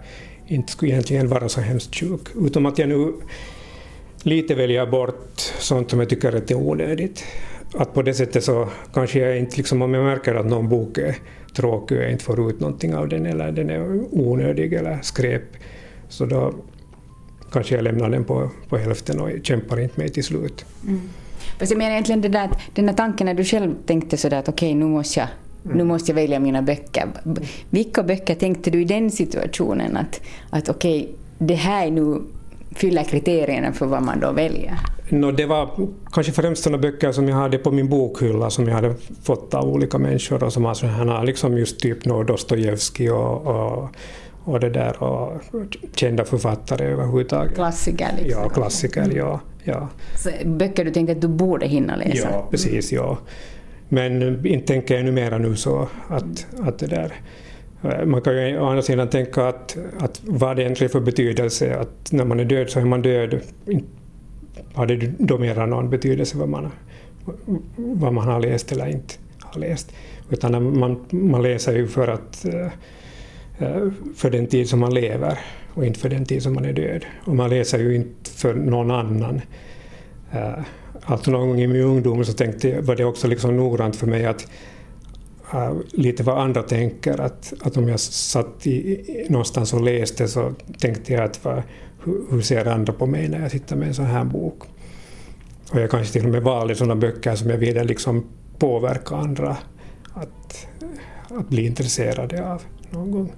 inte 0.47 0.72
skulle 0.72 0.92
egentligen 0.92 1.28
vara 1.28 1.49
så 1.49 1.61
hemskt 1.61 1.94
sjuk. 1.94 2.20
Utom 2.40 2.66
att 2.66 2.78
jag 2.78 2.88
nu 2.88 3.12
lite 4.22 4.55
väljer 4.55 4.86
bort 4.86 5.40
sånt 5.59 5.90
som 5.90 6.01
jag 6.01 6.09
tycker 6.09 6.36
att 6.36 6.51
är 6.51 6.55
onödigt. 6.55 7.24
Att 7.74 7.94
på 7.94 8.03
det 8.03 8.14
sättet 8.14 8.44
så 8.44 8.68
kanske 8.94 9.18
jag 9.18 9.38
inte, 9.38 9.57
liksom, 9.57 9.82
om 9.82 9.94
jag 9.94 10.05
märker 10.05 10.34
att 10.34 10.47
någon 10.47 10.68
bok 10.68 10.99
är 10.99 11.16
tråkig 11.57 11.99
och 11.99 12.05
jag 12.05 12.12
inte 12.12 12.24
får 12.24 12.51
ut 12.51 12.61
någonting 12.61 12.94
av 12.94 13.09
den 13.09 13.26
eller 13.26 13.53
den 13.53 13.70
är 13.70 14.05
onödig 14.11 14.72
eller 14.72 14.99
skräp, 15.03 15.42
så 16.09 16.26
då 16.26 16.55
kanske 17.53 17.74
jag 17.74 17.84
lämnar 17.84 18.11
den 18.11 18.24
på, 18.24 18.51
på 18.68 18.76
hälften 18.76 19.20
och 19.20 19.30
kämpar 19.42 19.80
inte 19.80 20.01
med 20.01 20.14
till 20.14 20.24
slut. 20.24 20.64
Mm. 20.86 21.01
Fast 21.59 21.70
jag 21.70 21.78
menar 21.78 21.90
egentligen 21.90 22.20
det 22.20 22.28
där, 22.28 22.44
att 22.44 22.59
den 22.74 22.86
där 22.86 22.92
tanken 22.92 23.26
när 23.26 23.34
du 23.34 23.44
själv 23.44 23.74
tänkte 23.86 24.16
sådär 24.16 24.38
att 24.38 24.49
okej, 24.49 24.74
nu, 24.74 24.84
måste 24.84 25.20
jag, 25.20 25.28
nu 25.74 25.84
måste 25.84 26.10
jag 26.10 26.14
välja 26.16 26.40
mina 26.40 26.62
böcker. 26.62 27.08
Vilka 27.70 28.02
böcker 28.02 28.34
tänkte 28.34 28.70
du 28.70 28.80
i 28.80 28.84
den 28.84 29.10
situationen 29.10 29.96
att, 29.96 30.20
att 30.50 30.68
okej, 30.68 31.08
det 31.38 31.54
här 31.54 31.86
är 31.86 31.90
nu 31.90 32.22
fyller 32.74 33.04
kriterierna 33.04 33.72
för 33.72 33.86
vad 33.86 34.02
man 34.02 34.20
då 34.20 34.32
väljer? 34.32 34.78
Nå, 35.08 35.30
det 35.30 35.46
var 35.46 35.70
kanske 36.12 36.32
främst 36.32 36.62
sådana 36.62 36.78
böcker 36.78 37.12
som 37.12 37.28
jag 37.28 37.36
hade 37.36 37.58
på 37.58 37.70
min 37.70 37.88
bokhylla 37.88 38.50
som 38.50 38.68
jag 38.68 38.74
hade 38.74 38.94
fått 39.22 39.54
av 39.54 39.68
olika 39.68 39.98
människor 39.98 40.44
och 40.44 40.52
som 40.52 40.64
har 40.64 40.74
sådana 40.74 41.22
liksom 41.22 41.58
just 41.58 41.80
typ 41.80 42.04
nå 42.04 42.22
Dostojevskij 42.22 43.10
och, 43.10 43.46
och, 43.46 43.88
och 44.44 44.60
det 44.60 44.70
där 44.70 45.02
och 45.02 45.42
kända 45.94 46.24
författare 46.24 46.84
överhuvudtaget. 46.84 47.54
Klassiker 47.54 48.08
liksom. 48.22 48.42
Ja, 48.42 48.48
klassiker, 48.48 49.12
ja. 49.16 49.40
ja. 49.64 49.88
Så 50.16 50.30
böcker 50.44 50.84
du 50.84 50.90
tänkte 50.90 51.12
att 51.12 51.20
du 51.20 51.28
borde 51.28 51.66
hinna 51.66 51.96
läsa? 51.96 52.28
Ja, 52.30 52.46
precis. 52.50 52.92
Ja. 52.92 53.18
Men 53.89 54.47
inte 54.47 54.66
tänker 54.66 54.95
jag 54.95 55.05
numera 55.05 55.39
nu 55.39 55.57
så 55.57 55.89
att, 56.09 56.47
att 56.61 56.78
det 56.78 56.87
där... 56.87 57.12
Eh, 57.82 58.07
man 58.07 58.22
kan 58.22 58.37
ju 58.37 58.59
å 58.59 58.66
andra 58.66 58.82
sidan 58.82 59.09
tänka 59.09 59.49
att, 59.49 59.76
att 59.99 60.20
vad 60.24 60.57
det 60.57 60.62
egentligen 60.62 60.91
för 60.91 61.01
betydelse 61.01 61.76
att 61.76 62.12
när 62.12 62.24
man 62.24 62.41
är 62.41 62.45
död 62.45 62.70
så 62.70 62.80
är 62.80 62.84
man 62.84 63.03
död. 63.03 63.41
Har 64.74 64.87
det 64.87 65.12
då 65.18 65.39
mera 65.39 65.66
någon 65.66 65.91
betydelse 65.91 66.39
vad 66.39 66.49
man, 66.49 66.70
vad 67.76 68.12
man 68.12 68.28
har 68.28 68.41
läst 68.41 68.72
eller 68.72 68.87
inte 68.87 69.14
har 69.41 69.61
läst? 69.61 69.93
Utan 70.30 70.78
man, 70.78 71.05
man 71.11 71.43
läser 71.43 71.76
ju 71.76 71.87
för, 71.87 72.09
att, 72.09 72.45
eh, 72.45 72.66
eh, 73.59 73.89
för 74.16 74.30
den 74.30 74.47
tid 74.47 74.68
som 74.68 74.80
man 74.80 74.95
lever 74.95 75.39
och 75.74 75.87
inte 75.87 76.01
för 76.01 76.09
den 76.09 76.24
tid 76.24 76.43
som 76.43 76.55
man 76.55 76.64
är 76.64 76.72
död. 76.72 77.05
Och 77.24 77.37
man 77.37 77.51
läser 77.51 77.78
ju 77.78 77.95
inte 77.95 78.30
för 78.30 78.55
någon 78.55 78.91
annan. 78.91 79.41
Alltså 81.07 81.30
någon 81.30 81.48
gång 81.48 81.61
i 81.61 81.66
min 81.66 81.82
ungdom 81.82 82.24
så 82.24 82.32
tänkte 82.32 82.80
var 82.80 82.96
det 82.96 83.04
också 83.04 83.28
liksom 83.28 83.57
noggrant 83.57 83.96
för 83.96 84.07
mig 84.07 84.26
att 84.26 84.46
uh, 85.54 85.72
lite 85.92 86.22
vad 86.22 86.38
andra 86.38 86.62
tänker. 86.62 87.20
Att, 87.20 87.52
att 87.62 87.76
om 87.76 87.88
jag 87.88 88.00
satt 88.00 88.66
i, 88.66 89.26
någonstans 89.28 89.72
och 89.72 89.80
läste 89.80 90.28
så 90.28 90.52
tänkte 90.78 91.12
jag 91.12 91.24
att 91.24 91.44
va, 91.44 91.62
hur, 92.04 92.24
hur 92.30 92.40
ser 92.40 92.66
andra 92.66 92.92
på 92.92 93.07
mig 93.07 93.28
när 93.28 93.40
jag 93.40 93.50
sitter 93.50 93.76
med 93.76 93.88
en 93.88 93.94
sån 93.94 94.04
här 94.04 94.24
bok? 94.24 94.62
Och 95.72 95.80
jag 95.80 95.90
kanske 95.90 96.12
till 96.12 96.24
och 96.24 96.30
med 96.30 96.42
valde 96.42 96.74
sådana 96.74 96.96
böcker 96.96 97.34
som 97.34 97.50
jag 97.50 97.59
ville 97.59 97.84
liksom 97.84 98.26
påverka 98.59 99.16
andra 99.16 99.57
att 100.12 100.66
att 101.28 101.48
bli 101.48 101.66
intresserade 101.66 102.52
av 102.52 102.62
någon 102.90 103.11
gång. 103.11 103.32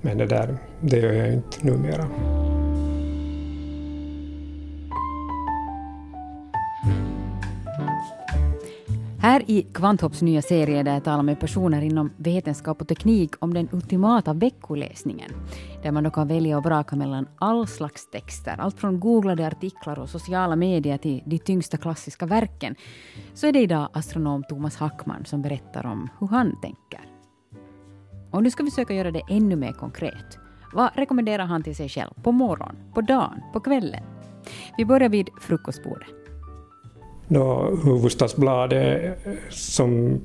Men 0.00 0.18
det 0.18 0.26
där, 0.26 0.56
det 0.80 0.98
gör 0.98 1.12
jag 1.12 1.32
inte 1.32 1.66
numera. 1.66 2.08
Här 9.18 9.50
i 9.50 9.62
Kvanthopps 9.62 10.22
nya 10.22 10.42
serie 10.42 10.82
där 10.82 10.92
jag 10.94 11.04
talar 11.04 11.22
med 11.22 11.40
personer 11.40 11.82
inom 11.82 12.10
vetenskap 12.16 12.80
och 12.80 12.88
teknik 12.88 13.34
om 13.38 13.54
den 13.54 13.68
ultimata 13.72 14.32
veckoläsningen. 14.32 15.30
Där 15.82 15.92
man 15.92 16.04
då 16.04 16.10
kan 16.10 16.28
välja 16.28 16.58
och 16.58 16.64
vraka 16.64 16.96
mellan 16.96 17.28
all 17.38 17.66
slags 17.66 18.10
texter, 18.10 18.54
allt 18.58 18.80
från 18.80 19.00
googlade 19.00 19.46
artiklar 19.46 19.98
och 19.98 20.08
sociala 20.08 20.56
medier 20.56 20.98
till 20.98 21.22
de 21.26 21.38
tyngsta 21.38 21.76
klassiska 21.76 22.26
verken. 22.26 22.74
Så 23.34 23.46
är 23.46 23.52
det 23.52 23.60
idag 23.60 23.88
astronom 23.92 24.44
Thomas 24.48 24.76
Hackman 24.76 25.24
som 25.24 25.42
berättar 25.42 25.86
om 25.86 26.08
hur 26.18 26.26
han 26.26 26.60
tänker. 26.60 27.00
Och 28.30 28.42
nu 28.42 28.50
ska 28.50 28.62
vi 28.62 28.70
försöka 28.70 28.94
göra 28.94 29.10
det 29.10 29.22
ännu 29.28 29.56
mer 29.56 29.72
konkret. 29.72 30.38
Vad 30.74 30.90
rekommenderar 30.94 31.46
han 31.46 31.62
till 31.62 31.76
sig 31.76 31.88
själv 31.88 32.10
på 32.22 32.32
morgonen, 32.32 32.76
på 32.94 33.00
dagen, 33.00 33.42
på 33.52 33.60
kvällen? 33.60 34.04
Vi 34.78 34.84
börjar 34.84 35.08
vid 35.08 35.28
frukostbordet 35.40 36.25
då 37.28 37.78
Hufvudstadsbladet 37.84 39.18
som 39.50 40.20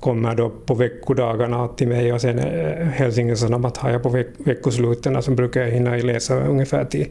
kommer 0.00 0.34
då 0.34 0.50
på 0.50 0.74
veckodagarna 0.74 1.68
till 1.68 1.88
mig 1.88 2.12
och 2.12 2.20
sen 2.20 2.38
eh, 2.38 2.86
Helsingin 2.86 3.36
Sanomat 3.36 3.76
har 3.76 3.90
jag 3.90 4.02
på 4.02 4.08
veck 4.08 4.26
veckosluten 4.38 5.22
så 5.22 5.30
brukar 5.30 5.60
jag 5.60 5.70
hinna 5.70 5.96
läsa 5.96 6.40
ungefär 6.40 6.84
till 6.84 7.06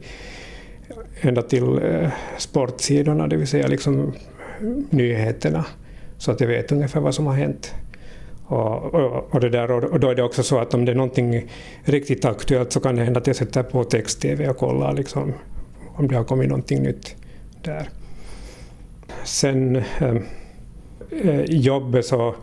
ända 1.20 1.42
till 1.42 1.62
eh, 1.62 2.10
sportsidorna, 2.38 3.26
det 3.26 3.36
vill 3.36 3.46
säga 3.46 3.66
liksom 3.66 4.00
eh, 4.00 4.68
nyheterna, 4.90 5.64
så 6.18 6.30
att 6.30 6.40
jag 6.40 6.48
vet 6.48 6.72
ungefär 6.72 7.00
vad 7.00 7.14
som 7.14 7.26
har 7.26 7.34
hänt. 7.34 7.74
Och, 8.46 8.94
och, 8.94 9.34
och, 9.34 9.40
det 9.40 9.48
där, 9.48 9.70
och 9.70 10.00
då 10.00 10.10
är 10.10 10.14
det 10.14 10.22
också 10.22 10.42
så 10.42 10.58
att 10.58 10.74
om 10.74 10.84
det 10.84 10.92
är 10.92 10.96
någonting 10.96 11.50
riktigt 11.84 12.24
aktuellt 12.24 12.72
så 12.72 12.80
kan 12.80 12.96
det 12.96 13.02
hända 13.02 13.20
att 13.20 13.26
jag 13.26 13.36
sätter 13.36 13.62
på 13.62 13.84
text-tv 13.84 14.48
och 14.48 14.56
kollar 14.56 14.92
liksom, 14.92 15.32
om 15.94 16.08
det 16.08 16.16
har 16.16 16.24
kommit 16.24 16.48
någonting 16.48 16.82
nytt 16.82 17.16
där. 17.62 17.88
Sen 19.24 19.76
eh, 19.76 20.16
eh, 21.10 21.44
jobbet 21.44 22.06
så, 22.06 22.34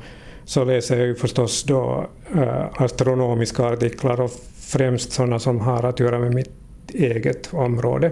så 0.45 0.63
läser 0.63 0.97
jag 0.97 1.07
ju 1.07 1.15
förstås 1.15 1.63
då 1.63 2.09
eh, 2.35 2.65
astronomiska 2.73 3.63
artiklar 3.63 4.21
och 4.21 4.31
främst 4.59 5.11
sådana 5.11 5.39
som 5.39 5.59
har 5.59 5.83
att 5.83 5.99
göra 5.99 6.19
med 6.19 6.33
mitt 6.33 6.51
eget 6.93 7.53
område. 7.53 8.11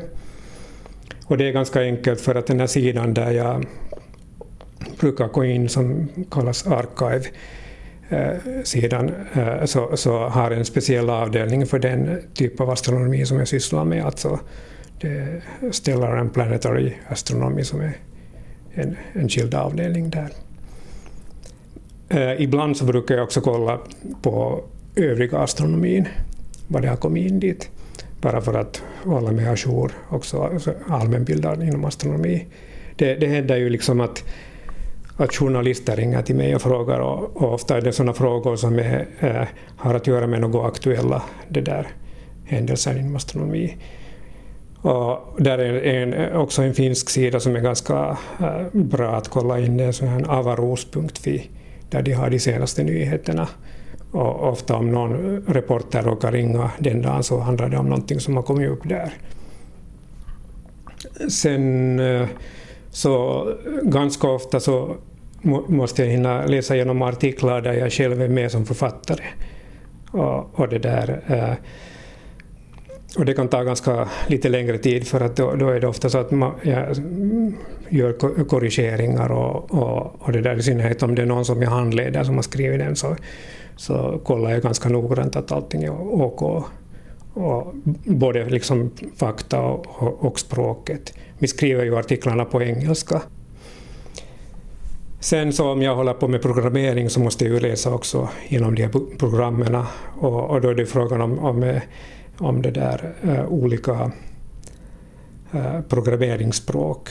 Och 1.26 1.38
det 1.38 1.48
är 1.48 1.52
ganska 1.52 1.82
enkelt 1.82 2.22
för 2.22 2.36
att 2.36 2.48
den 2.48 2.60
här 2.60 2.68
sidan 2.68 3.14
där 3.14 3.32
jag 3.32 3.66
brukar 5.00 5.28
gå 5.28 5.46
in 5.46 5.70
som 5.70 6.08
kallas 6.32 6.68
Archive 6.68 7.26
sidan 8.64 9.12
eh, 9.34 9.66
så, 9.66 9.98
så 9.98 10.18
har 10.20 10.52
en 10.52 10.66
speciell 10.66 11.10
avdelning 11.10 11.66
för 11.66 11.80
den 11.80 12.22
typ 12.34 12.60
av 12.60 12.70
astronomi 12.70 13.26
som 13.26 13.38
jag 13.38 13.48
sysslar 13.48 13.86
med, 13.86 14.06
alltså 14.06 14.40
det 15.02 15.42
Stellar 15.72 16.18
and 16.18 16.34
Planetary 16.34 16.94
Astronomy 17.08 17.64
som 17.64 17.82
är 17.82 17.94
en, 18.74 18.98
en 19.14 19.30
skild 19.30 19.54
avdelning 19.54 20.10
där. 20.10 20.30
Eh, 22.10 22.42
ibland 22.42 22.78
så 22.78 22.86
brukar 22.86 23.16
jag 23.16 23.24
också 23.24 23.42
kolla 23.42 23.80
på 24.22 24.64
övriga 24.96 25.38
astronomin, 25.38 26.08
vad 26.68 26.82
det 26.82 26.88
har 26.88 26.96
kommit 26.96 27.32
in 27.32 27.40
dit, 27.40 27.70
bara 28.22 28.42
för 28.42 28.54
att 28.54 28.84
hålla 29.04 29.32
mig 29.32 29.48
ajour, 29.48 29.92
också 30.10 30.42
alltså 30.42 30.74
allmänbildad 30.88 31.64
inom 31.64 31.86
astronomi. 31.86 32.46
Det, 32.96 33.16
det 33.16 33.28
händer 33.28 33.58
ju 33.58 33.70
liksom 33.70 34.00
att, 34.00 34.24
att 35.18 35.36
journalister 35.36 35.96
ringer 35.96 36.22
till 36.22 36.36
mig 36.36 36.56
och 36.56 36.62
frågar, 36.62 37.00
och, 37.00 37.38
och 37.38 37.54
ofta 37.54 37.78
är 37.78 37.82
det 37.82 37.92
sådana 37.92 38.14
frågor 38.14 38.56
som 38.56 38.80
är, 38.80 39.08
eh, 39.20 39.48
har 39.78 39.94
att 39.94 40.08
göra 40.08 40.28
med 40.28 40.42
något 40.42 40.66
aktuella 40.66 41.24
det 41.50 41.62
där, 41.62 41.88
händelser 42.46 43.00
inom 43.00 43.16
astronomi. 43.16 43.78
Och 44.82 45.42
där 45.44 45.58
är 45.58 45.84
en, 45.84 46.36
också 46.36 46.62
en 46.62 46.74
finsk 46.74 47.10
sida 47.10 47.40
som 47.40 47.56
är 47.56 47.60
ganska 47.60 48.18
eh, 48.40 48.66
bra 48.72 49.16
att 49.16 49.28
kolla 49.28 49.60
in, 49.60 49.78
det 49.78 49.84
är 49.84 50.04
en 50.04 50.26
avaros.fi, 50.26 51.50
där 51.90 52.02
de 52.02 52.14
har 52.14 52.30
de 52.30 52.40
senaste 52.40 52.84
nyheterna. 52.84 53.48
Och 54.12 54.50
ofta 54.50 54.76
om 54.76 54.92
någon 54.92 55.44
reporter 55.48 56.04
råkar 56.04 56.32
ringa 56.32 56.72
den 56.80 57.02
dagen 57.02 57.24
så 57.24 57.40
handlar 57.40 57.70
det 57.70 57.78
om 57.78 57.86
någonting 57.86 58.20
som 58.20 58.36
har 58.36 58.44
kommit 58.44 58.70
upp 58.70 58.90
där. 58.90 59.14
Sen 61.30 62.00
eh, 62.00 62.28
så 62.90 63.46
ganska 63.84 64.28
ofta 64.28 64.60
så 64.60 64.96
måste 65.68 66.04
jag 66.04 66.10
hinna 66.10 66.46
läsa 66.46 66.76
igenom 66.76 67.02
artiklar 67.02 67.62
där 67.62 67.74
jag 67.74 67.92
själv 67.92 68.22
är 68.22 68.28
med 68.28 68.52
som 68.52 68.66
författare. 68.66 69.24
Och, 70.12 70.60
och 70.60 70.70
det 70.70 70.80
där 70.80 71.22
eh, 71.28 71.54
och 73.18 73.26
det 73.26 73.34
kan 73.34 73.48
ta 73.48 73.64
ganska 73.64 74.10
lite 74.28 74.50
längre 74.50 74.78
tid 74.78 75.08
för 75.08 75.22
att 75.22 75.36
då, 75.36 75.56
då 75.56 75.70
är 75.70 75.80
det 75.80 75.88
ofta 75.88 76.10
så 76.10 76.18
att 76.18 76.32
man 76.32 76.52
ja, 76.62 76.86
gör 77.90 78.14
korrigeringar 78.44 79.32
och, 79.32 79.72
och, 79.72 80.16
och, 80.20 80.32
det 80.32 80.42
där 80.42 80.58
i 80.58 80.64
synnerhet 80.64 81.04
om 81.04 81.16
det 81.16 81.22
är 81.22 81.26
någon 81.26 81.46
som 81.46 81.62
jag 81.62 81.70
handleder 81.70 82.24
som 82.24 82.36
har 82.36 82.42
skrivit 82.42 82.80
den 82.80 82.96
så, 82.96 83.16
så 83.76 84.22
kollar 84.24 84.52
jag 84.52 84.62
ganska 84.62 84.90
noggrant 84.90 85.36
att 85.36 85.52
allting 85.52 85.84
är 85.84 85.92
OK. 86.02 86.66
Och 87.34 87.74
både 88.06 88.46
liksom 88.46 88.92
fakta 89.16 89.62
och, 89.62 90.26
och 90.26 90.40
språket. 90.40 91.14
Vi 91.38 91.48
skriver 91.48 91.84
ju 91.84 91.98
artiklarna 91.98 92.46
på 92.46 92.64
engelska. 92.64 93.22
Sen 95.20 95.54
så 95.54 95.72
om 95.72 95.82
jag 95.82 95.96
håller 95.96 96.14
på 96.14 96.28
med 96.28 96.42
programmering 96.42 97.10
så 97.10 97.20
måste 97.20 97.46
jag 97.46 97.54
ju 97.54 97.60
läsa 97.60 97.94
också 97.94 98.30
inom 98.48 98.76
de 98.76 98.82
här 98.82 99.18
programmen 99.18 99.84
och, 100.20 100.50
och 100.50 100.62
då 100.62 100.70
är 100.70 100.76
det 100.76 100.86
frågan 100.86 101.22
om, 101.22 101.40
om 101.40 101.64
eh, 101.64 101.82
om 102.40 102.62
det 102.62 102.72
där 102.72 103.14
uh, 103.26 103.46
olika 103.46 104.12
uh, 105.56 105.82
programmeringsspråk. 105.90 107.10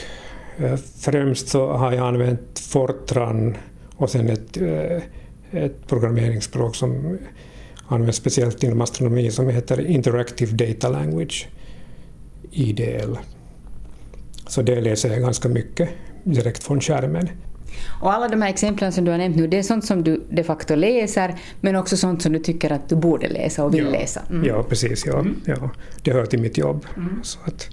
Uh, 0.61 0.75
främst 0.75 1.47
så 1.47 1.71
har 1.71 1.91
jag 1.91 2.07
använt 2.07 2.59
Fortran 2.59 3.57
och 3.95 4.09
sen 4.09 4.29
ett, 4.29 4.57
ett 5.51 5.87
programmeringsspråk 5.87 6.75
som 6.75 7.17
används 7.87 8.17
speciellt 8.17 8.63
inom 8.63 8.81
astronomi 8.81 9.31
som 9.31 9.49
heter 9.49 9.85
Interactive 9.85 10.51
Data 10.51 10.89
Language, 10.89 11.47
IDL. 12.51 13.15
Så 14.47 14.61
det 14.61 14.81
läser 14.81 15.09
jag 15.09 15.19
ganska 15.19 15.49
mycket 15.49 15.89
direkt 16.23 16.63
från 16.63 16.81
skärmen. 16.81 17.29
Och 18.01 18.13
alla 18.13 18.27
de 18.27 18.41
här 18.41 18.49
exemplen 18.49 18.91
som 18.91 19.05
du 19.05 19.11
har 19.11 19.17
nämnt 19.17 19.37
nu, 19.37 19.47
det 19.47 19.57
är 19.57 19.63
sånt 19.63 19.85
som 19.85 20.03
du 20.03 20.23
de 20.29 20.43
facto 20.43 20.75
läser, 20.75 21.35
men 21.61 21.75
också 21.75 21.97
sånt 21.97 22.21
som 22.21 22.33
du 22.33 22.39
tycker 22.39 22.71
att 22.71 22.89
du 22.89 22.95
borde 22.95 23.27
läsa 23.27 23.63
och 23.63 23.73
vill 23.73 23.85
ja. 23.85 23.91
läsa. 23.91 24.21
Mm. 24.29 24.45
Ja, 24.45 24.63
precis. 24.63 25.05
Ja. 25.05 25.19
Mm. 25.19 25.35
Ja. 25.45 25.69
Det 26.03 26.13
hör 26.13 26.25
till 26.25 26.39
mitt 26.41 26.57
jobb. 26.57 26.85
Mm. 26.97 27.19
Så 27.23 27.39
att 27.45 27.69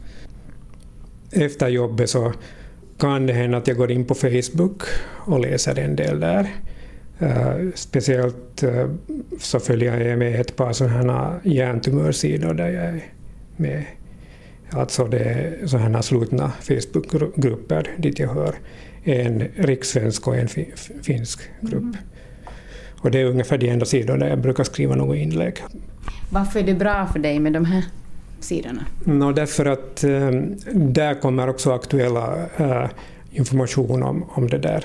efter 1.33 1.69
jobbet 1.69 2.11
så 2.11 2.33
kan 2.99 3.27
det 3.27 3.33
hända 3.33 3.59
att 3.59 3.69
jag 3.69 3.77
går 3.77 3.91
in 3.91 4.05
på 4.05 4.15
Facebook 4.15 4.83
och 5.15 5.41
läser 5.41 5.79
en 5.79 5.97
del 5.97 6.21
där. 6.21 6.51
Uh, 7.23 7.71
speciellt 7.75 8.63
uh, 8.63 8.87
så 9.41 9.61
följer 9.61 10.01
jag 10.01 10.19
med 10.19 10.41
ett 10.41 10.57
par 10.57 10.73
sådana 10.73 11.41
hjärntumörsidor 11.43 12.55
där 12.55 12.69
jag 12.69 12.85
är 12.85 13.05
med. 13.57 13.85
Alltså 14.71 15.05
det 15.05 15.19
är 15.19 15.67
sådana 15.67 16.03
slutna 16.03 16.53
Facebookgrupper 16.61 17.91
dit 17.97 18.19
jag 18.19 18.29
hör 18.29 18.55
en 19.07 19.49
rikssvensk 19.57 20.29
och 20.29 20.37
en 20.37 20.49
finsk 21.03 21.41
grupp. 21.61 21.83
Mm. 21.83 21.97
Och 23.01 23.11
det 23.11 23.21
är 23.21 23.25
ungefär 23.25 23.59
de 23.59 23.69
enda 23.69 23.87
sidor 23.87 24.17
där 24.17 24.29
jag 24.29 24.39
brukar 24.39 24.65
skriva 24.65 24.95
något 24.95 25.17
inlägg. 25.17 25.63
Varför 26.31 26.61
är 26.61 26.65
det 26.65 26.75
bra 26.75 27.07
för 27.13 27.19
dig 27.19 27.39
med 27.39 27.53
de 27.53 27.65
här 27.65 27.85
sidorna? 28.41 28.87
No, 29.05 29.33
därför 29.33 29.67
att 29.67 30.05
äh, 30.05 30.31
där 30.75 31.21
kommer 31.21 31.49
också 31.49 31.73
aktuella 31.73 32.47
äh, 32.57 32.89
information 33.31 34.03
om, 34.03 34.25
om 34.29 34.49
det 34.49 34.59
där. 34.59 34.85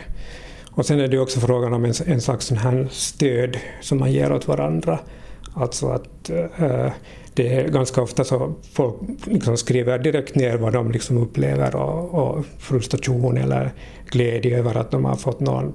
Och 0.69 0.85
sen 0.85 0.99
är 0.99 1.07
det 1.07 1.19
också 1.19 1.39
frågan 1.39 1.73
om 1.73 1.85
en, 1.85 1.93
en 2.05 2.21
slags 2.21 2.45
sån 2.45 2.57
här 2.57 2.87
stöd 2.91 3.57
som 3.81 3.97
man 3.97 4.11
ger 4.11 4.31
åt 4.31 4.47
varandra. 4.47 4.99
Alltså 5.53 5.89
att 5.89 6.29
äh, 6.29 6.91
det 7.33 7.55
är 7.55 7.67
ganska 7.67 8.01
ofta 8.01 8.23
så 8.23 8.53
folk 8.73 8.95
liksom 9.25 9.57
skriver 9.57 9.99
direkt 9.99 10.35
ner 10.35 10.57
vad 10.57 10.73
de 10.73 10.91
liksom 10.91 11.17
upplever 11.17 11.75
och, 11.75 12.13
och 12.13 12.45
frustration 12.57 13.37
eller 13.37 13.71
glädje 14.09 14.57
över 14.57 14.77
att 14.77 14.91
de 14.91 15.05
har 15.05 15.15
fått 15.15 15.39
någon 15.39 15.73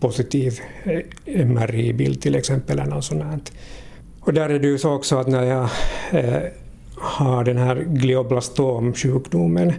positiv 0.00 0.60
eh, 0.84 1.46
MRI-bild 1.46 2.22
till 2.22 2.34
exempel. 2.34 2.78
Eller 2.78 2.90
något 2.90 3.04
sånt. 3.04 3.52
Och 4.20 4.32
där 4.32 4.48
är 4.48 4.58
det 4.58 4.66
ju 4.66 4.78
så 4.78 4.94
också 4.94 5.16
att 5.16 5.26
när 5.26 5.44
jag 5.44 5.68
eh, 6.10 6.42
har 6.96 7.44
den 7.44 7.56
här 7.56 7.76
glioblastomsjukdomen 7.76 9.72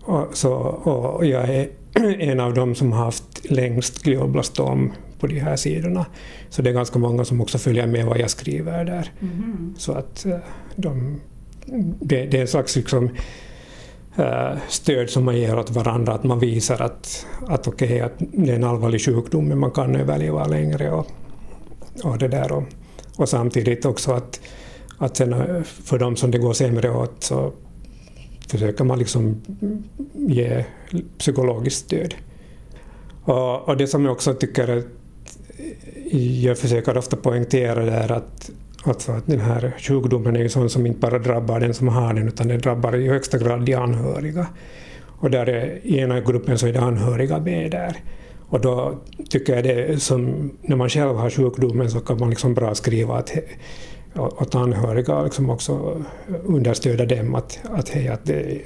och, 0.00 0.26
så, 0.32 0.52
och 0.54 1.26
jag 1.26 1.48
är 1.48 1.68
en 2.18 2.40
av 2.40 2.54
dem 2.54 2.74
som 2.74 2.92
har 2.92 3.04
haft 3.04 3.50
längst 3.50 4.02
glioblastom 4.02 4.92
på 5.18 5.26
de 5.26 5.40
här 5.40 5.56
sidorna. 5.56 6.06
Så 6.52 6.62
det 6.62 6.70
är 6.70 6.74
ganska 6.74 6.98
många 6.98 7.24
som 7.24 7.40
också 7.40 7.58
följer 7.58 7.86
med 7.86 8.06
vad 8.06 8.18
jag 8.18 8.30
skriver 8.30 8.84
där. 8.84 9.12
Mm. 9.20 9.74
Så 9.78 9.92
att 9.92 10.26
eh, 10.26 10.36
de, 10.76 11.20
det, 12.00 12.26
det, 12.26 12.36
är 12.36 12.40
en 12.40 12.48
slags 12.48 12.76
liksom, 12.76 13.04
uh, 14.18 14.58
stöd 14.68 15.10
som 15.10 15.24
man 15.24 15.36
ger 15.36 15.58
åt 15.58 15.70
varandra, 15.70 16.12
att 16.12 16.24
man 16.24 16.38
visar 16.38 16.82
att, 16.82 17.26
att 17.48 17.68
okej, 17.68 17.86
okay, 17.86 18.00
att 18.00 18.12
det 18.18 18.50
är 18.50 18.56
en 18.56 18.64
allvarlig 18.64 19.04
sjukdom 19.04 19.48
men 19.48 19.58
man 19.58 19.70
kan 19.70 19.96
överleva 19.96 20.46
längre 20.46 20.90
och, 20.90 21.06
och 22.04 22.18
det 22.18 22.28
där. 22.28 22.52
Och, 22.52 22.64
och 23.16 23.28
samtidigt 23.28 23.84
också 23.84 24.12
att, 24.12 24.40
att 24.98 25.16
sen 25.16 25.32
eh, 25.32 25.62
för 25.62 25.98
de 25.98 26.16
som 26.16 26.30
det 26.30 26.38
går 26.38 26.52
sämre 26.52 26.90
åt 26.90 27.22
så 27.22 27.52
försöker 28.48 28.84
man 28.84 28.98
liksom 28.98 29.40
ge 30.14 30.64
psykologiskt 31.18 31.86
stöd. 31.86 32.14
Och, 33.24 33.68
och 33.68 33.76
det 33.76 33.86
som 33.86 34.04
jag 34.04 34.12
också 34.12 34.34
tycker 34.34 34.78
att 34.78 34.84
jag 36.42 36.58
försöker 36.58 36.98
ofta 36.98 37.16
poängtera 37.16 37.84
där 37.84 38.12
att, 38.12 38.50
alltså 38.82 39.12
att 39.12 39.26
den 39.26 39.40
här 39.40 39.74
sjukdomen 39.78 40.36
är 40.36 40.40
ju 40.40 40.48
sån 40.48 40.70
som 40.70 40.86
inte 40.86 41.00
bara 41.00 41.18
drabbar 41.18 41.60
den 41.60 41.74
som 41.74 41.88
har 41.88 42.14
den 42.14 42.28
utan 42.28 42.48
den 42.48 42.60
drabbar 42.60 42.96
i 42.96 43.08
högsta 43.08 43.38
grad 43.38 43.64
de 43.64 43.74
anhöriga. 43.74 44.46
Och 45.04 45.30
där 45.30 45.48
är, 45.48 45.80
i 45.82 45.98
ena 45.98 46.20
gruppen 46.20 46.58
så 46.58 46.66
är 46.66 46.72
det 46.72 46.80
anhöriga 46.80 47.38
med 47.38 47.70
där. 47.70 47.96
Och 48.48 48.60
då 48.60 49.00
tycker 49.30 49.54
jag 49.54 49.64
det 49.64 50.02
som 50.02 50.50
när 50.62 50.76
man 50.76 50.88
själv 50.88 51.16
har 51.16 51.30
sjukdomen 51.30 51.90
så 51.90 52.00
kan 52.00 52.18
man 52.18 52.30
liksom 52.30 52.54
bra 52.54 52.74
skriva 52.74 53.16
att 53.16 53.32
åt 54.14 54.54
anhöriga 54.54 55.22
liksom 55.22 55.50
också 55.50 56.04
understödja 56.44 57.06
dem 57.06 57.34
att, 57.34 57.60
att, 57.70 57.88
hej, 57.88 58.08
att 58.08 58.24
det 58.24 58.34
är 58.34 58.62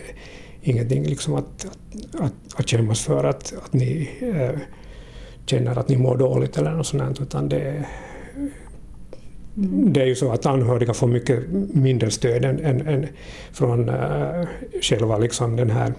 ingenting 0.63 1.05
liksom 1.05 1.35
att, 1.35 1.67
att, 2.19 2.33
att 2.57 2.71
skämmas 2.71 3.05
för 3.05 3.25
att, 3.25 3.55
att 3.65 3.73
ni 3.73 4.11
eh, 4.21 4.61
känner 5.47 5.79
att 5.79 5.89
ni 5.89 5.97
mår 5.97 6.17
dåligt 6.17 6.59
eller 6.59 6.71
något 6.71 6.87
sånt 6.87 7.21
utan 7.21 7.49
det, 7.49 7.87
det 9.55 10.03
är 10.03 10.07
ju 10.07 10.15
så 10.15 10.33
att 10.33 10.47
anhöriga 10.47 10.95
får 10.95 11.07
mycket 11.07 11.51
mindre 11.75 12.11
stöd 12.11 12.45
än, 12.45 12.65
än, 12.65 12.87
än 12.87 13.07
från 13.53 13.89
äh, 13.89 14.47
själva 14.83 15.19
liksom 15.19 15.57
den 15.57 15.71
här 15.71 15.93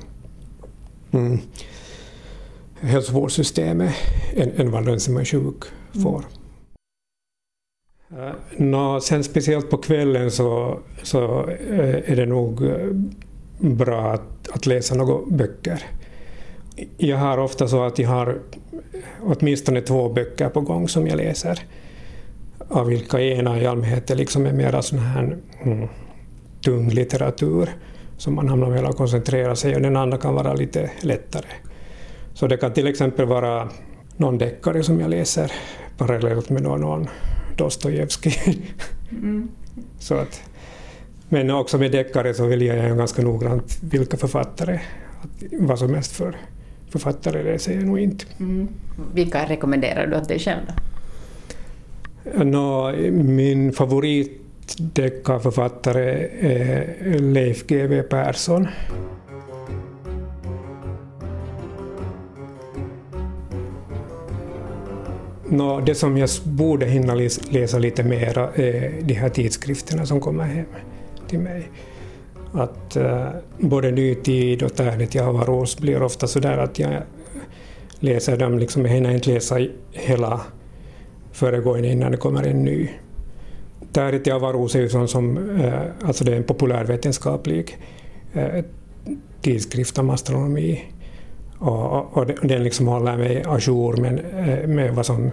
mm, 1.12 1.40
hälsovårdssystemet 2.82 3.94
än, 4.36 4.52
än 4.58 4.72
vad 4.72 4.86
den 4.86 5.00
som 5.00 5.18
är 5.18 5.26
sjuk 5.26 5.64
får. 6.04 6.26
Mm. 8.12 8.36
Nå, 8.58 9.00
sen 9.02 9.24
speciellt 9.24 9.70
på 9.70 9.78
kvällen 9.78 10.32
så, 10.32 10.80
så 11.04 11.50
är 12.06 12.16
det 12.16 12.26
nog 12.26 12.72
bra 13.60 14.12
att, 14.12 14.50
att 14.50 14.66
läsa 14.66 14.96
några 14.96 15.26
böcker. 15.28 15.84
Jag 16.98 17.18
har 17.18 17.38
ofta 17.38 17.68
så 17.68 17.84
att 17.84 18.00
jag 18.00 18.10
har 18.10 18.40
åtminstone 19.22 19.82
två 19.82 20.10
böcker 20.10 20.50
på 20.50 20.62
gång 20.62 20.90
som 20.90 21.08
jag 21.08 21.18
läser. 21.18 21.60
Av 22.70 22.88
vilka 22.88 23.22
ena 23.22 23.62
i 23.62 23.66
allmänhet 23.66 24.12
är 24.12 24.16
liksom 24.16 24.46
är 24.46 24.54
mera 24.54 24.82
sån 24.82 25.00
här 25.00 25.38
mm, 25.64 25.88
tung 26.64 26.90
litteratur 26.90 27.70
som 28.18 28.36
man 28.36 28.50
hamnar 28.50 28.70
med 28.70 28.86
att 28.86 28.98
koncentrera 28.98 29.56
sig 29.56 29.76
och 29.76 29.82
den 29.82 29.98
andra 29.98 30.18
kan 30.18 30.34
vara 30.34 30.54
lite 30.54 30.92
lättare. 31.02 31.48
Så 32.34 32.48
det 32.48 32.58
kan 32.58 32.74
till 32.74 32.88
exempel 32.88 33.26
vara 33.26 33.70
någon 34.18 34.38
deckare 34.38 34.84
som 34.84 35.00
jag 35.00 35.10
läser 35.10 35.52
parallellt 35.98 36.50
med 36.50 36.64
någon 36.64 37.08
Dostojevskij. 37.58 38.76
Mm. 39.12 39.48
Så 40.00 40.16
att, 40.16 40.42
men 41.30 41.52
också 41.52 41.78
med 41.78 41.92
deckare 41.92 42.34
så 42.34 42.46
väljer 42.46 42.88
jag 42.88 42.98
ganska 42.98 43.22
noggrant 43.22 43.78
vilka 43.82 44.18
författare, 44.18 44.80
vad 45.52 45.80
som 45.80 45.94
helst 45.94 46.12
för 46.12 46.38
författare 46.90 47.44
läser 47.44 47.74
jag 47.74 47.84
nog 47.84 48.00
inte. 48.00 48.26
Mm. 48.40 48.68
Vilka 49.14 49.46
rekommenderar 49.46 50.08
du 50.08 50.18
åt 50.18 50.28
dig 50.28 50.40
själv? 50.40 50.62
Då? 50.68 50.74
No, 52.44 52.92
min 53.12 53.74
favoritdeckarförfattare 53.74 56.30
är 56.40 57.20
Leif 57.20 57.68
GW 57.68 58.02
Persson. 58.02 58.68
No, 65.50 65.82
det 65.86 65.96
som 65.96 66.18
jag 66.18 66.30
borde 66.44 66.86
hinna 66.86 67.16
läsa 67.50 67.80
lite 67.80 68.04
mera 68.04 68.50
är 68.56 69.02
de 69.02 69.14
här 69.14 69.30
tidskrifterna 69.30 70.06
som 70.06 70.20
kommer 70.20 70.44
hem 70.44 70.66
till 71.28 71.40
mig. 71.40 71.70
Att 72.54 72.98
uh, 72.98 73.28
både 73.58 73.92
Nytid 73.92 74.64
och 74.64 74.76
Tärnet 74.76 75.16
i 75.16 75.20
Avaros 75.20 75.78
blir 75.78 76.04
ofta 76.04 76.28
så 76.28 76.40
där 76.40 76.58
att 76.58 76.80
jag 76.80 77.02
läser 78.00 78.38
dem, 78.38 78.60
liksom, 78.60 78.86
jag 78.86 78.92
hinner 78.92 79.12
inte 79.12 79.34
läsa 79.34 79.58
hela 79.92 80.42
föregående 81.32 81.88
innan 81.88 82.12
det 82.12 82.18
kommer 82.18 82.44
en 82.44 82.64
ny. 82.64 82.90
Tärnet 83.92 84.28
i 84.28 84.32
Avaros 84.32 84.76
är 84.76 84.80
ju 84.80 84.90
sån 84.90 85.08
som, 85.08 85.50
eh, 85.60 86.08
alltså 86.08 86.24
det 86.24 86.32
är 86.32 86.38
en 86.38 86.44
populärvetenskaplig 86.44 87.78
eh, 88.34 88.64
tidskrift 89.42 89.98
om 89.98 90.10
astronomi 90.10 90.84
och, 91.60 92.18
och 92.18 92.26
den 92.26 92.64
liksom 92.64 92.88
håller 92.88 93.18
mig 93.18 93.44
ajour 93.48 93.98
med, 93.98 94.24
med 94.70 94.96
vad 94.96 95.06
som 95.06 95.32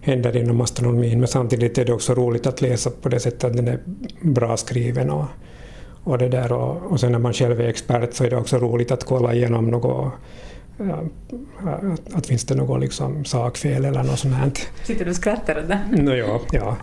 händer 0.00 0.36
inom 0.36 0.60
astronomin. 0.60 1.18
Men 1.18 1.28
samtidigt 1.28 1.78
är 1.78 1.84
det 1.84 1.92
också 1.92 2.14
roligt 2.14 2.46
att 2.46 2.60
läsa 2.60 2.90
på 2.90 3.08
det 3.08 3.20
sättet 3.20 3.44
att 3.44 3.56
den 3.56 3.68
är 3.68 3.80
bra 4.20 4.56
skriven. 4.56 5.10
Och, 5.10 5.24
och, 6.04 6.18
det 6.18 6.28
där. 6.28 6.52
Och, 6.52 6.92
och 6.92 7.00
sen 7.00 7.12
när 7.12 7.18
man 7.18 7.32
själv 7.32 7.60
är 7.60 7.68
expert 7.68 8.14
så 8.14 8.24
är 8.24 8.30
det 8.30 8.36
också 8.36 8.58
roligt 8.58 8.90
att 8.90 9.04
kolla 9.04 9.34
igenom 9.34 9.70
något 9.70 10.12
att, 11.64 12.14
att 12.14 12.26
finns 12.26 12.44
det 12.44 12.54
något 12.54 12.80
liksom 12.80 13.24
sakfel 13.24 13.84
eller 13.84 14.02
något 14.02 14.18
sånt 14.18 14.34
här. 14.34 14.52
Sitter 14.84 15.04
du 15.04 15.10
och 15.10 15.16
skrattar 15.16 15.58
åt 15.58 15.68
det? 15.68 16.02
No, 16.02 16.10
ja, 16.10 16.40
ja. 16.52 16.76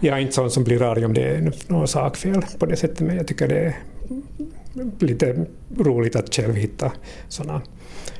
Jag 0.00 0.16
är 0.16 0.22
inte 0.22 0.34
sån 0.34 0.50
som 0.50 0.64
blir 0.64 0.82
arg 0.82 1.04
om 1.04 1.14
det 1.14 1.22
är 1.22 1.52
något 1.66 1.90
sakfel 1.90 2.42
på 2.58 2.66
det 2.66 2.76
sättet, 2.76 3.00
men 3.00 3.16
jag 3.16 3.26
tycker 3.26 3.48
det 3.48 3.58
är 3.58 3.76
lite 4.98 5.46
roligt 5.76 6.16
att 6.16 6.34
själv 6.34 6.54
hitta 6.54 6.92
sådana 7.28 7.62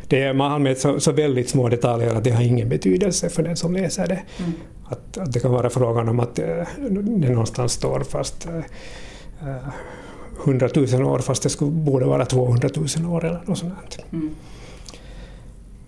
det 0.09 0.22
är, 0.22 0.33
man 0.33 0.62
med 0.62 0.79
så, 0.79 1.01
så, 1.01 1.12
väldigt 1.12 1.49
små 1.49 1.68
detaljer 1.68 2.14
att 2.14 2.24
det 2.24 2.31
har 2.31 2.43
ingen 2.43 2.68
betydelse 2.68 3.29
för 3.29 3.43
den 3.43 3.57
som 3.57 3.72
läser 3.72 4.07
det. 4.07 4.22
Mm. 4.39 4.53
Att, 4.85 5.18
att, 5.18 5.33
det 5.33 5.41
kan 5.41 5.51
vara 5.51 5.70
frågan 5.70 6.09
om 6.09 6.20
att 6.20 6.39
äh, 6.39 6.47
det 6.91 7.31
någonstans 7.31 7.72
står 7.72 8.01
fast 8.01 8.47
äh, 8.47 9.57
100 10.45 10.68
000 10.74 11.03
år 11.03 11.18
fast 11.18 11.43
det 11.43 11.49
skulle, 11.49 11.70
borde 11.70 12.07
vara 12.07 12.24
200 12.24 12.68
000 12.99 13.14
år 13.14 13.24
eller 13.24 13.41
något 13.45 13.59
sånt. 13.59 13.99
Mm. 14.12 14.30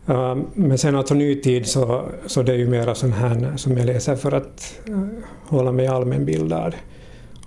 Uh, 0.09 0.37
men 0.55 0.79
sen 0.79 0.97
alltså 0.97 1.15
nytid 1.15 1.67
så, 1.67 2.03
så 2.27 2.43
det 2.43 2.53
är 2.53 2.57
ju 2.57 2.69
mera 2.69 2.95
sån 2.95 3.13
här 3.13 3.57
som 3.57 3.77
jag 3.77 3.87
läser 3.87 4.17
för 4.17 4.33
att 4.33 4.81
uh, 4.89 5.07
hålla 5.47 5.73
mig 5.73 5.87
allmänbildad. 5.87 6.75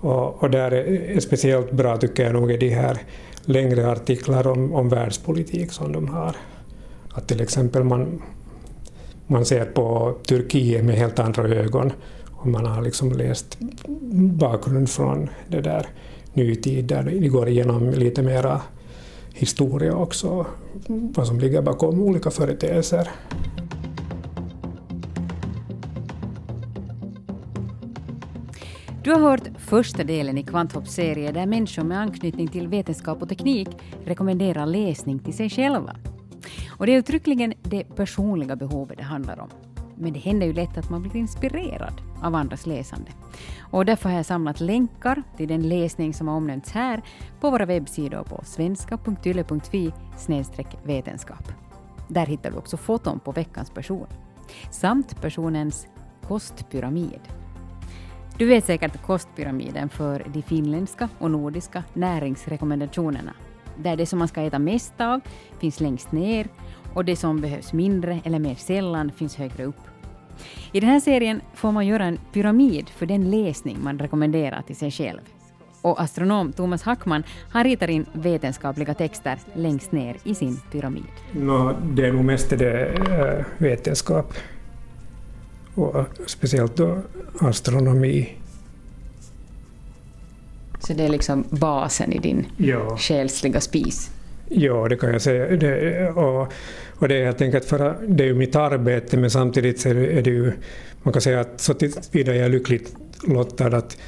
Och, 0.00 0.42
och 0.42 0.50
där 0.50 0.70
är, 0.70 0.84
är 1.16 1.20
speciellt 1.20 1.72
bra 1.72 1.96
tycker 1.96 2.24
jag 2.24 2.32
nog 2.32 2.50
är 2.50 2.58
de 2.58 2.70
här 2.70 2.98
längre 3.44 3.90
artiklar 3.90 4.46
om, 4.46 4.74
om 4.74 4.88
världspolitik 4.88 5.72
som 5.72 5.92
de 5.92 6.08
har. 6.08 6.36
Att 7.12 7.28
till 7.28 7.40
exempel 7.40 7.84
man, 7.84 8.22
man 9.26 9.44
ser 9.44 9.64
på 9.64 10.16
Turkiet 10.26 10.84
med 10.84 10.96
helt 10.96 11.18
andra 11.18 11.48
ögon 11.48 11.92
och 12.30 12.46
man 12.46 12.66
har 12.66 12.82
liksom 12.82 13.12
läst 13.12 13.58
bakgrund 14.38 14.90
från 14.90 15.30
det 15.48 15.60
där 15.60 15.86
nytid 16.34 16.84
där 16.84 17.02
vi 17.02 17.28
går 17.28 17.48
igenom 17.48 17.90
lite 17.90 18.22
mera 18.22 18.60
historia 19.34 19.96
också, 19.96 20.46
vad 20.88 21.26
som 21.26 21.40
ligger 21.40 21.62
bakom 21.62 22.00
olika 22.00 22.30
företeelser. 22.30 23.08
Du 29.04 29.12
har 29.12 29.20
hört 29.20 29.48
första 29.58 30.04
delen 30.04 30.38
i 30.38 30.42
Kvanthopps 30.42 30.94
serie 30.94 31.32
där 31.32 31.46
människor 31.46 31.82
med 31.82 32.00
anknytning 32.00 32.48
till 32.48 32.68
vetenskap 32.68 33.22
och 33.22 33.28
teknik 33.28 33.68
rekommenderar 34.04 34.66
läsning 34.66 35.18
till 35.18 35.34
sig 35.34 35.50
själva. 35.50 35.96
Och 36.68 36.86
det 36.86 36.94
är 36.94 36.98
uttryckligen 36.98 37.54
det 37.62 37.84
personliga 37.84 38.56
behovet 38.56 38.98
det 38.98 39.04
handlar 39.04 39.40
om. 39.40 39.48
Men 39.96 40.12
det 40.12 40.18
händer 40.18 40.46
ju 40.46 40.52
lätt 40.52 40.78
att 40.78 40.90
man 40.90 41.02
blir 41.02 41.16
inspirerad 41.16 42.11
av 42.22 42.34
andras 42.34 42.66
läsande. 42.66 43.10
Och 43.60 43.84
därför 43.84 44.08
har 44.08 44.16
jag 44.16 44.26
samlat 44.26 44.60
länkar 44.60 45.22
till 45.36 45.48
den 45.48 45.68
läsning 45.68 46.14
som 46.14 46.28
har 46.28 46.36
omnämnts 46.36 46.72
här 46.72 47.02
på 47.40 47.50
våra 47.50 47.66
webbsidor 47.66 48.22
på 48.22 48.44
svenska.yle.fi 48.44 49.92
vetenskap. 50.84 51.52
Där 52.08 52.26
hittar 52.26 52.50
du 52.50 52.56
också 52.56 52.76
foton 52.76 53.20
på 53.20 53.32
veckans 53.32 53.70
person 53.70 54.06
samt 54.70 55.20
personens 55.20 55.86
kostpyramid. 56.28 57.20
Du 58.38 58.46
vet 58.46 58.64
säkert 58.64 59.02
kostpyramiden 59.02 59.88
för 59.88 60.26
de 60.34 60.42
finländska 60.42 61.08
och 61.18 61.30
nordiska 61.30 61.84
näringsrekommendationerna 61.92 63.32
där 63.76 63.96
det 63.96 64.06
som 64.06 64.18
man 64.18 64.28
ska 64.28 64.42
äta 64.42 64.58
mest 64.58 65.00
av 65.00 65.20
finns 65.58 65.80
längst 65.80 66.12
ner 66.12 66.48
och 66.94 67.04
det 67.04 67.16
som 67.16 67.40
behövs 67.40 67.72
mindre 67.72 68.20
eller 68.24 68.38
mer 68.38 68.54
sällan 68.54 69.12
finns 69.12 69.36
högre 69.36 69.64
upp. 69.64 69.91
I 70.72 70.80
den 70.80 70.90
här 70.90 71.00
serien 71.00 71.40
får 71.54 71.72
man 71.72 71.86
göra 71.86 72.04
en 72.04 72.18
pyramid 72.32 72.90
för 72.90 73.06
den 73.06 73.30
läsning 73.30 73.78
man 73.82 73.98
rekommenderar 73.98 74.62
till 74.62 74.76
sig 74.76 74.90
själv. 74.90 75.20
Och 75.82 76.00
astronom 76.00 76.52
Thomas 76.52 76.82
Hackman 76.82 77.22
har 77.50 77.64
ritat 77.64 77.90
in 77.90 78.06
vetenskapliga 78.12 78.94
texter 78.94 79.38
längst 79.54 79.92
ner 79.92 80.16
i 80.24 80.34
sin 80.34 80.60
pyramid. 80.72 81.04
No, 81.32 81.76
det 81.94 82.06
är 82.06 82.12
nog 82.12 82.24
mest 82.24 82.50
det 82.50 82.86
äh, 82.86 83.44
vetenskap 83.58 84.34
och 85.74 86.06
speciellt 86.26 86.76
då 86.76 86.98
astronomi 87.40 88.36
så 90.86 90.92
det 90.92 91.04
är 91.04 91.08
liksom 91.08 91.44
basen 91.50 92.12
i 92.12 92.18
din 92.18 92.46
ja. 92.56 92.96
själsliga 92.96 93.60
spis? 93.60 94.10
Ja, 94.54 94.88
det 94.88 94.96
kan 94.96 95.12
jag 95.12 95.22
säga. 95.22 95.56
Det, 95.56 96.08
och, 96.08 96.52
och 96.98 97.08
det 97.08 97.14
är 97.14 97.24
helt 97.24 97.42
enkelt 97.42 97.64
för 97.64 97.78
att 97.80 97.96
det 98.08 98.24
är 98.24 98.28
ju 98.28 98.34
mitt 98.34 98.56
arbete 98.56 99.16
men 99.16 99.30
samtidigt 99.30 99.80
så 99.80 99.88
är 99.88 100.22
det, 100.22 100.30
ju, 100.30 100.52
man 101.02 101.12
kan 101.12 101.22
säga 101.22 101.40
att 101.40 101.60
så 101.60 101.74
tillvida 101.74 102.34
jag 102.34 102.46
är 102.46 102.48
lyckligt 102.48 102.96
lottad 103.28 103.76
att, 103.76 103.98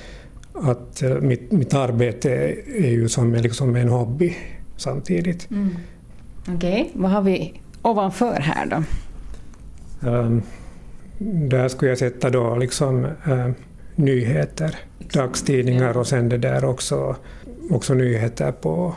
att 0.54 1.02
eh, 1.02 1.10
mitt, 1.20 1.52
mitt 1.52 1.74
arbete 1.74 2.30
är 2.66 2.90
ju 2.90 3.08
som, 3.08 3.34
liksom 3.34 3.76
en 3.76 3.88
hobby 3.88 4.36
samtidigt. 4.76 5.50
Mm. 5.50 5.76
Okej, 6.48 6.54
okay. 6.54 6.84
vad 6.94 7.10
har 7.10 7.22
vi 7.22 7.60
ovanför 7.82 8.40
här 8.40 8.66
då? 8.66 8.82
Um, 10.08 10.42
där 11.48 11.68
skulle 11.68 11.90
jag 11.90 11.98
sätta 11.98 12.30
då 12.30 12.56
liksom 12.56 13.04
uh, 13.04 13.50
nyheter, 13.94 14.76
dagstidningar 15.12 15.96
och 15.96 16.06
sen 16.06 16.28
det 16.28 16.38
där 16.38 16.64
också, 16.64 17.16
också 17.70 17.94
nyheter 17.94 18.52
på, 18.52 18.94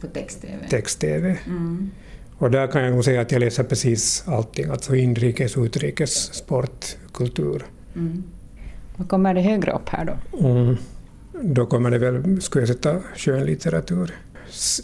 på 0.00 0.06
text-tv. 0.06 0.68
text-tv. 0.70 1.38
Mm. 1.46 1.90
Och 2.38 2.50
där 2.50 2.66
kan 2.66 2.82
jag 2.82 2.92
nog 2.92 3.04
säga 3.04 3.20
att 3.20 3.32
jag 3.32 3.40
läser 3.40 3.64
precis 3.64 4.24
allting, 4.26 4.70
alltså 4.70 4.96
inrikes, 4.96 5.56
utrikes, 5.56 6.34
sport, 6.34 6.96
kultur. 7.12 7.64
Mm. 7.96 8.22
Vad 8.96 9.08
kommer 9.08 9.34
det 9.34 9.40
högre 9.40 9.72
upp 9.72 9.88
här 9.88 10.04
då? 10.04 10.46
Mm. 10.48 10.76
Då 11.42 11.66
kommer 11.66 11.90
det 11.90 11.98
väl, 11.98 12.42
skulle 12.42 12.62
jag 12.62 12.68
sätta 12.68 12.96
skönlitteratur. 13.16 14.14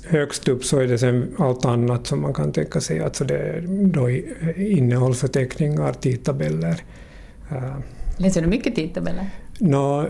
Högst 0.09 0.49
upp 0.49 0.65
så 0.65 0.79
är 0.79 0.87
det 0.87 0.99
sen 0.99 1.35
allt 1.39 1.65
annat 1.65 2.07
som 2.07 2.21
man 2.21 2.35
kan 2.35 2.53
tänka 2.53 2.81
sig, 2.81 3.01
alltså 3.01 3.25
det 3.25 3.39
är 3.39 3.65
då 3.87 4.11
innehållsförteckningar, 4.57 5.93
tidtabeller. 5.93 6.83
Läser 8.17 8.43
du 8.43 8.49
mycket 8.49 8.75
tidtabeller? 8.75 9.31
No, 9.59 10.07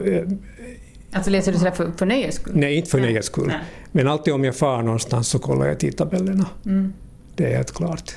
alltså 1.14 1.30
läser 1.30 1.52
du 1.52 1.58
sådär 1.58 1.70
för, 1.70 1.92
för 1.96 2.06
nöjes 2.06 2.34
skull? 2.34 2.52
Nej, 2.56 2.74
inte 2.76 2.90
för 2.90 3.00
nöjes 3.00 3.26
skull. 3.26 3.46
Nej. 3.46 3.58
Men 3.92 4.08
alltid 4.08 4.34
om 4.34 4.44
jag 4.44 4.56
far 4.56 4.82
någonstans 4.82 5.28
så 5.28 5.38
kollar 5.38 5.66
jag 5.66 5.78
tidtabellerna. 5.78 6.46
Mm. 6.66 6.92
Det 7.36 7.44
är 7.44 7.56
helt 7.56 7.74
klart. 7.74 8.14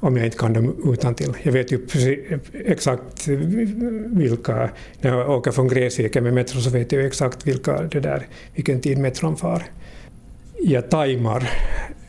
Om 0.00 0.16
jag 0.16 0.26
inte 0.26 0.38
kan 0.38 0.52
dem 0.52 0.92
utan 0.92 1.14
till. 1.14 1.32
Jag 1.42 1.52
vet 1.52 1.72
ju 1.72 1.86
exakt 2.64 3.28
vilka... 4.06 4.70
När 5.00 5.10
jag 5.10 5.30
åker 5.30 5.50
från 5.50 5.68
Gräsviken 5.68 6.24
med 6.24 6.34
metro 6.34 6.60
så 6.60 6.70
vet 6.70 6.92
jag 6.92 7.06
exakt 7.06 7.46
vilka 7.46 7.82
det 7.82 8.00
där, 8.00 8.26
vilken 8.54 8.80
tid 8.80 8.98
metron 8.98 9.36
far. 9.36 9.62
Jag 10.58 10.90
tajmar 10.90 11.50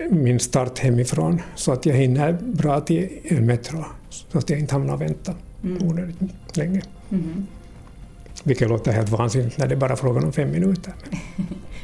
min 0.10 0.40
start 0.40 0.80
hemifrån 0.80 1.42
så 1.56 1.72
att 1.72 1.86
jag 1.86 1.96
hinner 1.96 2.38
bra 2.42 2.80
till 2.82 3.10
en 3.24 3.46
metro 3.46 3.86
så 4.10 4.38
att 4.38 4.50
jag 4.50 4.60
inte 4.60 4.76
hamnar 4.76 4.94
och 4.94 5.02
väntar 5.02 5.36
mm. 5.64 5.88
onödigt 5.88 6.18
länge. 6.58 6.82
Mm. 7.12 7.48
Vilket 8.48 8.70
låter 8.70 8.92
helt 8.92 9.10
vansinnigt 9.10 9.58
när 9.58 9.68
det 9.68 9.76
är 9.76 9.78
bara 9.78 9.92
är 9.92 9.96
frågan 9.96 10.24
om 10.24 10.34
fem 10.34 10.52
minuter. 10.52 10.94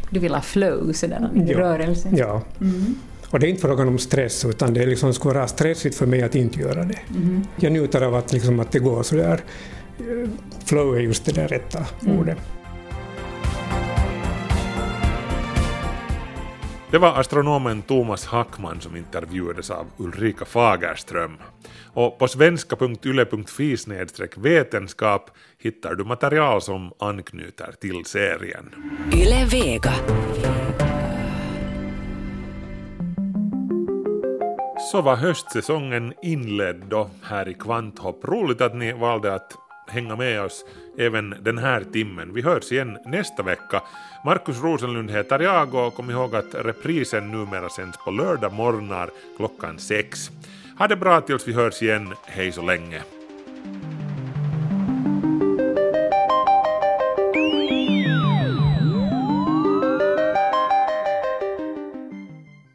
Du 0.09 0.19
vill 0.19 0.33
ha 0.33 0.41
flow, 0.41 0.91
sådär, 0.93 1.29
ja. 1.47 1.59
rörelse? 1.59 2.09
Ja. 2.17 2.41
Mm. 2.61 2.95
Och 3.29 3.39
det 3.39 3.47
är 3.47 3.49
inte 3.49 3.61
frågan 3.61 3.87
om 3.87 3.97
stress, 3.97 4.45
utan 4.45 4.73
det 4.73 4.83
är 4.83 4.87
liksom, 4.87 5.13
skulle 5.13 5.33
vara 5.33 5.47
stressigt 5.47 5.95
för 5.95 6.05
mig 6.05 6.23
att 6.23 6.35
inte 6.35 6.59
göra 6.59 6.83
det. 6.83 6.99
Mm. 7.09 7.43
Jag 7.55 7.71
njuter 7.71 8.01
av 8.01 8.15
att, 8.15 8.33
liksom, 8.33 8.59
att 8.59 8.71
det 8.71 8.79
går 8.79 9.03
så 9.03 9.15
där. 9.15 9.39
Flow 10.65 10.95
är 10.95 10.99
just 10.99 11.25
det 11.25 11.31
där 11.31 11.47
rätta 11.47 11.85
mm. 12.05 12.19
ordet. 12.19 12.37
Det 16.91 16.97
var 16.97 17.19
astronomen 17.19 17.81
Thomas 17.81 18.25
Hackman 18.25 18.81
som 18.81 18.95
intervjuades 18.95 19.69
av 19.69 19.85
Ulrika 19.97 20.45
Fagerström. 20.45 21.37
Och 21.93 22.19
på 22.19 22.27
svenska.yle.fi 22.27 23.77
vetenskap 24.35 25.31
hittar 25.63 25.95
du 25.95 26.03
material 26.03 26.61
som 26.61 26.91
anknyter 26.99 27.71
till 27.81 28.05
serien. 28.05 28.75
Yle 29.13 29.45
Vega. 29.45 29.93
Så 34.91 35.01
var 35.01 35.15
höstsäsongen 35.15 36.13
inledd 36.21 36.83
då 36.89 37.09
här 37.23 37.49
i 37.49 37.53
Kvanthopp. 37.53 38.25
Roligt 38.25 38.61
att 38.61 38.75
ni 38.75 38.93
valde 38.93 39.33
att 39.33 39.53
hänga 39.87 40.15
med 40.15 40.41
oss 40.41 40.65
även 40.97 41.35
den 41.41 41.57
här 41.57 41.83
timmen. 41.93 42.33
Vi 42.33 42.41
hörs 42.41 42.71
igen 42.71 42.97
nästa 43.05 43.43
vecka. 43.43 43.81
Markus 44.25 44.61
Rosenlund 44.61 45.11
heter 45.11 45.39
jag 45.39 45.75
och 45.75 45.95
kom 45.95 46.09
ihåg 46.09 46.35
att 46.35 46.55
reprisen 46.55 47.31
numera 47.31 47.69
sänds 47.69 47.97
på 47.97 48.11
lördag 48.11 48.53
morgnar 48.53 49.09
klockan 49.37 49.79
sex. 49.79 50.31
Ha 50.79 50.87
det 50.87 50.95
bra 50.95 51.21
tills 51.21 51.47
vi 51.47 51.53
hörs 51.53 51.81
igen. 51.81 52.13
Hej 52.25 52.51
så 52.51 52.61
länge. 52.61 53.01